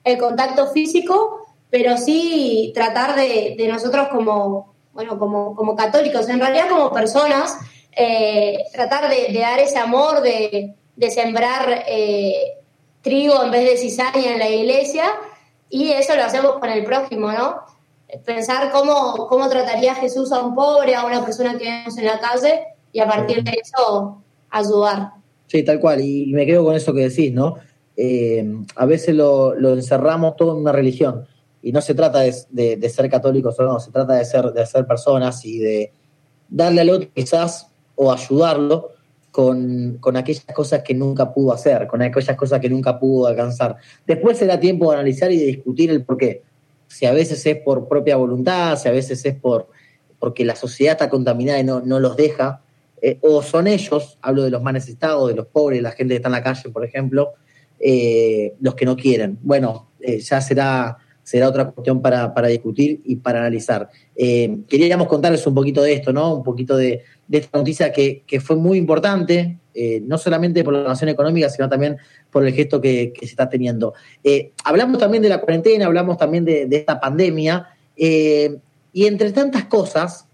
el, 0.05 0.19
contacto 0.19 0.67
físico, 0.69 1.47
pero 1.71 1.97
sí 1.97 2.73
tratar 2.75 3.15
de, 3.15 3.57
nosotros 3.69 4.09
como, 4.09 4.75
bueno, 4.93 5.19
como, 5.19 5.55
como, 5.55 5.77
católicos, 5.77 6.29
en 6.29 6.41
realidad 6.41 6.69
como 6.69 6.93
personas, 6.93 7.57
eh, 7.93 8.59
tratar 8.73 9.09
de, 9.09 9.33
dar 9.39 9.61
ese 9.61 9.79
amor, 9.79 10.21
de, 10.21 10.75
sembrar 11.11 11.85
eh, 11.87 12.59
trigo 13.03 13.43
en 13.43 13.51
vez 13.51 13.69
de 13.69 13.77
cizaña 13.77 14.33
en 14.33 14.39
la 14.39 14.49
iglesia, 14.49 15.05
y 15.69 15.91
eso 15.91 16.15
lo 16.17 16.25
hacemos 16.25 16.59
con 16.59 16.71
el 16.71 16.85
prójimo, 16.85 17.33
¿no? 17.33 17.61
Pensar 18.25 18.71
cómo, 18.71 19.27
cómo 19.29 19.49
trataría 19.49 19.95
Jesús 19.95 20.33
a 20.33 20.41
un 20.41 20.55
pobre, 20.55 20.95
a 20.95 21.07
una 21.07 21.25
persona 21.25 21.57
que 21.57 21.65
vemos 21.65 21.97
en 21.99 22.05
la 22.05 22.21
calle, 22.21 22.67
y 22.93 23.01
a 23.01 23.07
partir 23.07 23.43
de 23.43 23.53
eso 23.63 24.23
ayudar. 24.51 25.13
Sí, 25.47 25.63
tal 25.63 25.81
cual. 25.81 26.01
Y 26.01 26.33
me 26.33 26.47
quedo 26.47 26.65
con 26.65 26.77
eso 26.77 26.93
que 26.93 27.09
decís, 27.09 27.33
¿no? 27.33 27.57
Eh, 27.97 28.45
a 28.77 28.87
veces 28.87 29.15
lo, 29.15 29.55
encerramos 29.73 30.37
todo 30.37 30.53
en 30.53 30.59
una 30.59 30.73
religión. 30.73 31.27
Y 31.63 31.73
no 31.73 31.81
se 31.81 31.95
trata 31.95 32.21
de, 32.21 32.91
ser 32.91 33.11
católicos 33.11 33.59
o 33.59 33.81
se 33.81 33.91
trata 33.91 34.15
de 34.15 34.25
ser, 34.25 34.53
de 34.53 34.67
ser 34.67 34.87
personas 34.87 35.45
y 35.45 35.59
de 35.59 35.93
darle 36.49 36.81
al 36.83 36.91
otro 36.91 37.09
quizás 37.15 37.69
o 37.95 38.13
ayudarlo 38.13 38.91
con, 39.33 39.99
aquellas 40.15 40.45
cosas 40.55 40.83
que 40.83 40.95
nunca 40.95 41.33
pudo 41.33 41.53
hacer, 41.53 41.89
con 41.89 42.03
aquellas 42.03 42.37
cosas 42.37 42.61
que 42.61 42.69
nunca 42.69 43.01
pudo 43.01 43.27
alcanzar. 43.27 43.77
Después 44.07 44.39
será 44.39 44.61
tiempo 44.61 44.91
de 44.91 44.99
analizar 44.99 45.33
y 45.33 45.39
de 45.39 45.47
discutir 45.47 45.91
el 45.91 46.05
por 46.05 46.19
qué. 46.19 46.43
Si 46.87 47.07
a 47.07 47.13
veces 47.13 47.45
es 47.47 47.57
por 47.57 47.89
propia 47.89 48.17
voluntad, 48.17 48.79
si 48.79 48.89
a 48.89 48.93
veces 48.93 49.25
es 49.25 49.35
por 49.35 49.69
porque 50.21 50.45
la 50.45 50.55
sociedad 50.55 50.93
está 50.93 51.09
contaminada 51.09 51.59
y 51.59 51.65
no, 51.65 51.81
no 51.81 51.99
los 51.99 52.17
deja, 52.17 52.61
eh, 53.01 53.19
o 53.23 53.43
son 53.43 53.67
ellos, 53.67 54.19
hablo 54.23 54.45
de 54.45 54.51
los 54.51 54.63
más 54.63 54.73
necesitados, 54.73 55.29
de 55.29 55.35
los 55.35 55.47
pobres, 55.47 55.83
la 55.83 55.91
gente 55.91 56.13
que 56.13 56.17
está 56.17 56.29
en 56.29 56.33
la 56.33 56.45
calle, 56.45 56.71
por 56.71 56.85
ejemplo, 56.85 57.33
eh, 57.81 58.55
los 58.61 58.77
que 58.77 58.85
no 58.85 58.95
quieren. 58.97 59.39
Bueno, 59.43 59.89
eh, 59.99 60.21
ya 60.21 60.41
será, 60.41 60.99
será 61.23 61.49
otra 61.49 61.71
cuestión 61.71 62.01
para, 62.03 62.47
discutir 62.49 63.01
y 63.05 63.17
para 63.17 63.41
analizar. 63.41 63.89
queríamos 64.17 65.07
contarles 65.07 65.47
un 65.47 65.55
poquito 65.55 65.83
de 65.83 65.95
esto, 65.95 66.13
¿no? 66.13 66.35
Un 66.37 66.43
poquito 66.43 66.77
de, 66.77 67.03
esta 67.31 67.59
noticia 67.59 67.93
que, 67.93 68.41
fue 68.41 68.57
muy 68.57 68.79
importante, 68.79 69.59
no 70.03 70.19
solamente 70.19 70.65
por 70.65 70.75
la 70.75 70.83
nación 70.83 71.11
económica, 71.11 71.49
sino 71.49 71.69
también 71.69 71.97
por 72.31 72.47
el 72.47 72.53
gesto 72.53 72.81
que, 72.81 73.13
se 73.19 73.27
está 73.27 73.49
teniendo. 73.49 73.95
hablamos 74.65 74.99
también 74.99 75.23
de 75.23 75.29
la 75.29 75.41
cuarentena, 75.41 75.87
hablamos 75.87 76.19
también 76.19 76.45
de, 76.45 76.67
de 76.67 76.77
esta 76.77 77.01
pandemia, 77.01 77.69
y 77.97 79.07
entre 79.07 79.33
tantas 79.33 79.65
cosas, 79.67 80.27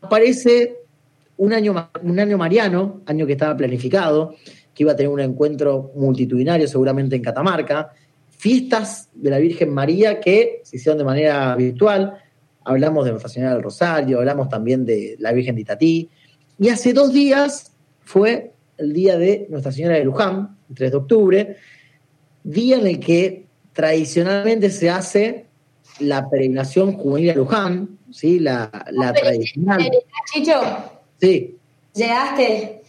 aparece 0.00 0.76
un 1.36 1.52
año, 1.52 1.90
un 2.02 2.20
año 2.20 2.38
mariano, 2.38 3.00
año 3.06 3.26
que 3.26 3.32
estaba 3.32 3.56
planificado, 3.56 4.34
que 4.74 4.84
iba 4.84 4.92
a 4.92 4.96
tener 4.96 5.10
un 5.10 5.20
encuentro 5.20 5.90
multitudinario 5.94 6.66
seguramente 6.66 7.16
en 7.16 7.22
Catamarca, 7.22 7.92
fiestas 8.42 9.08
de 9.14 9.30
la 9.30 9.38
Virgen 9.38 9.72
María 9.72 10.18
que 10.18 10.62
se 10.64 10.76
hicieron 10.76 10.98
de 10.98 11.04
manera 11.04 11.54
virtual, 11.54 12.18
hablamos 12.64 13.04
de 13.04 13.12
Nuestra 13.12 13.30
Señora 13.30 13.54
del 13.54 13.62
Rosario, 13.62 14.18
hablamos 14.18 14.48
también 14.48 14.84
de 14.84 15.14
la 15.20 15.30
Virgen 15.30 15.54
de 15.54 15.60
Itatí, 15.60 16.10
y 16.58 16.68
hace 16.68 16.92
dos 16.92 17.12
días 17.12 17.70
fue 18.00 18.50
el 18.78 18.92
día 18.92 19.16
de 19.16 19.46
Nuestra 19.48 19.70
Señora 19.70 19.94
de 19.94 20.02
Luján, 20.02 20.58
el 20.68 20.74
3 20.74 20.90
de 20.90 20.96
octubre, 20.96 21.56
día 22.42 22.78
en 22.78 22.88
el 22.88 22.98
que 22.98 23.46
tradicionalmente 23.72 24.70
se 24.70 24.90
hace 24.90 25.46
la 26.00 26.28
peregrinación 26.28 26.94
juvenil 26.94 27.30
a 27.30 27.34
Luján, 27.34 27.96
¿sí? 28.10 28.40
la, 28.40 28.72
la 28.90 29.12
tradicional. 29.12 29.88
Chicho, 30.34 30.60
Sí. 31.20 31.56
¿Llegaste? 31.94 32.82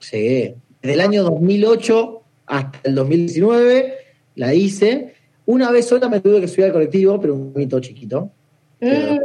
Sí. 0.00 0.54
Desde 0.82 0.94
el 0.94 1.00
año 1.00 1.22
2008 1.22 2.22
hasta 2.44 2.78
el 2.84 2.94
2019 2.94 3.97
la 4.38 4.54
hice. 4.54 5.14
Una 5.44 5.70
vez 5.70 5.86
sola 5.86 6.08
me 6.08 6.20
tuve 6.20 6.40
que 6.40 6.48
subir 6.48 6.66
al 6.66 6.72
colectivo, 6.72 7.20
pero 7.20 7.34
un 7.34 7.52
mito 7.54 7.80
chiquito. 7.80 8.30
Mm. 8.80 9.18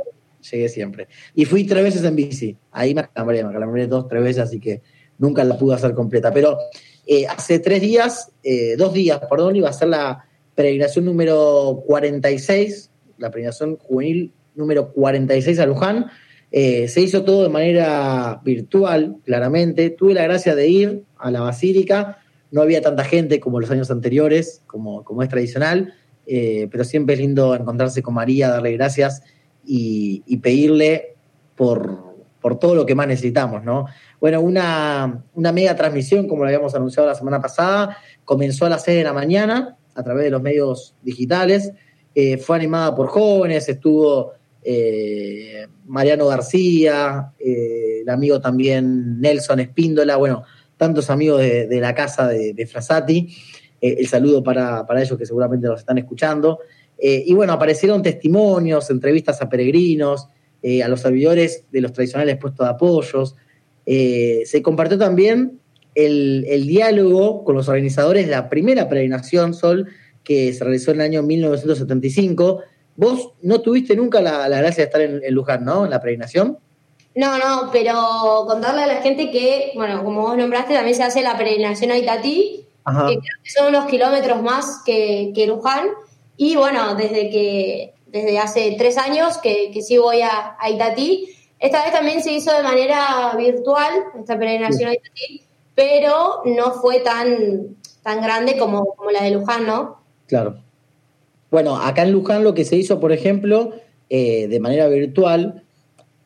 Llegué 0.51 0.69
siempre. 0.69 1.07
Y 1.35 1.45
fui 1.45 1.63
tres 1.63 1.83
veces 1.83 2.03
en 2.03 2.15
bici. 2.15 2.57
Ahí 2.71 2.93
me 2.93 3.01
acalambré, 3.01 3.43
me 3.43 3.49
acalambré 3.49 3.87
dos, 3.87 4.07
tres 4.07 4.23
veces, 4.23 4.43
así 4.43 4.59
que 4.59 4.81
nunca 5.17 5.43
la 5.43 5.57
pude 5.57 5.75
hacer 5.75 5.93
completa. 5.93 6.33
Pero 6.33 6.57
eh, 7.05 7.27
hace 7.27 7.59
tres 7.59 7.81
días, 7.81 8.31
eh, 8.43 8.75
dos 8.77 8.93
días, 8.93 9.19
perdón, 9.29 9.55
iba 9.55 9.69
a 9.69 9.73
ser 9.73 9.89
la 9.89 10.25
peregrinación 10.55 11.05
número 11.05 11.83
46, 11.85 12.91
la 13.17 13.29
peregrinación 13.29 13.77
juvenil 13.77 14.33
número 14.55 14.91
46 14.91 15.59
a 15.59 15.65
Luján, 15.65 16.07
eh, 16.51 16.87
se 16.87 17.01
hizo 17.01 17.23
todo 17.23 17.43
de 17.43 17.49
manera 17.49 18.41
virtual, 18.43 19.17
claramente. 19.25 19.89
Tuve 19.89 20.13
la 20.13 20.23
gracia 20.23 20.55
de 20.55 20.67
ir 20.67 21.03
a 21.17 21.31
la 21.31 21.41
basílica, 21.41 22.22
no 22.53 22.61
había 22.61 22.81
tanta 22.83 23.03
gente 23.03 23.39
como 23.39 23.59
los 23.59 23.71
años 23.71 23.89
anteriores, 23.89 24.61
como, 24.67 25.23
es 25.23 25.29
tradicional. 25.29 25.95
eh, 26.27 26.69
pero 26.71 26.83
siempre 26.83 27.15
es 27.15 27.19
lindo 27.19 27.53
encontrarse 27.55 28.03
con 28.03 28.13
María, 28.13 28.47
darle 28.47 28.73
gracias 28.73 29.23
y, 29.65 30.37
pedirle 30.37 31.15
por, 31.55 32.15
por, 32.39 32.59
todo 32.59 32.75
lo 32.75 32.85
que 32.85 32.93
más 32.93 33.07
necesitamos, 33.07 33.63
¿no? 33.63 33.87
Bueno, 34.21 34.39
una, 34.39 35.23
una 35.33 35.51
mega 35.51 35.75
transmisión, 35.75 36.27
como 36.27 36.43
lo 36.43 36.47
habíamos 36.49 36.75
anunciado 36.75 37.09
la 37.09 37.15
semana 37.15 37.41
pasada, 37.41 37.97
comenzó 38.23 38.67
a 38.67 38.69
las 38.69 38.83
6 38.83 38.99
de 38.99 39.03
la 39.03 39.13
mañana 39.13 39.75
a 39.95 40.03
través 40.03 40.23
de 40.23 40.29
los 40.29 40.41
medios 40.41 40.95
digitales, 41.01 41.71
eh, 42.13 42.37
fue 42.37 42.55
animada 42.55 42.95
por 42.95 43.07
jóvenes, 43.07 43.67
estuvo 43.67 44.33
eh, 44.63 45.67
Mariano 45.85 46.27
García, 46.27 47.33
el 47.39 48.07
amigo 48.07 48.39
también 48.39 49.19
Nelson 49.19 49.59
Espíndola, 49.59 50.17
bueno, 50.17 50.43
tantos 50.77 51.09
amigos 51.09 51.41
de, 51.41 51.79
la 51.79 51.93
casa 51.93 52.27
de, 52.27 52.53
de 52.53 52.67
Frasati. 52.67 53.29
Eh, 53.83 53.97
el 53.99 54.07
saludo 54.07 54.41
para, 54.41 54.85
ellos 54.95 55.17
que 55.17 55.25
seguramente 55.25 55.67
nos 55.67 55.81
están 55.81 55.97
escuchando. 55.97 56.59
Eh, 56.97 57.21
y 57.25 57.33
bueno, 57.33 57.51
aparecieron 57.51 58.01
testimonios, 58.01 58.89
entrevistas 58.89 59.41
a 59.41 59.49
peregrinos, 59.49 60.29
eh, 60.61 60.81
a 60.81 60.87
los 60.87 61.01
servidores 61.01 61.65
de 61.69 61.81
los 61.81 61.91
tradicionales 61.91 62.37
puestos 62.37 62.65
de 62.65 62.71
apoyos. 62.71 63.35
se 63.85 64.61
compartió 64.63 64.97
también 64.97 65.59
el, 65.95 66.65
diálogo 66.65 67.43
con 67.43 67.55
los 67.55 67.67
organizadores 67.67 68.25
de 68.25 68.31
la 68.31 68.49
primera 68.49 68.87
peregrinación 68.87 69.53
Sol 69.53 69.87
que 70.23 70.53
se 70.53 70.63
realizó 70.63 70.91
en 70.91 71.01
el 71.01 71.07
año 71.07 71.23
1975. 71.23 72.61
Vos 72.95 73.33
no 73.41 73.59
tuviste 73.59 73.97
nunca 73.97 74.21
la, 74.21 74.47
gracia 74.47 74.85
de 74.85 74.85
estar 74.85 75.01
en, 75.01 75.21
en, 75.21 75.33
Luján, 75.33 75.65
¿no? 75.65 75.83
En 75.83 75.91
la 75.91 75.99
peregrinación. 75.99 76.57
No, 77.15 77.37
no, 77.37 77.69
pero 77.71 78.45
contarle 78.47 78.83
a 78.83 78.87
la 78.87 79.01
gente 79.01 79.29
que, 79.29 79.71
bueno, 79.75 80.03
como 80.03 80.21
vos 80.21 80.37
nombraste, 80.37 80.73
también 80.73 80.95
se 80.95 81.03
hace 81.03 81.21
la 81.21 81.37
peregrinación 81.37 81.91
a 81.91 81.97
Itatí, 81.97 82.65
que 82.85 82.91
creo 82.91 83.19
que 83.43 83.49
son 83.49 83.67
unos 83.67 83.85
kilómetros 83.85 84.41
más 84.41 84.81
que, 84.85 85.31
que 85.35 85.47
Luján. 85.47 85.89
Y 86.37 86.55
bueno, 86.55 86.95
desde 86.95 87.29
que 87.29 87.93
desde 88.13 88.37
hace 88.37 88.75
tres 88.77 88.97
años 88.99 89.39
que, 89.39 89.71
que 89.73 89.81
sí 89.81 89.97
voy 89.97 90.21
a, 90.21 90.55
Itatí. 90.69 91.29
Esta 91.59 91.83
vez 91.83 91.91
también 91.91 92.21
se 92.21 92.31
hizo 92.31 92.55
de 92.55 92.61
manera 92.61 93.33
virtual, 93.35 93.91
esta 94.19 94.37
peregrinación 94.37 94.89
a 94.89 94.93
Itatí, 94.93 95.41
pero 95.73 96.43
no 96.45 96.73
fue 96.73 96.99
tan, 96.99 97.75
tan 98.03 98.21
grande 98.21 98.55
como, 98.57 98.93
como 98.95 99.09
la 99.09 99.23
de 99.23 99.31
Luján, 99.31 99.65
¿no? 99.65 100.03
Claro. 100.27 100.59
Bueno, 101.49 101.75
acá 101.75 102.03
en 102.03 102.11
Luján 102.11 102.43
lo 102.43 102.53
que 102.53 102.65
se 102.65 102.75
hizo, 102.75 102.99
por 102.99 103.11
ejemplo, 103.11 103.71
eh, 104.09 104.47
de 104.47 104.59
manera 104.59 104.87
virtual, 104.87 105.62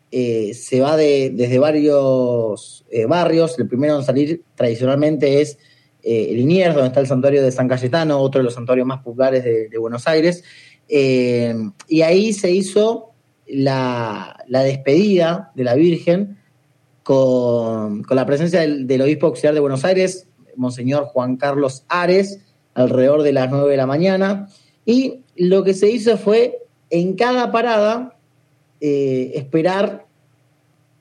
eh, 0.09 0.53
se 0.53 0.79
va 0.79 0.95
de, 0.95 1.31
desde 1.33 1.59
varios 1.59 2.85
eh, 2.89 3.05
barrios. 3.05 3.57
El 3.59 3.67
primero 3.67 3.97
en 3.97 4.03
salir 4.03 4.43
tradicionalmente 4.55 5.41
es 5.41 5.57
eh, 6.03 6.31
Liniers, 6.33 6.73
donde 6.73 6.87
está 6.87 7.01
el 7.01 7.07
santuario 7.07 7.43
de 7.43 7.51
San 7.51 7.67
Cayetano, 7.67 8.19
otro 8.19 8.39
de 8.39 8.45
los 8.45 8.53
santuarios 8.53 8.87
más 8.87 9.03
populares 9.03 9.43
de, 9.43 9.77
Buenos 9.77 10.07
Aires. 10.07 10.43
Y 10.87 12.01
ahí 12.01 12.31
se 12.31 12.51
hizo 12.51 13.11
la, 13.47 14.45
despedida 14.47 15.51
de 15.55 15.63
la 15.65 15.75
Virgen 15.75 16.37
con, 17.03 18.03
la 18.09 18.25
presencia 18.25 18.61
del, 18.61 19.01
obispo 19.01 19.27
auxiliar 19.27 19.53
de 19.53 19.59
Buenos 19.59 19.83
Aires, 19.83 20.27
Monseñor 20.55 21.05
Juan 21.05 21.35
Carlos 21.35 21.83
Ares, 21.89 22.39
alrededor 22.73 23.23
de 23.23 23.33
las 23.33 23.49
9 23.49 23.69
de 23.69 23.77
la 23.77 23.85
mañana. 23.85 24.47
Y 24.85 25.23
lo 25.35 25.65
que 25.65 25.73
se 25.73 25.89
hizo 25.89 26.17
fue 26.17 26.59
en 26.89 27.15
cada 27.15 27.51
parada 27.51 28.16
eh, 28.81 29.31
esperar 29.35 30.05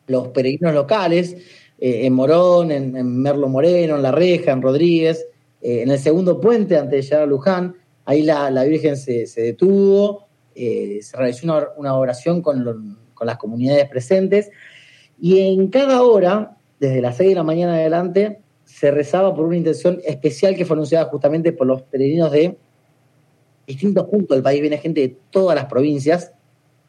los 0.06 0.28
peregrinos 0.28 0.74
locales 0.74 1.36
eh, 1.78 2.06
en 2.06 2.12
Morón, 2.14 2.70
en, 2.70 3.20
Merlo 3.20 3.48
Moreno, 3.48 3.96
en 3.96 4.02
La 4.02 4.12
Reja, 4.12 4.52
en 4.52 4.62
Rodríguez, 4.62 5.26
eh, 5.60 5.82
en 5.82 5.90
el 5.90 5.98
segundo 5.98 6.40
puente 6.40 6.76
antes 6.76 6.90
de 6.92 7.02
llegar 7.02 7.22
a 7.22 7.26
Luján, 7.26 7.76
ahí 8.04 8.22
la, 8.22 8.64
Virgen 8.64 8.96
se, 8.96 9.26
detuvo, 9.36 10.26
eh, 10.54 11.00
se 11.02 11.16
realizó 11.16 11.46
una, 11.76 11.94
oración 11.94 12.40
con, 12.40 12.98
las 13.20 13.36
comunidades 13.38 13.88
presentes 13.88 14.50
y 15.20 15.40
en 15.40 15.68
cada 15.68 16.02
hora, 16.02 16.56
desde 16.78 17.00
las 17.00 17.16
6 17.16 17.30
de 17.30 17.34
la 17.34 17.42
mañana 17.42 17.74
adelante, 17.74 18.40
se 18.64 18.90
rezaba 18.90 19.34
por 19.34 19.46
una 19.46 19.56
intención 19.56 20.00
especial 20.04 20.54
que 20.54 20.64
fue 20.64 20.74
anunciada 20.74 21.06
justamente 21.06 21.52
por 21.52 21.66
los 21.66 21.82
peregrinos 21.82 22.30
de 22.32 22.56
distintos 23.66 24.06
puntos 24.06 24.36
del 24.36 24.42
país, 24.42 24.60
viene 24.60 24.78
gente 24.78 25.00
de 25.00 25.16
todas 25.30 25.56
las 25.56 25.64
provincias 25.66 26.32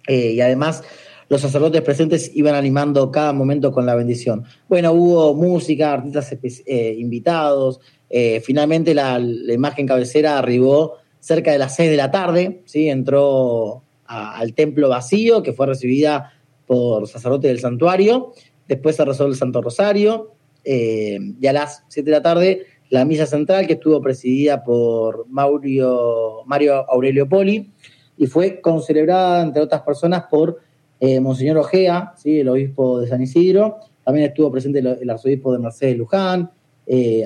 y 0.08 0.40
además 0.42 0.84
los 1.30 1.42
sacerdotes 1.42 1.82
presentes 1.82 2.32
iban 2.36 2.56
animando 2.56 3.12
cada 3.12 3.34
momento 3.34 3.72
con 3.72 3.86
la 3.86 3.96
bendición. 3.96 4.46
Bueno, 4.70 4.94
hubo 4.94 5.34
música, 5.34 5.94
artistas 5.94 6.36
eh, 6.66 6.96
invitados, 6.98 7.80
eh, 8.10 8.42
finalmente 8.44 8.94
la, 8.94 9.20
imagen 9.20 9.86
cabecera 9.86 10.38
arribó 10.38 10.96
cerca 11.20 11.52
de 11.52 11.58
las 11.58 11.76
6 11.76 11.90
de 11.90 11.98
la 11.98 12.12
tarde, 12.12 12.62
¿sí? 12.66 12.90
entró 12.90 13.84
al 14.06 14.54
templo 14.54 14.88
vacío, 14.88 15.44
que 15.44 15.52
fue 15.52 15.68
recibida 15.68 16.32
por 16.66 17.08
sacerdotes 17.10 17.50
del 17.50 17.60
santuario, 17.60 18.32
después 18.68 18.96
se 18.96 19.04
rezó 19.04 19.26
el 19.26 19.36
Santo 19.36 19.62
Rosario, 19.62 20.32
eh, 20.64 21.20
y 21.42 21.48
a 21.48 21.54
las 21.54 21.84
7 21.90 22.10
de 22.10 22.16
la 22.16 22.22
tarde 22.22 22.66
la 22.90 23.04
misa 23.04 23.26
central, 23.26 23.68
que 23.68 23.74
estuvo 23.74 24.02
presidida 24.02 24.64
por 24.64 25.28
Mario, 25.28 26.44
Mario 26.46 26.90
Aurelio 26.90 27.28
Poli, 27.28 27.70
y 28.18 28.28
fue 28.28 28.62
concelebrada, 28.62 29.44
entre 29.44 29.62
otras 29.62 29.82
personas, 29.82 30.24
por 30.30 30.60
eh, 31.00 31.20
Monseñor 31.20 31.58
Ojea, 31.58 32.14
¿sí? 32.18 32.40
el 32.40 32.50
obispo 32.50 33.00
de 33.00 33.08
San 33.08 33.22
Isidro, 33.22 33.78
también 34.04 34.28
estuvo 34.28 34.52
presente 34.52 34.80
el, 34.80 35.10
arzobispo 35.10 35.54
de 35.54 35.60
Mercedes 35.60 35.98
Luján, 35.98 36.50
eh, 36.86 37.26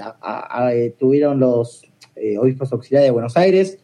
tuvieron 1.00 1.40
los 1.40 1.84
eh, 2.16 2.38
obispos 2.38 2.74
auxiliares 2.74 3.08
de 3.08 3.12
Buenos 3.12 3.38
Aires, 3.38 3.80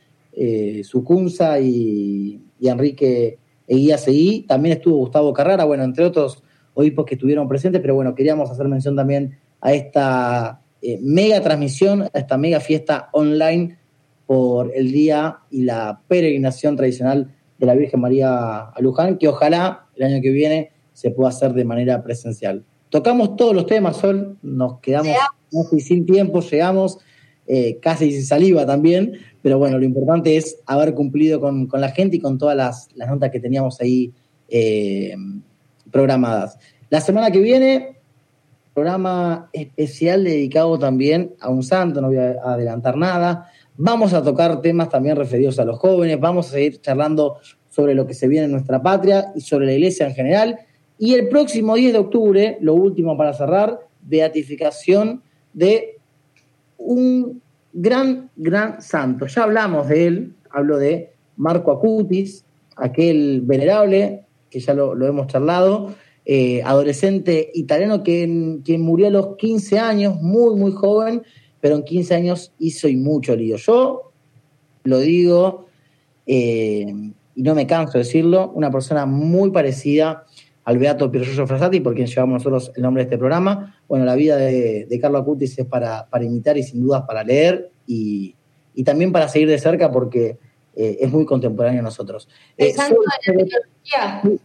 Sucunza 0.83 1.59
y, 1.59 2.41
y, 2.59 2.67
Enrique 2.67 3.39
Eguía 3.67 3.97
Seguí, 3.97 4.41
también 4.47 4.77
estuvo 4.77 4.97
Gustavo 4.97 5.33
Carrara, 5.33 5.63
bueno, 5.63 5.83
entre 5.83 6.05
otros 6.05 6.43
obispos 6.75 7.05
que 7.05 7.15
estuvieron 7.15 7.47
presentes, 7.47 7.81
pero 7.81 7.95
bueno, 7.95 8.13
queríamos 8.13 8.51
hacer 8.51 8.67
mención 8.67 8.95
también 8.95 9.37
a 9.61 9.73
esta 9.73 10.61
mega 11.01 11.41
transmisión, 11.41 12.03
a 12.03 12.11
esta 12.13 12.37
mega 12.37 12.59
fiesta 12.59 13.09
online 13.13 13.77
por 14.27 14.71
el 14.75 14.91
día 14.91 15.39
y 15.49 15.63
la 15.63 16.01
peregrinación 16.07 16.75
tradicional 16.75 17.33
de 17.57 17.65
la 17.65 17.73
Virgen 17.73 18.01
María 18.01 18.59
a 18.59 18.81
Luján, 18.81 19.17
que 19.17 19.27
ojalá 19.27 19.87
el 19.95 20.03
año 20.03 20.21
que 20.21 20.29
viene 20.29 20.71
se 20.93 21.09
pueda 21.09 21.29
hacer 21.29 21.53
de 21.53 21.65
manera 21.65 22.03
presencial. 22.03 22.63
Tocamos 22.89 23.35
todos 23.35 23.55
los 23.55 23.65
temas, 23.65 23.97
Sol, 23.97 24.37
nos 24.41 24.79
quedamos 24.79 25.15
sin 25.79 26.05
tiempo, 26.05 26.41
llegamos 26.41 26.99
eh, 27.47 27.79
casi 27.81 28.11
sin 28.11 28.25
saliva 28.25 28.65
también, 28.65 29.13
pero 29.41 29.57
bueno, 29.57 29.79
lo 29.79 29.85
importante 29.85 30.35
es 30.35 30.59
haber 30.65 30.93
cumplido 30.93 31.39
con, 31.39 31.69
la 31.73 31.89
gente 31.89 32.17
y 32.17 32.19
con 32.19 32.37
todas 32.37 32.55
las, 32.57 32.89
notas 33.07 33.31
que 33.31 33.39
teníamos 33.39 33.79
ahí 33.79 34.11
eh, 34.49 35.15
programadas. 35.89 36.57
La 36.89 37.01
semana 37.01 37.31
que 37.31 37.39
viene, 37.39 37.97
programa 38.73 39.49
especial 39.53 40.23
dedicado 40.23 40.77
también 40.77 41.33
a 41.39 41.49
un 41.49 41.63
santo, 41.63 42.01
no 42.01 42.07
voy 42.07 42.17
a 42.17 42.35
adelantar 42.43 42.97
nada, 42.97 43.49
Vamos 43.79 44.13
a 44.13 44.23
tocar 44.23 44.59
temas 44.61 44.89
también 44.89 45.15
referidos 45.15 45.59
a 45.59 45.65
los 45.65 45.77
jóvenes, 45.77 46.19
vamos 46.19 46.47
a 46.47 46.53
seguir 46.53 46.81
charlando 46.81 47.37
sobre 47.69 47.93
lo 47.93 48.07
que 48.07 48.15
se 48.15 48.27
viene 48.27 48.45
en 48.45 48.51
nuestra 48.51 48.81
patria 48.81 49.31
y 49.35 49.41
sobre 49.41 49.67
la 49.67 49.73
iglesia 49.73 50.07
en 50.07 50.15
general. 50.15 50.59
Y 50.97 51.13
el 51.13 51.29
próximo 51.29 51.75
10 51.75 51.93
de 51.93 51.99
octubre, 51.99 52.57
lo 52.59 52.73
último 52.73 53.15
para 53.15 53.33
cerrar, 53.33 53.79
beatificación 54.01 55.21
de 55.53 55.99
un 56.79 57.39
gran, 57.71 58.31
gran 58.35 58.81
santo. 58.81 59.27
Ya 59.27 59.43
hablamos 59.43 59.87
de 59.87 60.07
él, 60.07 60.33
hablo 60.49 60.79
de 60.79 61.11
Marco 61.35 61.71
Acutis, 61.71 62.45
aquel 62.75 63.41
venerable, 63.43 64.23
que 64.49 64.59
ya 64.59 64.73
lo, 64.73 65.05
hemos 65.05 65.27
charlado, 65.27 65.93
eh, 66.25 66.63
adolescente 66.63 67.51
italiano 67.53 68.03
que, 68.03 68.59
quien 68.63 68.81
murió 68.81 69.07
a 69.07 69.11
los 69.11 69.37
15 69.37 69.77
años, 69.77 70.19
muy, 70.19 70.55
muy 70.55 70.71
joven, 70.71 71.21
pero 71.59 71.75
en 71.75 71.83
15 71.83 72.15
años 72.15 72.53
hizo 72.59 72.87
y 72.87 72.95
mucho 72.95 73.35
lío. 73.35 73.57
Yo 73.57 74.11
lo 74.83 74.99
digo, 74.99 75.65
eh, 76.25 76.85
y 77.35 77.43
no 77.43 77.55
me 77.55 77.67
canso 77.67 77.93
de 77.93 77.99
decirlo, 77.99 78.51
una 78.55 78.71
persona 78.71 79.05
muy 79.05 79.51
parecida 79.51 80.25
al 80.63 80.77
Beato 80.77 81.09
Piergiorgio 81.11 81.47
Frassati, 81.47 81.79
por 81.79 81.95
quien 81.95 82.07
llevamos 82.07 82.45
nosotros 82.45 82.71
el 82.75 82.83
nombre 82.83 83.03
de 83.03 83.05
este 83.05 83.17
programa. 83.17 83.79
Bueno, 83.87 84.05
la 84.05 84.15
vida 84.15 84.35
de, 84.37 84.85
de 84.85 84.99
Carlo 84.99 85.17
Acutis 85.17 85.57
es 85.59 85.65
para, 85.65 86.07
para, 86.07 86.25
imitar 86.25 86.57
y 86.57 86.63
sin 86.63 86.81
dudas 86.81 87.03
para 87.07 87.23
leer 87.23 87.71
y, 87.85 88.35
también 88.85 89.11
para 89.11 89.27
seguir 89.27 89.49
de 89.49 89.57
cerca 89.57 89.91
porque 89.91 90.37
eh, 90.75 90.97
es 90.99 91.11
muy 91.11 91.25
contemporáneo 91.25 91.79
a 91.79 91.83
nosotros. 91.83 92.27
El 92.57 92.67
eh, 92.67 92.73
santo 92.73 92.99
de 92.99 93.07
la 93.07 93.43
tecnología. 93.45 94.39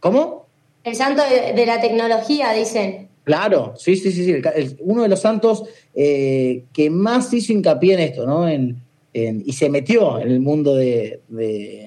¿Cómo? 0.00 0.46
El 0.84 0.94
santo 0.94 1.22
de 1.22 1.66
la 1.66 1.80
tecnología, 1.80 2.52
dicen. 2.52 3.08
Claro, 3.24 3.72
sí, 3.76 3.96
sí, 3.96 4.12
sí, 4.12 4.24
sí. 4.24 4.76
uno 4.80 5.02
de 5.02 5.08
los 5.08 5.20
santos 5.20 5.64
eh, 5.94 6.64
que 6.72 6.90
más 6.90 7.32
hizo 7.32 7.52
hincapié 7.52 7.94
en 7.94 8.00
esto, 8.00 8.26
¿no? 8.26 8.48
En, 8.48 8.82
y 9.14 9.52
se 9.52 9.70
metió 9.70 10.18
en 10.18 10.28
el 10.28 10.40
mundo 10.40 10.74
de, 10.74 11.20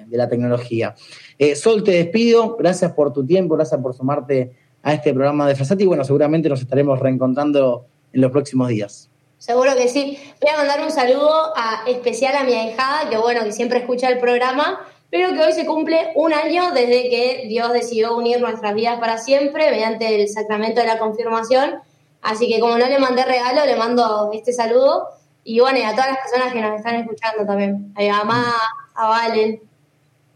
la 0.10 0.30
tecnología. 0.30 0.96
Eh, 1.38 1.56
Sol, 1.56 1.84
te 1.84 1.92
despido. 1.92 2.56
Gracias 2.56 2.94
por 2.94 3.12
tu 3.12 3.26
tiempo, 3.26 3.56
gracias 3.56 3.82
por 3.82 3.94
sumarte 3.94 4.54
a 4.82 4.94
este 4.94 5.14
programa 5.14 5.46
de 5.46 5.56
Frasati. 5.56 5.86
Bueno, 5.86 6.06
seguramente 6.06 6.48
nos 6.48 6.62
estaremos 6.62 7.00
reencontrando 7.00 7.86
en 8.14 8.22
los 8.22 8.32
próximos 8.32 8.70
días. 8.70 9.10
Seguro 9.38 9.76
que 9.76 9.90
sí. 9.90 10.18
Voy 10.42 10.52
a 10.52 10.58
mandar 10.58 10.82
un 10.82 10.90
saludo 10.90 11.54
especial 11.86 12.36
a 12.36 12.44
mi 12.46 12.54
ahijada, 12.54 13.10
que 13.10 13.18
bueno, 13.18 13.44
que 13.44 13.52
siempre 13.52 13.80
escucha 13.80 14.10
el 14.10 14.20
programa, 14.20 14.80
pero 15.10 15.34
que 15.34 15.39
hoy 15.39 15.53
se 15.53 15.66
cumple 15.66 16.12
un 16.16 16.34
año 16.34 16.72
desde 16.72 17.10
que 17.10 17.45
Dios 17.47 17.72
decidió 17.72 18.16
unir 18.18 18.41
nuestras 18.41 18.74
vidas 18.74 18.99
para 18.99 19.18
siempre 19.18 19.72
mediante 19.72 20.22
el 20.22 20.28
sacramento 20.28 20.82
de 20.82 20.88
la 20.88 20.99
confirmación. 20.99 21.76
Así 22.22 22.47
que 22.47 22.60
como 22.60 22.78
no 22.78 22.86
le 22.88 22.99
mandé 22.99 23.24
regalo, 23.24 23.66
le 23.66 23.76
mando 23.76 24.32
este 24.34 24.51
saludo. 24.51 25.08
Y 25.43 25.60
bueno, 25.60 25.80
a 25.86 25.91
todas 25.91 26.10
las 26.10 26.18
personas 26.20 26.53
que 26.53 26.62
nos 26.62 26.76
están 26.76 26.95
escuchando 26.95 27.45
también. 27.45 27.93
A 27.95 28.01
mi 28.01 28.10
mamá, 28.10 28.53
a 28.95 29.08
Valen. 29.08 29.62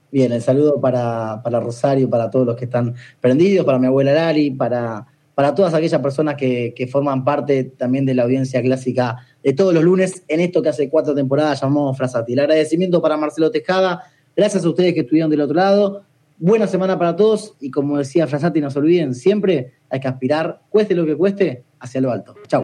Bien, 0.09 0.31
el 0.31 0.41
saludo 0.41 0.79
para, 0.79 1.41
para 1.43 1.59
Rosario, 1.59 2.09
para 2.09 2.29
todos 2.29 2.45
los 2.45 2.55
que 2.55 2.65
están 2.65 2.95
prendidos, 3.19 3.65
para 3.65 3.79
mi 3.79 3.87
abuela 3.87 4.13
Lali, 4.13 4.51
para 4.51 5.05
para 5.41 5.55
todas 5.55 5.73
aquellas 5.73 6.01
personas 6.01 6.35
que, 6.35 6.89
forman 6.91 7.23
parte 7.23 7.63
también 7.63 8.05
de 8.05 8.13
la 8.13 8.23
audiencia 8.23 8.61
clásica 8.61 9.17
de 9.43 9.53
todos 9.53 9.73
los 9.73 9.83
lunes 9.83 10.23
en 10.27 10.39
esto 10.39 10.61
que 10.61 10.69
hace 10.69 10.89
cuatro 10.89 11.15
temporadas 11.15 11.61
llamamos 11.61 11.97
Frasati. 11.97 12.33
El 12.33 12.39
agradecimiento 12.39 13.01
para 13.01 13.17
Marcelo 13.17 13.49
Tejada, 13.49 14.03
gracias 14.41 14.65
a 14.65 14.69
ustedes 14.69 14.95
que 14.95 15.01
estuvieron 15.01 15.29
del 15.29 15.41
otro 15.41 15.55
lado. 15.55 16.03
Buena 16.39 16.65
semana 16.65 16.97
para 16.97 17.15
todos 17.15 17.53
y 17.59 17.69
como 17.69 17.99
decía 17.99 18.25
Frasati, 18.25 18.59
no 18.59 18.71
se 18.71 18.79
olviden, 18.79 19.13
siempre 19.13 19.73
hay 19.87 19.99
que 19.99 20.07
aspirar, 20.07 20.63
cueste 20.67 20.95
lo 20.95 21.05
que 21.05 21.15
cueste, 21.15 21.63
hacia 21.79 22.01
lo 22.01 22.11
alto. 22.11 22.33
Chao. 22.47 22.59